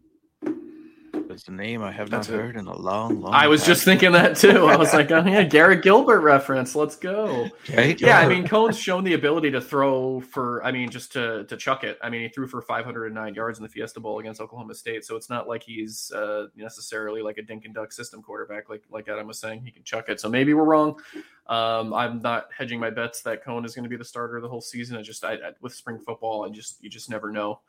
That's 1.37 1.49
a 1.49 1.53
name 1.53 1.83
I 1.83 1.93
have 1.93 2.09
That's 2.09 2.31
not 2.31 2.39
it. 2.39 2.41
heard 2.41 2.57
in 2.57 2.67
a 2.67 2.75
long, 2.75 3.21
long 3.21 3.35
I 3.35 3.47
was 3.47 3.61
time. 3.61 3.67
just 3.67 3.85
thinking 3.85 4.13
that 4.13 4.37
too. 4.37 4.65
I 4.69 4.77
was 4.77 4.95
like, 4.95 5.11
oh 5.11 5.23
yeah, 5.23 5.43
Garrett 5.43 5.83
Gilbert 5.83 6.21
reference. 6.21 6.75
Let's 6.75 6.97
go. 6.97 7.51
Yeah, 7.69 8.21
I 8.21 8.27
mean, 8.27 8.49
Coan's 8.49 8.79
shown 8.79 9.05
the 9.05 9.13
ability 9.13 9.51
to 9.51 9.61
throw 9.61 10.21
for, 10.21 10.65
I 10.65 10.73
mean, 10.73 10.89
just 10.89 11.13
to 11.13 11.45
to 11.45 11.57
chuck 11.59 11.85
it. 11.85 11.99
I 12.03 12.09
mean, 12.09 12.23
he 12.23 12.29
threw 12.31 12.47
for 12.47 12.63
509 12.63 13.35
yards 13.35 13.59
in 13.59 13.65
the 13.65 13.69
Fiesta 13.69 14.01
Bowl 14.01 14.19
against 14.19 14.41
Oklahoma 14.41 14.75
State, 14.75 15.05
so 15.05 15.15
it's 15.15 15.29
not 15.29 15.47
like 15.47 15.63
he's 15.63 16.11
uh, 16.13 16.47
necessarily 16.57 17.21
like 17.21 17.37
a 17.37 17.43
dink 17.43 17.67
and 17.67 17.75
duck 17.75 17.93
system 17.93 18.23
quarterback, 18.23 18.71
like 18.71 18.85
like 18.91 19.07
Adam 19.11 19.27
was 19.27 19.39
saying. 19.39 19.61
He 19.63 19.71
can 19.71 19.85
chuck 19.85 20.09
it. 20.09 20.19
So 20.19 20.31
maybe 20.31 20.55
we're 20.55 20.65
wrong. 20.65 20.99
Um, 21.49 21.93
I'm 21.93 22.23
not 22.23 22.49
hedging 22.57 22.81
my 22.81 22.89
bets 22.89 23.21
that 23.23 23.45
Coan 23.45 23.67
is 23.67 23.75
going 23.75 23.85
to 23.85 23.91
be 23.91 23.97
the 23.97 24.07
starter 24.07 24.41
the 24.41 24.49
whole 24.49 24.63
season. 24.63 24.97
I 24.97 25.03
just, 25.03 25.23
I, 25.23 25.35
I 25.35 25.51
with 25.61 25.75
spring 25.75 25.99
football, 25.99 26.47
I 26.47 26.49
just 26.49 26.83
you 26.83 26.89
just 26.89 27.11
never 27.11 27.31
know. 27.31 27.61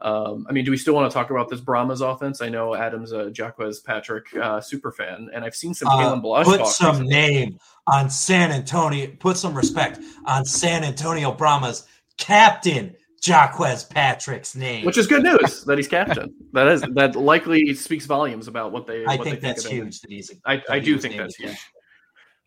Um, 0.00 0.46
I 0.48 0.52
mean, 0.52 0.64
do 0.64 0.70
we 0.70 0.76
still 0.76 0.94
want 0.94 1.10
to 1.10 1.14
talk 1.14 1.30
about 1.30 1.48
this 1.48 1.60
Brahmas 1.60 2.00
offense? 2.00 2.40
I 2.40 2.48
know 2.48 2.74
Adam's 2.74 3.12
a 3.12 3.32
Jacques 3.32 3.58
Patrick 3.84 4.34
uh, 4.36 4.60
super 4.60 4.92
fan, 4.92 5.28
and 5.34 5.44
I've 5.44 5.56
seen 5.56 5.74
some 5.74 5.88
Uh, 5.88 5.98
Kalen 5.98 6.22
Ballage 6.22 6.44
put 6.44 6.66
some 6.66 7.00
recently. 7.00 7.14
name 7.14 7.58
on 7.88 8.08
San 8.08 8.52
Antonio. 8.52 9.08
Put 9.18 9.36
some 9.36 9.54
respect 9.54 9.98
on 10.24 10.44
San 10.44 10.84
Antonio 10.84 11.32
Brahmas 11.32 11.86
captain 12.16 12.94
Jacques 13.20 13.58
Patrick's 13.90 14.54
name. 14.54 14.86
which 14.86 14.96
is 14.96 15.08
good 15.08 15.24
news 15.24 15.64
that 15.64 15.76
he's 15.78 15.88
captain. 15.88 16.34
That 16.52 16.66
is 16.68 16.80
that 16.94 17.14
likely 17.14 17.74
speaks 17.74 18.06
volumes 18.06 18.48
about 18.48 18.72
what 18.72 18.86
they. 18.86 19.04
I 19.04 19.16
what 19.16 19.24
think 19.24 19.40
they 19.40 19.48
that's 19.48 19.66
of 19.66 19.70
him. 19.70 19.84
huge 19.84 20.00
that 20.00 20.10
he's. 20.10 20.30
I, 20.46 20.56
that 20.56 20.70
I 20.70 20.78
he 20.78 20.84
do 20.86 20.98
think 20.98 21.16
that's 21.16 21.36
huge. 21.36 21.58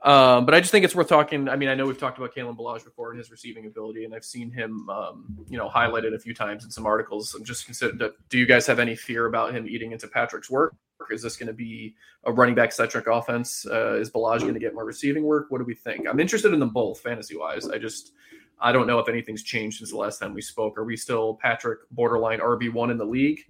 Um, 0.03 0.45
but 0.45 0.55
I 0.55 0.59
just 0.59 0.71
think 0.71 0.83
it's 0.83 0.95
worth 0.95 1.09
talking. 1.09 1.47
I 1.47 1.55
mean, 1.55 1.69
I 1.69 1.75
know 1.75 1.85
we've 1.85 1.99
talked 1.99 2.17
about 2.17 2.33
Kalen 2.33 2.57
Ballage 2.57 2.83
before 2.83 3.11
and 3.11 3.19
his 3.19 3.29
receiving 3.29 3.67
ability, 3.67 4.03
and 4.03 4.15
I've 4.15 4.25
seen 4.25 4.51
him, 4.51 4.89
um, 4.89 5.25
you 5.47 5.57
know, 5.57 5.69
highlighted 5.69 6.15
a 6.15 6.19
few 6.19 6.33
times 6.33 6.63
in 6.63 6.71
some 6.71 6.87
articles. 6.87 7.35
I'm 7.35 7.43
just 7.43 7.65
consider. 7.65 8.11
Do 8.29 8.37
you 8.39 8.47
guys 8.47 8.65
have 8.65 8.79
any 8.79 8.95
fear 8.95 9.27
about 9.27 9.53
him 9.53 9.67
eating 9.67 9.91
into 9.91 10.07
Patrick's 10.07 10.49
work? 10.49 10.73
Is 11.11 11.21
this 11.21 11.35
going 11.35 11.47
to 11.47 11.53
be 11.53 11.95
a 12.23 12.31
running 12.31 12.55
back 12.55 12.71
centric 12.71 13.07
offense? 13.07 13.65
Uh, 13.65 13.95
is 13.95 14.09
Ballage 14.09 14.41
going 14.41 14.53
to 14.53 14.59
get 14.59 14.73
more 14.73 14.85
receiving 14.85 15.23
work? 15.23 15.47
What 15.49 15.59
do 15.59 15.65
we 15.65 15.75
think? 15.75 16.07
I'm 16.07 16.19
interested 16.19 16.53
in 16.53 16.59
them 16.59 16.69
both 16.69 16.99
fantasy 16.99 17.37
wise. 17.37 17.67
I 17.69 17.77
just 17.77 18.13
I 18.59 18.71
don't 18.71 18.87
know 18.87 18.99
if 18.99 19.09
anything's 19.09 19.43
changed 19.43 19.79
since 19.79 19.91
the 19.91 19.97
last 19.97 20.19
time 20.19 20.33
we 20.33 20.41
spoke. 20.41 20.77
Are 20.77 20.83
we 20.83 20.95
still 20.95 21.35
Patrick 21.35 21.79
borderline 21.91 22.39
RB 22.39 22.71
one 22.71 22.91
in 22.91 22.97
the 22.97 23.05
league? 23.05 23.41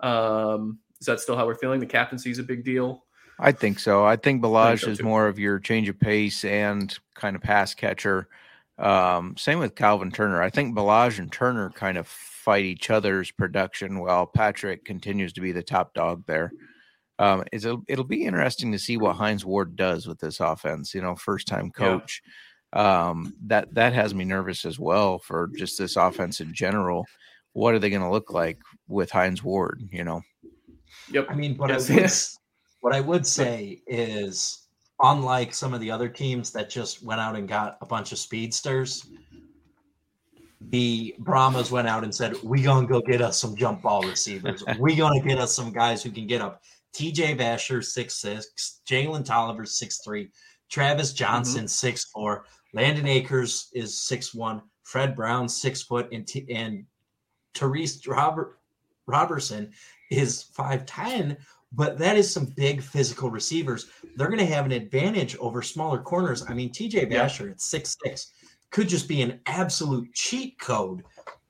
Um, 0.00 0.78
is 1.00 1.06
that 1.06 1.20
still 1.20 1.36
how 1.36 1.46
we're 1.46 1.54
feeling? 1.54 1.80
The 1.80 1.86
captaincy 1.86 2.30
is 2.30 2.38
a 2.38 2.42
big 2.42 2.64
deal. 2.64 3.04
I 3.38 3.52
think 3.52 3.78
so. 3.78 4.04
I 4.04 4.16
think 4.16 4.42
Ballage 4.42 4.80
so, 4.80 4.90
is 4.90 5.02
more 5.02 5.26
of 5.28 5.38
your 5.38 5.58
change 5.60 5.88
of 5.88 5.98
pace 6.00 6.44
and 6.44 6.96
kind 7.14 7.36
of 7.36 7.42
pass 7.42 7.74
catcher. 7.74 8.28
Um, 8.78 9.36
same 9.36 9.58
with 9.58 9.74
Calvin 9.74 10.10
Turner. 10.10 10.42
I 10.42 10.50
think 10.50 10.74
Ballage 10.76 11.18
and 11.18 11.30
Turner 11.30 11.70
kind 11.70 11.98
of 11.98 12.06
fight 12.08 12.64
each 12.64 12.90
other's 12.90 13.30
production 13.30 13.98
while 14.00 14.26
Patrick 14.26 14.84
continues 14.84 15.32
to 15.34 15.40
be 15.40 15.52
the 15.52 15.62
top 15.62 15.94
dog 15.94 16.24
there. 16.26 16.52
Um, 17.20 17.44
it's 17.52 17.64
a, 17.64 17.76
it'll 17.88 18.04
be 18.04 18.24
interesting 18.24 18.70
to 18.72 18.78
see 18.78 18.96
what 18.96 19.16
Hines 19.16 19.44
Ward 19.44 19.74
does 19.76 20.06
with 20.06 20.18
this 20.20 20.38
offense. 20.40 20.94
You 20.94 21.02
know, 21.02 21.14
first 21.16 21.46
time 21.48 21.66
Yeah. 21.78 21.84
coach. 21.86 22.22
Um, 22.74 23.34
that 23.46 23.72
that 23.74 23.94
has 23.94 24.14
me 24.14 24.24
nervous 24.24 24.64
as 24.66 24.78
well 24.78 25.18
for 25.18 25.48
just 25.56 25.78
this 25.78 25.96
offense 25.96 26.40
in 26.40 26.52
general. 26.52 27.06
What 27.54 27.74
are 27.74 27.78
they 27.78 27.88
going 27.90 28.02
to 28.02 28.10
look 28.10 28.30
like 28.32 28.58
with 28.88 29.10
Hines 29.10 29.42
Ward? 29.42 29.82
You 29.90 30.04
know, 30.04 30.20
Yep. 31.10 31.26
I 31.30 31.34
mean, 31.34 31.56
what 31.56 31.70
Yes. 31.70 31.90
I 31.90 31.94
would, 31.94 32.02
s- 32.04 32.38
what 32.80 32.94
I 32.94 33.00
would 33.00 33.26
say 33.26 33.82
is, 33.86 34.66
unlike 35.02 35.54
some 35.54 35.74
of 35.74 35.80
the 35.80 35.90
other 35.90 36.08
teams 36.08 36.50
that 36.52 36.70
just 36.70 37.02
went 37.02 37.20
out 37.20 37.36
and 37.36 37.48
got 37.48 37.78
a 37.80 37.86
bunch 37.86 38.12
of 38.12 38.18
speedsters, 38.18 39.06
the 40.60 41.14
Brahmas 41.18 41.70
went 41.70 41.88
out 41.88 42.04
and 42.04 42.14
said, 42.14 42.36
"We 42.42 42.62
gonna 42.62 42.86
go 42.86 43.00
get 43.00 43.22
us 43.22 43.38
some 43.38 43.56
jump 43.56 43.82
ball 43.82 44.02
receivers. 44.02 44.64
we 44.78 44.96
gonna 44.96 45.20
get 45.20 45.38
us 45.38 45.54
some 45.54 45.72
guys 45.72 46.02
who 46.02 46.10
can 46.10 46.26
get 46.26 46.40
up." 46.40 46.62
T.J. 46.92 47.36
Vasher 47.36 47.84
six 47.84 48.14
six, 48.14 48.80
Jalen 48.88 49.24
Tolliver 49.24 49.66
six 49.66 50.00
three, 50.04 50.30
Travis 50.68 51.12
Johnson 51.12 51.60
mm-hmm. 51.60 51.66
six 51.68 52.06
four, 52.06 52.44
Landon 52.74 53.06
Akers 53.06 53.70
is 53.72 54.00
six 54.00 54.34
one, 54.34 54.62
Fred 54.82 55.14
Brown 55.14 55.48
six 55.48 55.82
foot, 55.82 56.08
and 56.12 56.26
T- 56.26 56.46
and 56.52 56.84
Therese 57.54 58.06
Robert 58.06 58.58
Robertson 59.06 59.70
is 60.10 60.42
five 60.42 60.86
ten. 60.86 61.36
But 61.72 61.98
that 61.98 62.16
is 62.16 62.32
some 62.32 62.46
big 62.46 62.82
physical 62.82 63.30
receivers. 63.30 63.90
They're 64.16 64.28
going 64.28 64.38
to 64.38 64.46
have 64.46 64.64
an 64.64 64.72
advantage 64.72 65.36
over 65.36 65.62
smaller 65.62 65.98
corners. 65.98 66.44
I 66.48 66.54
mean, 66.54 66.70
TJ 66.70 67.10
Yeah. 67.10 67.26
Vasher 67.26 67.50
at 67.50 67.60
six 67.60 67.96
six 68.02 68.32
could 68.70 68.88
just 68.88 69.08
be 69.08 69.22
an 69.22 69.40
absolute 69.46 70.12
cheat 70.14 70.58
code 70.58 71.02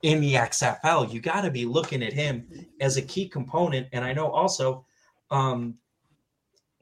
in 0.03 0.21
the 0.21 0.35
XFL. 0.35 1.12
You 1.12 1.21
got 1.21 1.43
to 1.43 1.51
be 1.51 1.64
looking 1.64 2.03
at 2.03 2.12
him 2.12 2.47
as 2.81 2.97
a 2.97 3.03
key 3.03 3.29
component. 3.29 3.89
And 3.93 4.05
I 4.05 4.12
know 4.12 4.31
also 4.31 4.85
um, 5.31 5.75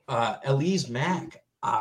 uh, 0.08 0.36
Alize 0.46 0.88
Mack 0.88 1.42
uh, 1.62 1.80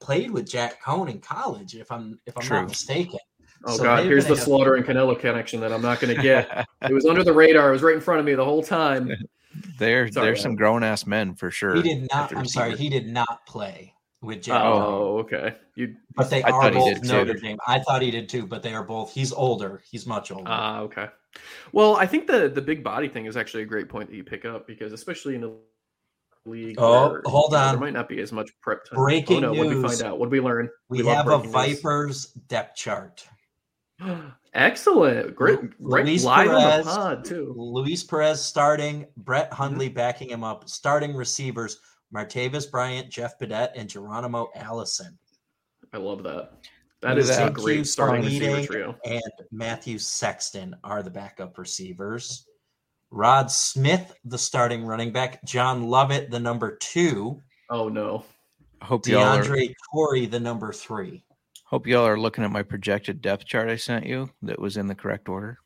played 0.00 0.30
with 0.30 0.48
Jack 0.48 0.82
Coan 0.82 1.10
in 1.10 1.20
college, 1.20 1.74
if 1.74 1.90
I'm 1.90 2.18
if 2.26 2.36
I'm 2.36 2.42
True. 2.42 2.56
not 2.58 2.68
mistaken. 2.68 3.18
Oh 3.66 3.76
So 3.76 3.82
god, 3.82 4.04
here's 4.04 4.26
the 4.26 4.34
Sloter 4.34 4.76
and 4.76 4.86
Cannella 4.86 5.18
connection 5.18 5.60
that 5.60 5.72
I'm 5.72 5.82
not 5.82 6.00
going 6.00 6.14
to 6.14 6.22
get. 6.22 6.66
it 6.82 6.92
was 6.94 7.06
under 7.06 7.24
the 7.24 7.32
radar. 7.32 7.70
It 7.70 7.72
was 7.72 7.82
right 7.82 7.94
in 7.94 8.00
front 8.00 8.20
of 8.20 8.26
me 8.26 8.34
the 8.34 8.44
whole 8.44 8.62
time. 8.62 9.10
There, 9.78 10.10
Sorry, 10.10 10.26
there's 10.26 10.42
some 10.42 10.56
grown 10.56 10.82
ass 10.82 11.06
men 11.06 11.34
for 11.34 11.50
sure. 11.50 11.74
He 11.76 11.82
did 11.82 12.08
not. 12.12 12.36
I'm 12.36 12.46
sorry, 12.46 12.76
he 12.76 12.88
did 12.88 13.06
not 13.06 13.46
play 13.46 13.94
with 14.20 14.42
Jack. 14.42 14.62
Oh, 14.64 15.18
okay. 15.18 15.56
You 15.74 15.94
But 16.16 16.30
they 16.30 16.42
I 16.42 16.50
are 16.50 16.62
thought 16.62 16.72
he 16.72 16.78
both 16.78 16.94
did 16.94 17.02
too. 17.02 17.08
Notre 17.08 17.34
Dame. 17.34 17.58
I 17.66 17.78
thought 17.80 18.02
he 18.02 18.10
did 18.10 18.28
too, 18.28 18.46
but 18.46 18.62
they 18.62 18.74
are 18.74 18.82
both. 18.82 19.12
He's 19.12 19.32
older. 19.32 19.82
He's 19.88 20.06
much 20.06 20.30
older. 20.30 20.44
Ah, 20.46 20.80
okay. 20.80 21.06
Well, 21.72 21.96
I 21.96 22.06
think 22.06 22.26
the 22.26 22.48
the 22.48 22.62
big 22.62 22.82
body 22.82 23.08
thing 23.08 23.26
is 23.26 23.36
actually 23.36 23.62
a 23.62 23.66
great 23.66 23.88
point 23.88 24.10
that 24.10 24.16
you 24.16 24.24
pick 24.24 24.44
up 24.44 24.66
because 24.66 24.92
especially 24.92 25.34
in 25.34 25.42
the 25.42 25.54
league. 26.44 26.76
Oh, 26.78 27.10
where, 27.10 27.22
hold 27.26 27.54
on. 27.54 27.74
There 27.74 27.80
might 27.80 27.92
not 27.92 28.08
be 28.08 28.20
as 28.20 28.32
much 28.32 28.50
prep 28.60 28.84
time. 28.84 28.98
Breaking 28.98 29.44
oh, 29.44 29.52
no, 29.52 29.58
What 29.58 29.68
did 29.68 29.82
we 29.82 29.88
find 29.88 30.02
out? 30.02 30.18
What 30.18 30.26
did 30.26 30.32
we 30.32 30.40
learn? 30.40 30.68
we, 30.88 31.02
love 31.02 31.16
have 31.16 31.26
a 31.26 31.38
breaking 31.38 31.52
news. 31.52 31.80
Vipers 31.82 32.26
depth 32.48 32.76
chart. 32.76 33.26
Excellent. 34.58 35.34
Great. 35.36 35.60
Great. 35.80 36.04
Luis 36.06 36.24
Live 36.24 36.48
on 36.48 36.60
Perez. 36.60 36.84
the 36.84 36.90
pod 36.92 37.24
too. 37.24 37.54
Luis 37.56 38.02
Perez 38.02 38.44
starting, 38.44 39.06
Brett 39.16 39.46
Mm-hmm. 39.50 39.54
Hundley 39.62 39.88
backing 39.88 40.30
him 40.30 40.42
up. 40.44 40.68
Starting 40.68 41.14
receivers: 41.14 41.80
Martavis 42.14 42.70
Bryant, 42.70 43.08
Jeff 43.08 43.38
Badet, 43.38 43.70
and 43.76 43.88
Geronimo 43.88 44.48
Allison. 44.56 45.16
I 45.92 45.98
love 45.98 46.22
that. 46.24 46.50
That 47.00 47.16
is 47.18 47.30
Look 47.30 47.50
a 47.50 47.52
great 47.52 47.86
starting 47.86 48.24
receiver 48.24 48.66
trio. 48.66 48.96
And 49.04 49.22
Matthew 49.52 49.98
Sexton 49.98 50.74
are 50.82 51.02
the 51.04 51.10
backup 51.10 51.56
receivers. 51.56 52.44
Rod 53.12 53.50
Smith, 53.52 54.12
the 54.24 54.36
starting 54.36 54.84
running 54.84 55.12
back. 55.12 55.42
John 55.44 55.84
Lovett, 55.84 56.30
the 56.30 56.40
number 56.40 56.76
two. 56.76 57.40
Oh 57.70 57.88
no. 57.88 58.24
Hope 58.82 59.06
y'all 59.06 59.38
DeAndre 59.38 59.72
Torrey, 59.92 60.26
the 60.26 60.40
number 60.40 60.72
three. 60.72 61.24
Hope 61.70 61.86
y'all 61.86 62.06
are 62.06 62.18
looking 62.18 62.44
at 62.44 62.50
my 62.50 62.62
projected 62.62 63.20
depth 63.22 63.44
chart 63.46 63.68
I 63.68 63.76
sent 63.76 64.06
you 64.06 64.30
that 64.42 64.58
was 64.60 64.76
in 64.76 64.86
the 64.86 64.94
correct 64.94 65.28
order. 65.28 65.58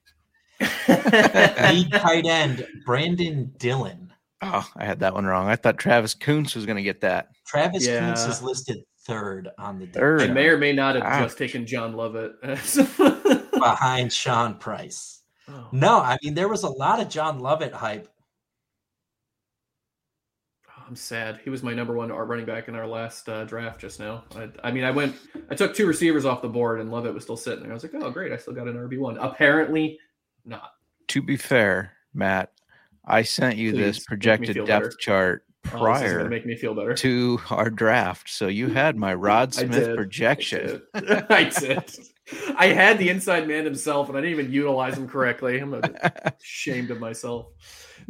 Lead 0.88 1.90
tight 1.92 2.26
end, 2.26 2.66
Brandon 2.84 3.52
Dillon. 3.58 4.12
Oh, 4.42 4.68
I 4.76 4.84
had 4.84 5.00
that 5.00 5.14
one 5.14 5.24
wrong. 5.24 5.48
I 5.48 5.56
thought 5.56 5.78
Travis 5.78 6.14
Koontz 6.14 6.54
was 6.54 6.66
going 6.66 6.76
to 6.76 6.82
get 6.82 7.00
that. 7.02 7.28
Travis 7.46 7.86
Yeah. 7.86 8.00
Kuntz 8.00 8.26
is 8.26 8.42
listed 8.42 8.78
third 9.06 9.48
on 9.58 9.78
the 9.78 9.86
depth 9.86 9.96
Third. 9.98 10.22
I 10.22 10.26
may 10.32 10.46
or 10.48 10.58
may 10.58 10.72
not 10.72 10.94
have 10.96 11.04
Ouch. 11.04 11.22
just 11.24 11.38
taken 11.38 11.66
John 11.66 11.92
Lovett. 11.94 12.32
behind 13.52 14.12
Sean 14.12 14.54
Price. 14.56 15.18
Oh. 15.48 15.66
No, 15.72 15.98
I 15.98 16.16
mean 16.22 16.34
there 16.34 16.48
was 16.48 16.62
a 16.62 16.68
lot 16.68 17.00
of 17.00 17.08
John 17.08 17.40
Lovett 17.40 17.72
hype. 17.72 18.06
I'm 20.92 20.96
sad. 20.96 21.40
He 21.42 21.48
was 21.48 21.62
my 21.62 21.72
number 21.72 21.94
one 21.94 22.10
our 22.10 22.26
running 22.26 22.44
back 22.44 22.68
in 22.68 22.74
our 22.74 22.86
last 22.86 23.26
uh, 23.26 23.44
draft 23.44 23.80
just 23.80 23.98
now. 23.98 24.24
I, 24.36 24.50
I 24.62 24.70
mean, 24.70 24.84
I 24.84 24.90
went, 24.90 25.16
I 25.48 25.54
took 25.54 25.74
two 25.74 25.86
receivers 25.86 26.26
off 26.26 26.42
the 26.42 26.50
board, 26.50 26.80
and 26.80 26.90
Lovett 26.90 27.14
was 27.14 27.22
still 27.22 27.38
sitting 27.38 27.62
there. 27.62 27.70
I 27.70 27.74
was 27.74 27.82
like, 27.82 27.94
oh, 27.94 28.10
great, 28.10 28.30
I 28.30 28.36
still 28.36 28.52
got 28.52 28.68
an 28.68 28.74
RB 28.74 28.98
one. 28.98 29.16
Apparently, 29.16 29.98
not. 30.44 30.72
To 31.08 31.22
be 31.22 31.38
fair, 31.38 31.94
Matt, 32.12 32.52
I 33.06 33.22
sent 33.22 33.56
you 33.56 33.72
Please, 33.72 33.78
this 33.78 34.04
projected 34.04 34.54
depth 34.54 34.66
better. 34.66 34.90
chart 34.98 35.46
Oh, 35.64 35.78
prior 35.78 36.18
gonna 36.18 36.28
make 36.28 36.44
me 36.44 36.56
feel 36.56 36.74
better. 36.74 36.92
to 36.92 37.40
our 37.48 37.70
draft. 37.70 38.28
So 38.28 38.48
you 38.48 38.68
had 38.68 38.94
my 38.96 39.14
Rod 39.14 39.54
Smith 39.54 39.96
projection. 39.96 40.82
I 40.92 41.00
did. 41.00 41.26
I 41.30 41.44
did. 41.44 41.98
I 42.58 42.66
had 42.66 42.98
the 42.98 43.08
inside 43.08 43.48
man 43.48 43.64
himself, 43.64 44.10
and 44.10 44.18
I 44.18 44.20
didn't 44.20 44.38
even 44.38 44.52
utilize 44.52 44.98
him 44.98 45.08
correctly. 45.08 45.58
I'm 45.58 45.80
ashamed 46.38 46.90
of 46.90 47.00
myself. 47.00 47.46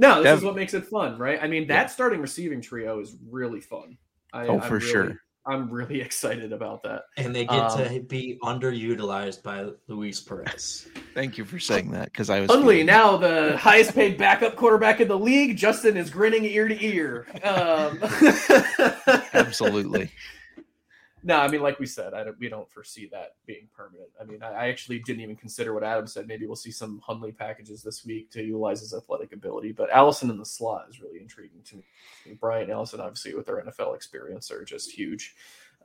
No, 0.03 0.17
this 0.17 0.25
Dev- 0.25 0.39
is 0.39 0.45
what 0.45 0.57
makes 0.57 0.75
it 0.75 0.85
fun, 0.87 1.17
right? 1.19 1.39
I 1.41 1.47
mean, 1.47 1.67
that 1.69 1.83
Yeah. 1.83 1.87
starting 1.87 2.21
receiving 2.21 2.61
trio 2.61 3.01
is 3.01 3.17
really 3.31 3.61
fun. 3.61 3.97
I, 4.35 4.47
Oh, 4.49 4.55
I'm 4.57 4.61
for 4.69 4.75
really- 4.75 4.87
sure. 4.93 5.17
I'm 5.45 5.69
really 5.71 6.01
excited 6.09 6.53
about 6.53 6.83
that. 6.85 7.03
And 7.17 7.35
they 7.35 7.45
get 7.45 7.71
to 7.77 7.89
Um, 7.97 8.03
be 8.03 8.39
underutilized 8.45 9.43
by 9.43 9.67
Luis 9.89 10.21
Perez. 10.21 10.89
Thank 11.15 11.37
you 11.39 11.45
for 11.45 11.59
saying 11.59 11.91
that 11.93 12.07
because 12.13 12.31
I 12.31 12.41
was 12.41 12.49
Hundley, 12.51 12.75
feeling- 12.77 12.87
now 12.87 13.17
the 13.17 13.57
highest 13.57 13.95
paid 13.95 14.17
backup 14.19 14.55
quarterback 14.57 15.01
in 15.01 15.09
the 15.09 15.19
league. 15.19 15.57
Justin 15.57 15.97
is 15.97 16.11
grinning 16.11 16.45
ear 16.45 16.69
to 16.69 16.85
ear. 16.85 17.27
Um, 17.43 17.99
absolutely. 19.35 20.11
No, 21.25 21.39
I 21.39 21.49
mean, 21.49 21.63
like 21.63 21.79
we 21.79 21.87
said, 21.87 22.15
I 22.15 22.25
don't, 22.25 22.39
we 22.41 22.49
don't 22.49 22.69
foresee 22.69 23.09
that 23.13 23.37
being 23.47 23.69
permanent. 23.77 24.09
I 24.21 24.25
mean, 24.25 24.43
I, 24.43 24.53
I 24.53 24.69
actually 24.69 24.99
didn't 24.99 25.23
even 25.23 25.37
consider 25.37 25.73
what 25.73 25.85
Adam 25.85 26.07
said. 26.07 26.27
Maybe 26.27 26.47
we'll 26.47 26.57
see 26.57 26.73
some 26.73 27.01
Hundley 27.05 27.31
packages 27.31 27.83
this 27.83 28.05
week 28.05 28.31
to 28.33 28.43
utilize 28.43 28.81
his 28.81 28.93
athletic 28.93 29.33
ability. 29.33 29.73
But 29.73 29.91
Allison 29.91 30.31
in 30.31 30.39
the 30.39 30.45
slot 30.45 30.87
is 30.91 31.01
really 31.01 31.21
intriguing 31.21 31.63
to 31.67 31.77
me. 31.77 31.85
Brian 32.41 32.71
Allison, 32.71 33.01
obviously, 33.01 33.35
with 33.35 33.47
their 33.47 33.63
NFL 33.63 33.95
experience, 33.95 34.51
are 34.51 34.65
just 34.65 34.91
huge. 34.91 35.37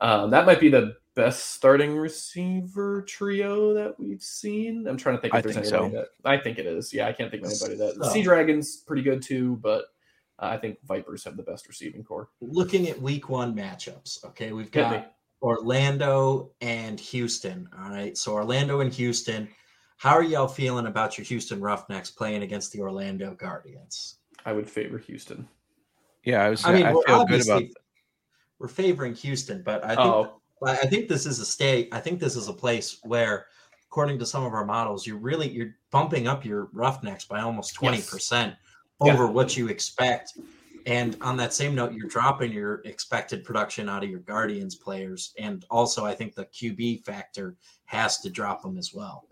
Um, 0.01 0.29
that 0.31 0.45
might 0.45 0.59
be 0.59 0.69
the 0.69 0.97
best 1.15 1.53
starting 1.53 1.95
receiver 1.95 3.01
trio 3.03 3.73
that 3.73 3.99
we've 3.99 4.21
seen. 4.21 4.87
I'm 4.87 4.97
trying 4.97 5.15
to 5.17 5.21
think 5.21 5.33
if 5.33 5.37
I 5.37 5.41
there's 5.41 5.55
think 5.55 5.67
anybody 5.67 5.93
so. 5.93 5.97
that 6.23 6.29
I 6.29 6.37
think 6.37 6.59
it 6.59 6.65
is. 6.65 6.93
Yeah, 6.93 7.07
I 7.07 7.13
can't 7.13 7.31
think 7.31 7.43
of 7.43 7.49
anybody 7.49 7.75
that 7.77 7.97
the 7.97 8.05
So- 8.05 8.11
Sea 8.11 8.21
Dragons 8.21 8.77
pretty 8.77 9.01
good 9.01 9.21
too, 9.21 9.57
but 9.57 9.85
uh, 10.39 10.45
I 10.45 10.57
think 10.57 10.77
Vipers 10.87 11.23
have 11.23 11.35
the 11.35 11.43
best 11.43 11.67
receiving 11.67 12.03
corps. 12.03 12.29
Looking 12.41 12.87
at 12.87 13.01
week 13.01 13.29
one 13.29 13.55
matchups, 13.55 14.23
okay, 14.25 14.51
we've 14.51 14.71
got 14.71 15.13
Orlando 15.41 16.51
and 16.61 16.99
Houston. 16.99 17.69
All 17.79 17.89
right, 17.89 18.17
so 18.17 18.33
Orlando 18.33 18.79
and 18.81 18.91
Houston. 18.93 19.47
How 19.97 20.11
are 20.11 20.23
y'all 20.23 20.47
feeling 20.47 20.87
about 20.87 21.17
your 21.17 21.25
Houston 21.25 21.59
Roughnecks 21.59 22.11
playing 22.11 22.43
against 22.43 22.71
the 22.71 22.81
Orlando 22.81 23.33
Guardians? 23.33 24.17
I 24.45 24.53
would 24.53 24.69
favor 24.69 24.97
Houston. 24.99 25.47
Yeah, 26.23 26.43
I 26.43 26.49
was. 26.49 26.65
I 26.65 26.73
mean, 26.73 26.85
I 26.85 26.93
we're 26.93 27.01
feel 27.03 27.15
good 27.15 27.21
obviously 27.21 27.53
about. 27.65 27.69
we're 28.59 28.67
favoring 28.67 29.13
Houston, 29.15 29.63
but 29.63 29.83
I 29.83 29.89
think 29.89 29.99
Oh, 29.99 30.41
I 30.65 30.71
I 30.71 30.85
think 30.87 31.07
this 31.07 31.25
is 31.25 31.39
a 31.39 31.45
state. 31.45 31.89
I 31.91 31.99
think 31.99 32.19
this 32.19 32.35
is 32.35 32.47
a 32.47 32.53
place 32.53 32.99
where, 33.03 33.45
according 33.89 34.19
to 34.19 34.25
some 34.25 34.43
of 34.43 34.53
our 34.53 34.65
models, 34.65 35.07
you're 35.07 35.17
really 35.17 35.49
you're 35.49 35.75
bumping 35.91 36.27
up 36.27 36.45
your 36.45 36.69
Roughnecks 36.73 37.25
by 37.25 37.41
almost 37.41 37.73
twenty 37.75 38.01
percent 38.01 38.55
Yeah. 39.03 39.13
over 39.13 39.27
what 39.27 39.55
you 39.57 39.67
expect. 39.69 40.33
And 40.87 41.17
on 41.19 41.35
that 41.35 41.53
same 41.53 41.75
note, 41.75 41.91
you're 41.91 42.07
dropping 42.07 42.53
your 42.53 42.75
expected 42.85 43.43
production 43.43 43.89
out 43.89 44.05
of 44.05 44.09
your 44.09 44.21
Guardians 44.21 44.75
players, 44.75 45.33
and 45.37 45.65
also 45.69 46.05
I 46.05 46.15
think 46.15 46.33
the 46.33 46.45
QB 46.45 47.03
factor 47.03 47.57
has 47.85 48.19
to 48.21 48.29
drop 48.29 48.61
them 48.61 48.77
as 48.77 48.93
well. 48.93 49.27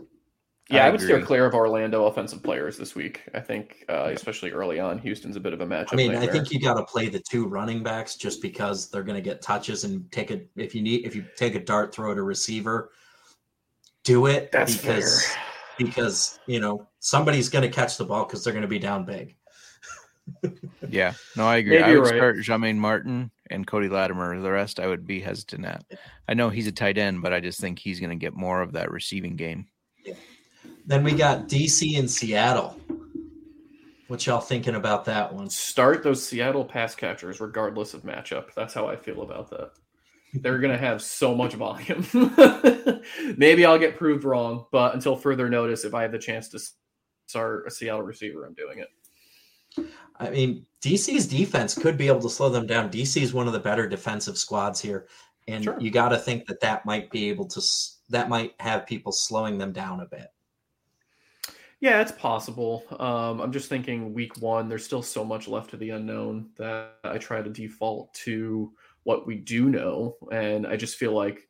yeah, 0.70 0.84
I 0.84 0.88
I, 0.88 0.92
would 0.92 1.00
steer 1.00 1.22
clear 1.22 1.46
of 1.46 1.54
Orlando 1.54 2.08
offensive 2.08 2.44
players 2.44 2.78
this 2.78 2.94
week. 2.94 3.22
I 3.34 3.40
think, 3.40 3.86
uh, 3.88 4.12
especially 4.14 4.52
early 4.52 4.82
on, 4.82 5.00
Houston's 5.00 5.38
a 5.38 5.40
bit 5.40 5.54
of 5.54 5.62
a 5.62 5.66
matchup. 5.66 5.94
I 5.94 5.96
mean, 5.96 6.16
I 6.16 6.28
think 6.28 6.52
you 6.52 6.60
got 6.60 6.74
to 6.74 6.84
play 6.84 7.08
the 7.08 7.22
two 7.22 7.48
running 7.48 7.82
backs 7.82 8.16
just 8.16 8.42
because 8.42 8.90
they're 8.90 9.04
going 9.04 9.16
to 9.16 9.22
get 9.22 9.42
touches 9.42 9.86
and 9.86 10.12
take 10.12 10.32
it. 10.32 10.50
If 10.58 10.76
you 10.76 10.82
need, 10.82 11.06
if 11.06 11.16
you 11.16 11.26
take 11.38 11.56
a 11.56 11.64
dart 11.64 11.96
throw 11.96 12.12
at 12.12 12.18
a 12.18 12.22
receiver, 12.22 12.92
do 14.04 14.26
it 14.26 14.52
that's 14.52 14.76
because 14.76 15.26
fair. 15.26 15.44
because 15.78 16.38
you 16.48 16.60
know 16.60 16.86
somebody's 17.00 17.48
going 17.48 17.64
to 17.64 17.74
catch 17.74 17.96
the 17.96 18.04
ball 18.04 18.26
because 18.26 18.44
they're 18.44 18.52
going 18.54 18.62
to 18.62 18.68
be 18.68 18.78
down 18.80 19.06
big. 19.06 19.38
Yeah, 20.90 21.14
no, 21.36 21.48
I 21.48 21.58
agree. 21.58 21.74
Maybe 21.74 21.84
I 21.84 21.92
you're 21.92 22.02
would 22.02 22.12
right. 22.12 22.18
start 22.18 22.42
Jah-Maine 22.42 22.80
Martin 22.80 23.32
and 23.50 23.66
Cody 23.66 23.90
Latimer. 23.90 24.40
The 24.40 24.52
rest, 24.52 24.80
I 24.80 24.88
would 24.88 25.06
be 25.06 25.20
hesitant 25.20 25.66
at. 25.66 25.84
I 26.28 26.34
know 26.34 26.50
he's 26.50 26.68
a 26.68 26.72
tight 26.72 26.98
end, 26.98 27.22
but 27.22 27.34
I 27.34 27.40
just 27.40 27.60
think 27.60 27.80
he's 27.80 28.00
going 28.00 28.12
to 28.12 28.16
get 28.16 28.34
more 28.34 28.62
of 28.62 28.74
that 28.74 28.92
receiving 28.92 29.36
game. 29.36 29.68
Then 30.86 31.04
we 31.04 31.14
got 31.14 31.48
DC 31.48 31.98
and 31.98 32.10
Seattle. 32.10 32.80
What 34.08 34.26
y'all 34.28 34.40
thinking 34.40 34.76
about 34.76 35.06
that 35.06 35.34
one? 35.34 35.50
Start 35.50 36.04
those 36.04 36.26
Seattle 36.26 36.64
pass 36.64 36.94
catchers 36.94 37.42
regardless 37.42 37.96
of 37.96 38.04
matchup. 38.04 38.54
That's 38.56 38.74
how 38.74 38.88
I 38.88 38.96
feel 38.96 39.24
about 39.24 39.50
that. 39.50 39.72
They're 40.34 40.60
going 40.60 40.74
to 40.74 40.78
have 40.78 41.02
so 41.02 41.34
much 41.34 41.54
volume. 41.54 42.06
Maybe 43.38 43.66
I'll 43.66 43.80
get 43.80 43.98
proved 43.98 44.26
wrong, 44.26 44.66
but 44.72 44.94
until 44.94 45.16
further 45.16 45.50
notice, 45.50 45.86
if 45.86 45.96
I 45.96 46.04
have 46.04 46.12
the 46.12 46.20
chance 46.20 46.50
to 46.50 46.60
start 47.26 47.66
a 47.68 47.72
Seattle 47.72 48.04
receiver, 48.04 48.46
I'm 48.46 48.54
doing 48.54 48.80
it. 48.80 48.90
I 50.18 50.30
mean, 50.30 50.66
DC's 50.82 51.28
defense 51.28 51.74
could 51.76 51.98
be 51.98 52.08
able 52.08 52.22
to 52.22 52.30
slow 52.30 52.50
them 52.50 52.68
down. 52.68 52.90
DC 52.90 53.22
is 53.22 53.34
one 53.34 53.48
of 53.48 53.54
the 53.54 53.60
better 53.60 53.88
defensive 53.88 54.38
squads 54.38 54.80
here, 54.80 55.08
and 55.48 55.64
Sure. 55.64 55.78
you 55.80 55.92
got 55.92 56.10
to 56.10 56.18
think 56.18 56.46
that 56.48 56.62
that 56.62 56.86
might 56.86 57.10
be 57.12 57.30
able 57.30 57.48
to 57.48 57.62
that 58.10 58.30
might 58.30 58.54
have 58.60 58.86
people 58.86 59.12
slowing 59.12 59.58
them 59.58 59.72
down 59.72 60.00
a 60.00 60.06
bit. 60.06 60.28
Yeah, 61.82 62.02
it's 62.02 62.12
possible. 62.12 62.84
Um, 63.00 63.42
I'm 63.42 63.52
just 63.52 63.68
thinking 63.68 64.14
week 64.14 64.42
one, 64.42 64.70
there's 64.70 64.86
still 64.86 65.02
so 65.02 65.26
much 65.26 65.48
left 65.48 65.72
to 65.72 65.78
the 65.78 65.90
unknown 65.92 66.50
that 66.58 66.94
I 67.04 67.18
try 67.18 67.42
to 67.42 67.50
default 67.50 68.14
to 68.26 68.72
what 69.04 69.28
we 69.28 69.36
do 69.36 69.70
know. 69.70 70.16
And 70.32 70.66
I 70.66 70.78
just 70.78 70.98
feel 70.98 71.12
like 71.12 71.48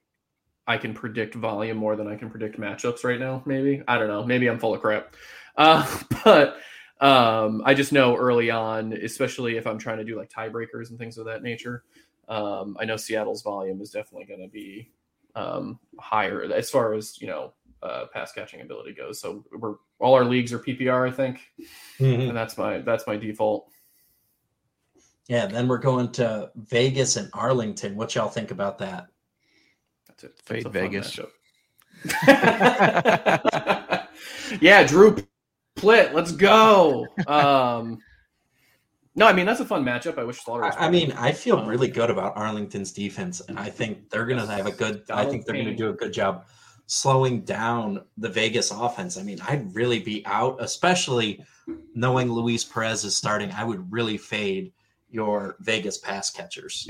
I 0.68 0.78
can 0.78 0.94
predict 0.94 1.36
volume 1.36 1.78
more 1.78 1.96
than 1.96 2.08
I 2.08 2.16
can 2.16 2.30
predict 2.30 2.60
matchups 2.60 3.04
right 3.04 3.20
now. 3.20 3.44
Maybe 3.46 3.84
I 3.88 3.98
don't 3.98 4.08
know. 4.08 4.26
Maybe 4.26 4.48
I'm 4.48 4.60
full 4.60 4.74
of 4.74 4.82
crap. 4.82 5.16
Uh, 5.58 5.86
but 6.24 6.58
um, 7.02 7.62
I 7.66 7.74
just 7.74 7.92
know 7.92 8.16
early 8.16 8.50
on, 8.50 8.94
especially 8.94 9.58
if 9.58 9.68
I'm 9.68 9.78
trying 9.78 9.98
to 9.98 10.04
do 10.04 10.18
like 10.18 10.30
tiebreakers 10.30 10.90
and 10.90 11.00
things 11.00 11.18
of 11.18 11.26
that 11.26 11.44
nature. 11.44 11.84
Um, 12.28 12.76
I 12.80 12.86
know 12.86 12.98
Seattle's 12.98 13.44
volume 13.44 13.82
is 13.82 13.92
definitely 13.92 14.26
going 14.26 14.42
to 14.42 14.48
be 14.48 14.92
um, 15.36 15.80
higher 16.00 16.44
as 16.44 16.70
far 16.70 16.94
as 16.94 17.22
you 17.22 17.28
know 17.28 17.54
uh, 17.84 18.06
pass 18.14 18.32
catching 18.32 18.62
ability 18.62 18.94
goes. 18.94 19.20
So 19.20 19.44
we're 19.52 19.76
all 20.00 20.16
our 20.16 20.26
leagues 20.26 20.54
are 20.54 20.60
PPR, 20.60 21.08
I 21.08 21.12
think, 21.12 21.42
Mhm. 22.00 22.30
and 22.30 22.38
that's 22.38 22.58
my 22.58 22.80
that's 22.80 23.06
my 23.06 23.18
default. 23.18 23.68
Yeah, 25.28 25.48
then 25.48 25.68
we're 25.68 25.80
going 25.80 26.12
to 26.14 26.52
Vegas 26.56 27.16
and 27.16 27.30
Arlington. 27.34 27.96
What 27.96 28.16
y'all 28.16 28.30
think 28.30 28.52
about 28.52 28.78
that? 28.80 29.08
That's 30.08 30.24
it. 30.26 30.40
Fade 30.46 30.58
It's 30.58 30.66
a 30.66 30.70
Vegas. 30.70 31.20
yeah, 34.62 34.84
Drew 34.84 35.16
Plitt, 35.76 36.14
let's 36.14 36.32
go. 36.32 37.08
Um, 37.28 38.00
no, 39.16 39.28
I 39.28 39.34
mean 39.34 39.46
that's 39.46 39.62
a 39.62 39.66
fun 39.66 39.84
matchup. 39.86 40.18
I 40.18 40.24
wish 40.24 40.44
Sloter. 40.44 40.62
Was 40.62 40.76
I, 40.78 40.88
I 40.88 40.90
mean. 40.90 41.12
I 41.14 41.32
feel 41.32 41.66
really 41.66 41.88
good 41.88 42.10
about 42.10 42.36
Arlington's 42.36 42.92
defense, 42.92 43.42
and 43.42 43.58
I 43.58 43.70
think 43.70 44.10
they're 44.10 44.26
going 44.26 44.40
to 44.40 44.48
have 44.48 44.68
a 44.68 44.72
good. 44.72 45.04
I 45.10 45.26
think 45.26 45.46
they're 45.46 45.56
going 45.56 45.68
to 45.68 45.76
do 45.76 45.90
a 45.90 45.94
good 45.94 46.12
job 46.14 46.46
slowing 46.88 47.42
down 47.42 48.04
the 48.18 48.30
Vegas 48.30 48.72
offense. 48.72 49.18
I 49.18 49.24
mean, 49.24 49.40
I'd 49.48 49.74
really 49.74 50.00
be 50.00 50.26
out, 50.26 50.58
especially 50.60 51.44
knowing 51.94 52.32
Luis 52.32 52.64
Perez 52.64 53.06
is 53.06 53.16
starting. 53.16 53.52
I 53.52 53.64
would 53.64 53.92
really 53.92 54.18
fade 54.18 54.72
your 55.10 55.56
Vegas 55.62 55.98
pass 55.98 56.30
catchers. 56.30 56.90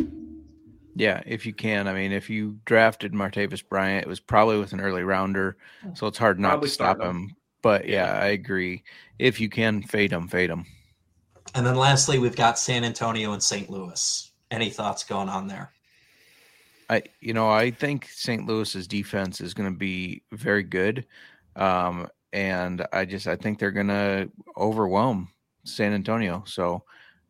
Yeah, 0.96 1.22
if 1.26 1.46
you 1.46 1.54
can. 1.54 1.88
I 1.88 1.94
mean, 1.94 2.12
if 2.12 2.30
you 2.30 2.58
drafted 2.66 3.14
Martavis 3.14 3.68
Bryant, 3.68 4.06
it 4.06 4.10
was 4.10 4.20
probably 4.20 4.58
with 4.58 4.74
an 4.74 4.82
early 4.82 5.04
rounder, 5.04 5.58
so 5.94 6.08
it's 6.08 6.18
hard 6.18 6.40
not 6.40 6.50
Probably 6.50 6.70
to 6.70 6.74
stop 6.74 6.98
start 6.98 7.10
him. 7.10 7.36
But 7.66 7.88
yeah, 7.88 8.14
I 8.14 8.28
agree. 8.28 8.84
If 9.18 9.40
you 9.40 9.50
can 9.50 9.82
fade 9.82 10.12
them, 10.12 10.28
fade 10.28 10.52
them. 10.52 10.68
And 11.56 11.66
then 11.66 11.74
lastly, 11.74 12.20
we've 12.20 12.36
got 12.36 12.60
San 12.60 12.84
Antonio 12.84 13.34
and 13.34 13.42
St. 13.42 13.72
Louis. 13.72 14.32
Any 14.52 14.70
thoughts 14.70 15.04
going 15.04 15.30
on 15.30 15.48
there? 15.48 15.72
I 16.92 17.02
you 17.22 17.34
know 17.34 17.50
I 17.50 17.72
think 17.72 18.08
St. 18.12 18.46
Louis's 18.46 18.88
defense 18.88 19.42
is 19.42 19.56
going 19.56 19.74
to 19.74 19.76
be 19.76 20.22
very 20.32 20.62
good, 20.62 21.08
um, 21.56 22.08
and 22.32 22.86
I 22.94 23.04
just 23.04 23.26
I 23.26 23.36
think 23.36 23.58
they're 23.58 23.72
going 23.72 23.88
to 23.88 24.30
overwhelm 24.56 25.30
San 25.64 25.92
Antonio. 25.92 26.44
So 26.46 26.84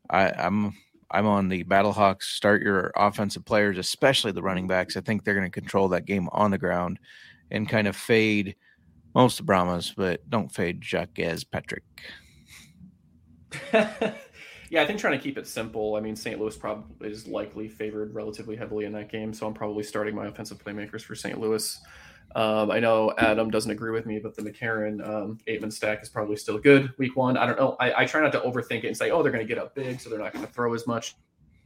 I, 0.10 0.32
I'm 0.32 0.76
I'm 1.12 1.28
on 1.28 1.48
the 1.48 1.64
Battlehawks. 1.64 2.24
Start 2.24 2.62
your 2.62 2.92
offensive 2.98 3.46
players, 3.46 3.78
especially 3.78 4.34
the 4.34 4.44
running 4.44 4.68
backs. 4.68 4.98
I 4.98 5.00
think 5.00 5.24
they're 5.24 5.34
going 5.34 5.50
to 5.50 5.62
control 5.62 5.88
that 5.88 6.04
game 6.04 6.28
on 6.34 6.52
the 6.52 6.58
ground 6.58 7.00
and 7.52 7.70
kind 7.70 7.88
of 7.88 7.96
fade 7.96 8.58
most 9.16 9.40
of 9.40 9.46
Brahmas, 9.46 9.94
but 9.96 10.30
don't 10.30 10.52
fade 10.52 10.84
Jacques 10.84 11.20
as 11.20 11.44
Patrick. 11.46 11.84
yeah, 13.74 14.82
I 14.82 14.86
think 14.86 15.00
trying 15.00 15.18
to 15.18 15.24
keep 15.24 15.38
it 15.38 15.48
simple. 15.48 15.96
I 15.96 16.02
mean, 16.02 16.16
St. 16.16 16.40
Louis 16.40 16.56
probably 16.58 17.10
is 17.10 17.26
likely 17.26 17.70
favored 17.70 18.14
relatively 18.14 18.58
heavily 18.58 18.84
in 18.86 18.92
that 18.92 19.10
game, 19.10 19.34
so 19.34 19.48
I'm 19.48 19.54
probably 19.54 19.84
starting 19.84 20.14
my 20.14 20.28
offensive 20.28 20.64
playmakers 20.64 21.02
for 21.02 21.16
St. 21.16 21.40
Louis. 21.40 21.80
Um, 22.36 22.70
I 22.70 22.80
know 22.82 23.14
Adam 23.18 23.50
doesn't 23.50 23.72
agree 23.72 23.92
with 23.92 24.06
me, 24.06 24.20
but 24.20 24.36
the 24.36 24.42
McCarron 24.42 25.08
um, 25.08 25.38
eight 25.48 25.62
man 25.62 25.72
stack 25.72 26.02
is 26.04 26.10
probably 26.10 26.36
still 26.36 26.58
good 26.58 26.92
week 26.98 27.16
one. 27.16 27.38
I 27.38 27.46
don't 27.46 27.58
know. 27.58 27.78
I, 27.80 28.02
I 28.02 28.06
try 28.06 28.20
not 28.20 28.34
to 28.34 28.42
overthink 28.42 28.84
it 28.84 28.88
and 28.88 28.98
say, 28.98 29.12
oh, 29.12 29.24
they're 29.24 29.32
going 29.32 29.46
to 29.46 29.48
get 29.48 29.58
up 29.58 29.74
big, 29.74 30.02
so 30.02 30.10
they're 30.10 30.20
not 30.20 30.34
going 30.34 30.46
to 30.46 30.52
throw 30.52 30.74
as 30.74 30.86
much. 30.86 31.16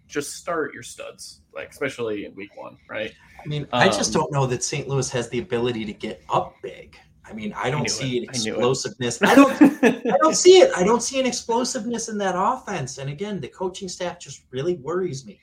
Just 0.07 0.35
start 0.35 0.73
your 0.73 0.83
studs, 0.83 1.41
like 1.53 1.69
especially 1.71 2.25
in 2.25 2.35
week 2.35 2.55
one, 2.55 2.77
right? 2.87 3.11
I 3.43 3.47
mean, 3.47 3.67
I 3.71 3.87
just 3.87 4.15
Um, 4.15 4.21
don't 4.21 4.31
know 4.31 4.45
that 4.45 4.63
St. 4.63 4.87
Louis 4.87 5.09
has 5.09 5.29
the 5.29 5.39
ability 5.39 5.85
to 5.85 5.93
get 5.93 6.23
up 6.29 6.53
big. 6.61 6.97
I 7.29 7.33
mean, 7.33 7.53
I 7.55 7.69
don't 7.69 7.83
knew 7.83 7.89
see 7.89 8.17
it. 8.17 8.23
an 8.23 8.29
I 8.33 8.37
knew 8.39 8.53
it. 8.53 8.57
explosiveness. 8.57 9.21
I 9.23 9.35
don't 9.35 9.61
I 9.83 10.17
don't 10.17 10.35
see 10.35 10.57
it. 10.59 10.71
I 10.75 10.83
don't 10.83 11.01
see 11.03 11.19
an 11.19 11.25
explosiveness 11.25 12.09
in 12.09 12.17
that 12.19 12.33
offense. 12.35 12.97
And 12.97 13.09
again, 13.09 13.39
the 13.39 13.47
coaching 13.49 13.87
staff 13.87 14.19
just 14.19 14.43
really 14.51 14.75
worries 14.75 15.25
me. 15.25 15.39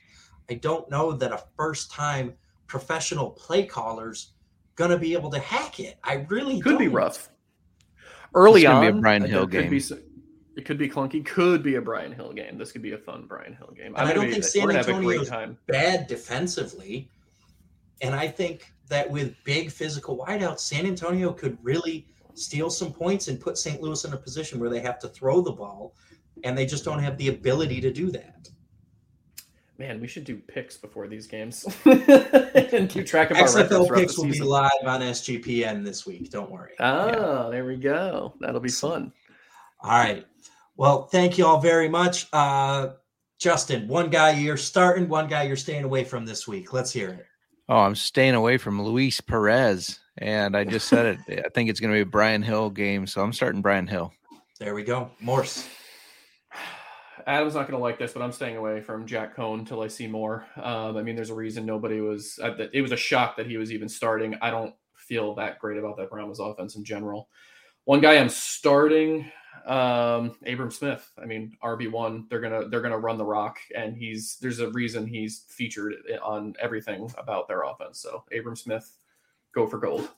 I 0.49 0.55
don't 0.55 0.89
know 0.89 1.11
that 1.13 1.31
a 1.31 1.43
first 1.57 1.91
time 1.91 2.33
professional 2.67 3.29
play 3.31 3.63
caller's 3.65 4.33
gonna 4.75 4.97
be 4.97 5.13
able 5.13 5.29
to 5.31 5.39
hack 5.39 5.79
it. 5.79 5.97
I 6.03 6.25
really 6.29 6.59
could 6.59 6.77
be 6.77 6.85
don't. 6.85 6.93
rough. 6.93 7.29
Early 8.35 8.61
It's 8.61 8.67
gonna 8.69 8.85
on, 8.87 8.93
be 8.93 8.97
a 8.97 9.01
Brian 9.01 9.21
Hill 9.23 9.47
there 9.47 9.61
could 9.61 9.69
be 9.69 9.77
game. 9.77 9.79
some- 9.79 10.01
it 10.55 10.65
could 10.65 10.77
be 10.79 10.89
clunky. 10.89 11.23
Could 11.23 11.61
be 11.61 11.75
a 11.75 11.81
Brian 11.81 12.11
Hill 12.11 12.33
game. 12.33 12.57
This 12.57 12.71
could 12.71 12.81
be 12.81 12.93
a 12.93 12.97
fun 12.97 13.25
Brian 13.27 13.53
Hill 13.53 13.71
game. 13.77 13.93
And 13.95 14.07
I 14.07 14.11
don't 14.13 14.23
think 14.25 14.37
be, 14.37 14.41
San 14.41 14.63
we're 14.65 14.73
gonna 14.73 15.05
have 15.15 15.21
a 15.21 15.25
time. 15.25 15.57
Bad 15.67 16.07
defensively. 16.07 17.09
And 18.01 18.15
I 18.15 18.27
think 18.27 18.73
that 18.89 19.09
with 19.09 19.35
big 19.43 19.71
physical 19.71 20.17
wideouts, 20.17 20.59
San 20.59 20.85
Antonio 20.85 21.31
could 21.31 21.57
really 21.61 22.07
steal 22.35 22.69
some 22.69 22.91
points 22.91 23.27
and 23.27 23.39
put 23.39 23.57
St. 23.57 23.81
Louis 23.81 24.03
in 24.05 24.13
a 24.13 24.17
position 24.17 24.59
where 24.59 24.69
they 24.69 24.79
have 24.79 24.99
to 24.99 25.07
throw 25.07 25.41
the 25.41 25.51
ball, 25.51 25.95
and 26.43 26.57
they 26.57 26.65
just 26.65 26.85
don't 26.85 26.99
have 26.99 27.17
the 27.17 27.29
ability 27.29 27.81
to 27.81 27.91
do 27.91 28.11
that. 28.11 28.49
Man, 29.79 30.01
we 30.01 30.07
should 30.07 30.23
do 30.23 30.37
picks 30.37 30.75
before 30.75 31.07
these 31.07 31.27
games 31.27 31.63
and 31.85 32.89
keep 32.89 33.05
track 33.05 33.29
of 33.29 33.37
our 33.37 33.43
records 33.43 33.55
XFL 33.55 33.87
throughout 33.87 33.99
picks 33.99 34.15
the 34.15 34.21
will 34.23 34.31
be 34.31 34.41
live 34.41 34.71
on 34.85 35.01
SGPN 35.01 35.83
this 35.83 36.03
week. 36.05 36.31
Don't 36.31 36.49
worry. 36.49 36.73
Oh, 36.79 37.51
there 37.51 37.63
we 37.63 37.75
go. 37.75 38.33
That'll 38.39 38.59
be 38.59 38.69
fun. 38.69 39.13
All 39.81 39.91
right. 39.91 40.25
Well, 40.77 41.03
thank 41.07 41.37
you 41.37 41.45
all 41.45 41.59
very 41.59 41.89
much. 41.89 42.27
Uh, 42.33 42.89
Justin, 43.39 43.87
one 43.87 44.09
guy 44.09 44.31
you're 44.31 44.57
starting, 44.57 45.07
one 45.07 45.27
guy 45.27 45.43
you're 45.43 45.55
staying 45.55 45.83
away 45.83 46.03
from 46.03 46.25
this 46.25 46.47
week. 46.47 46.73
Let's 46.73 46.91
hear 46.91 47.09
it. 47.09 47.25
Oh, 47.69 47.79
I'm 47.79 47.95
staying 47.95 48.35
away 48.35 48.57
from 48.57 48.81
Luis 48.81 49.19
Perez, 49.19 49.99
and 50.17 50.55
I 50.55 50.63
just 50.63 50.87
said 50.87 51.19
it. 51.27 51.45
I 51.45 51.49
think 51.49 51.69
it's 51.69 51.81
going 51.81 51.91
to 51.91 51.97
be 51.97 52.01
a 52.01 52.05
Brian 52.05 52.41
Hill 52.41 52.69
game, 52.69 53.05
so 53.05 53.21
I'm 53.21 53.33
starting 53.33 53.61
Brian 53.61 53.87
Hill. 53.87 54.13
There 54.57 54.73
we 54.73 54.83
go. 54.83 55.11
Morse. 55.19 55.67
Adam's 57.27 57.55
not 57.55 57.67
going 57.67 57.77
to 57.77 57.83
like 57.83 57.99
this, 57.99 58.13
but 58.13 58.21
I'm 58.21 58.31
staying 58.31 58.55
away 58.55 58.79
from 58.79 59.05
Jack 59.05 59.35
Coan 59.35 59.67
till 59.67 59.81
I 59.81 59.89
see 59.89 60.07
more. 60.07 60.45
Um, 60.55 60.95
I 60.95 61.03
mean, 61.03 61.17
there's 61.17 61.29
a 61.29 61.35
reason 61.35 61.65
nobody 61.65 61.99
was. 61.99 62.39
Uh, 62.41 62.53
it 62.71 62.81
was 62.81 62.93
a 62.93 62.97
shock 62.97 63.35
that 63.35 63.47
he 63.47 63.57
was 63.57 63.73
even 63.73 63.89
starting. 63.89 64.35
I 64.41 64.49
don't 64.49 64.73
feel 64.95 65.35
that 65.35 65.59
great 65.59 65.77
about 65.77 65.97
that 65.97 66.09
Browns 66.09 66.39
offense 66.39 66.77
in 66.77 66.85
general. 66.85 67.27
One 67.83 67.99
guy 67.99 68.13
I'm 68.13 68.29
starting, 68.29 69.29
um, 69.65 70.35
Abram 70.45 70.71
Smith. 70.71 71.09
I 71.21 71.25
mean, 71.25 71.57
RB 71.63 71.91
one. 71.91 72.25
They're 72.29 72.39
gonna 72.41 72.67
they're 72.69 72.81
gonna 72.81 72.97
run 72.99 73.17
the 73.17 73.25
rock, 73.25 73.57
and 73.75 73.95
he's 73.95 74.37
there's 74.41 74.59
a 74.59 74.69
reason 74.71 75.07
he's 75.07 75.45
featured 75.49 75.95
on 76.23 76.53
everything 76.59 77.11
about 77.17 77.47
their 77.47 77.63
offense. 77.63 77.99
So 77.99 78.23
Abram 78.37 78.55
Smith, 78.55 78.91
go 79.55 79.67
for 79.67 79.77
gold. 79.77 80.09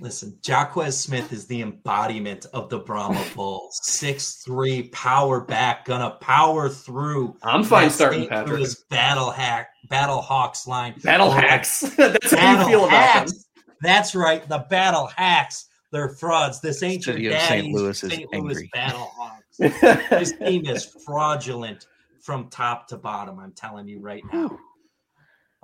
Listen, 0.00 0.38
Jaquez 0.46 0.98
Smith 0.98 1.32
is 1.32 1.46
the 1.46 1.60
embodiment 1.62 2.46
of 2.52 2.68
the 2.70 2.78
Brahma 2.78 3.24
Bulls. 3.34 3.78
Six 3.82 4.42
three 4.44 4.84
power 4.90 5.40
back, 5.40 5.84
gonna 5.84 6.10
power 6.20 6.68
through. 6.68 7.36
I'm 7.42 7.64
fine 7.64 7.90
starting 7.90 8.20
St. 8.20 8.30
Patrick. 8.30 8.58
Louis 8.58 8.74
battle 8.90 9.30
hack, 9.30 9.70
battle 9.88 10.20
hawks 10.20 10.66
line. 10.66 10.94
Battle 11.02 11.28
Or 11.28 11.34
hacks. 11.40 11.80
That's 11.96 12.32
how 12.32 12.50
you 12.52 12.56
Battle 12.56 12.68
feel 12.68 12.84
about 12.84 12.90
them. 12.90 12.98
hacks. 13.00 13.44
That's 13.80 14.14
right. 14.14 14.48
The 14.48 14.66
battle 14.70 15.06
hacks. 15.06 15.66
They're 15.90 16.10
frauds. 16.10 16.60
This 16.60 16.82
ain't 16.82 17.06
your 17.06 17.14
City 17.16 17.26
of 17.28 17.40
St. 17.40 17.74
Louis 17.74 18.04
is 18.04 18.12
St. 18.12 18.32
Louis 18.32 18.56
angry. 18.56 18.70
battle 18.72 19.10
this 19.58 20.32
team 20.38 20.66
is 20.66 20.84
fraudulent 21.04 21.86
from 22.20 22.48
top 22.48 22.86
to 22.88 22.96
bottom. 22.96 23.40
I'm 23.40 23.52
telling 23.52 23.88
you 23.88 24.00
right 24.00 24.22
now. 24.32 24.56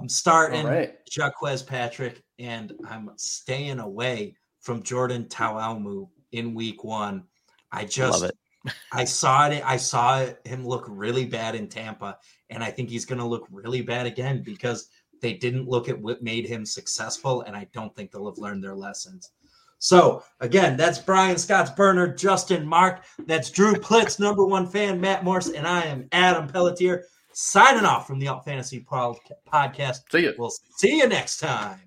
I'm 0.01 0.09
starting 0.09 0.67
All 0.67 0.73
right. 0.73 0.95
Jacques 1.11 1.67
Patrick, 1.67 2.23
and 2.39 2.73
I'm 2.89 3.11
staying 3.17 3.79
away 3.79 4.35
from 4.61 4.83
Jordan 4.83 5.29
Ta'amu 5.29 6.09
in 6.33 6.55
week 6.55 6.83
one. 6.83 7.25
I 7.71 7.85
just 7.85 8.23
Love 8.23 8.31
it. 8.31 8.37
I 8.93 9.05
saw 9.05 9.49
it. 9.49 9.63
I 9.65 9.77
saw 9.77 10.27
him 10.45 10.67
look 10.67 10.87
really 10.89 11.27
bad 11.27 11.55
in 11.55 11.69
Tampa, 11.69 12.19
and 12.51 12.65
I 12.65 12.71
think 12.71 12.89
he's 12.89 13.05
going 13.05 13.19
to 13.19 13.25
look 13.27 13.47
really 13.53 13.83
bad 13.83 14.07
again 14.07 14.43
because 14.43 14.89
they 15.21 15.35
didn't 15.35 15.69
look 15.69 15.89
at 15.89 16.01
what 16.01 16.23
made 16.23 16.47
him 16.47 16.65
successful, 16.65 17.43
and 17.43 17.55
I 17.55 17.69
don't 17.73 17.95
think 17.95 18.11
they'll 18.11 18.27
have 18.29 18.39
learned 18.39 18.65
their 18.65 18.75
lessons. 18.75 19.31
So 19.85 20.25
again, 20.41 20.79
that's 20.79 20.99
Brian 20.99 21.37
Scott's 21.37 21.71
burner, 21.71 22.09
Justin 22.09 22.67
Mark. 22.67 23.05
That's 23.27 23.51
Drew 23.51 23.75
Plitt, 23.75 24.19
number 24.19 24.47
one 24.47 24.67
fan, 24.67 24.99
Matt 24.99 25.25
Morse, 25.25 25.51
and 25.51 25.67
I 25.67 25.83
am 25.83 26.09
Adam 26.11 26.49
Pelletier 26.49 27.05
signing 27.35 27.85
off 27.85 28.07
from 28.07 28.19
the 28.19 28.29
Alt 28.29 28.47
Fantasy 28.47 28.81
Pod- 28.81 29.19
Podcast. 29.47 30.11
See 30.11 30.21
you. 30.21 30.33
We'll 30.39 30.55
see 30.79 30.97
you 30.97 31.07
next 31.07 31.37
time. 31.37 31.83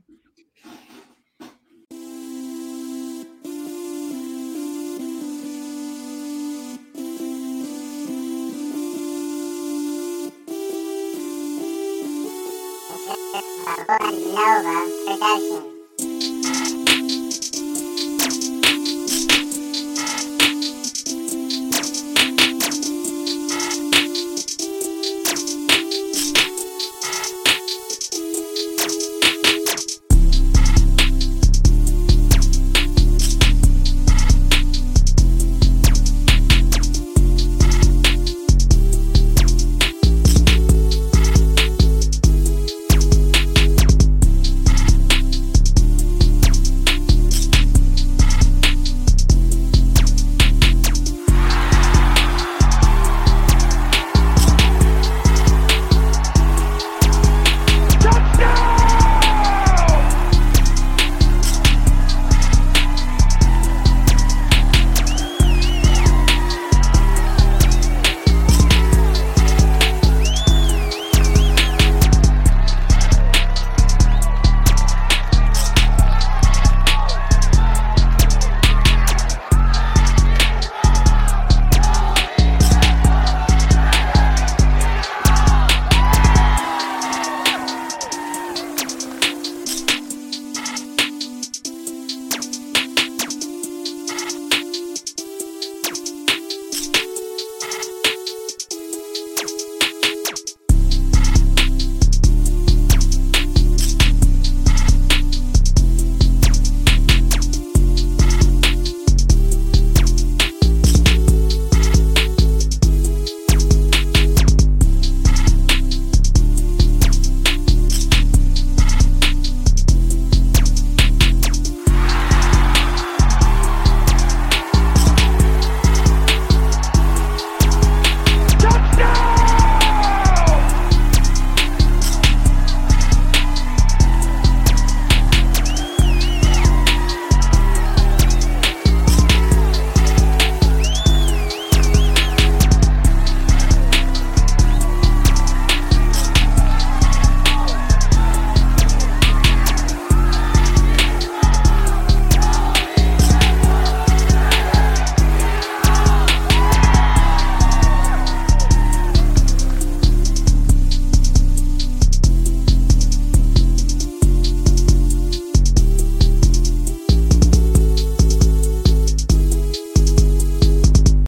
Nova 13.89 14.85
Production. 15.07 15.76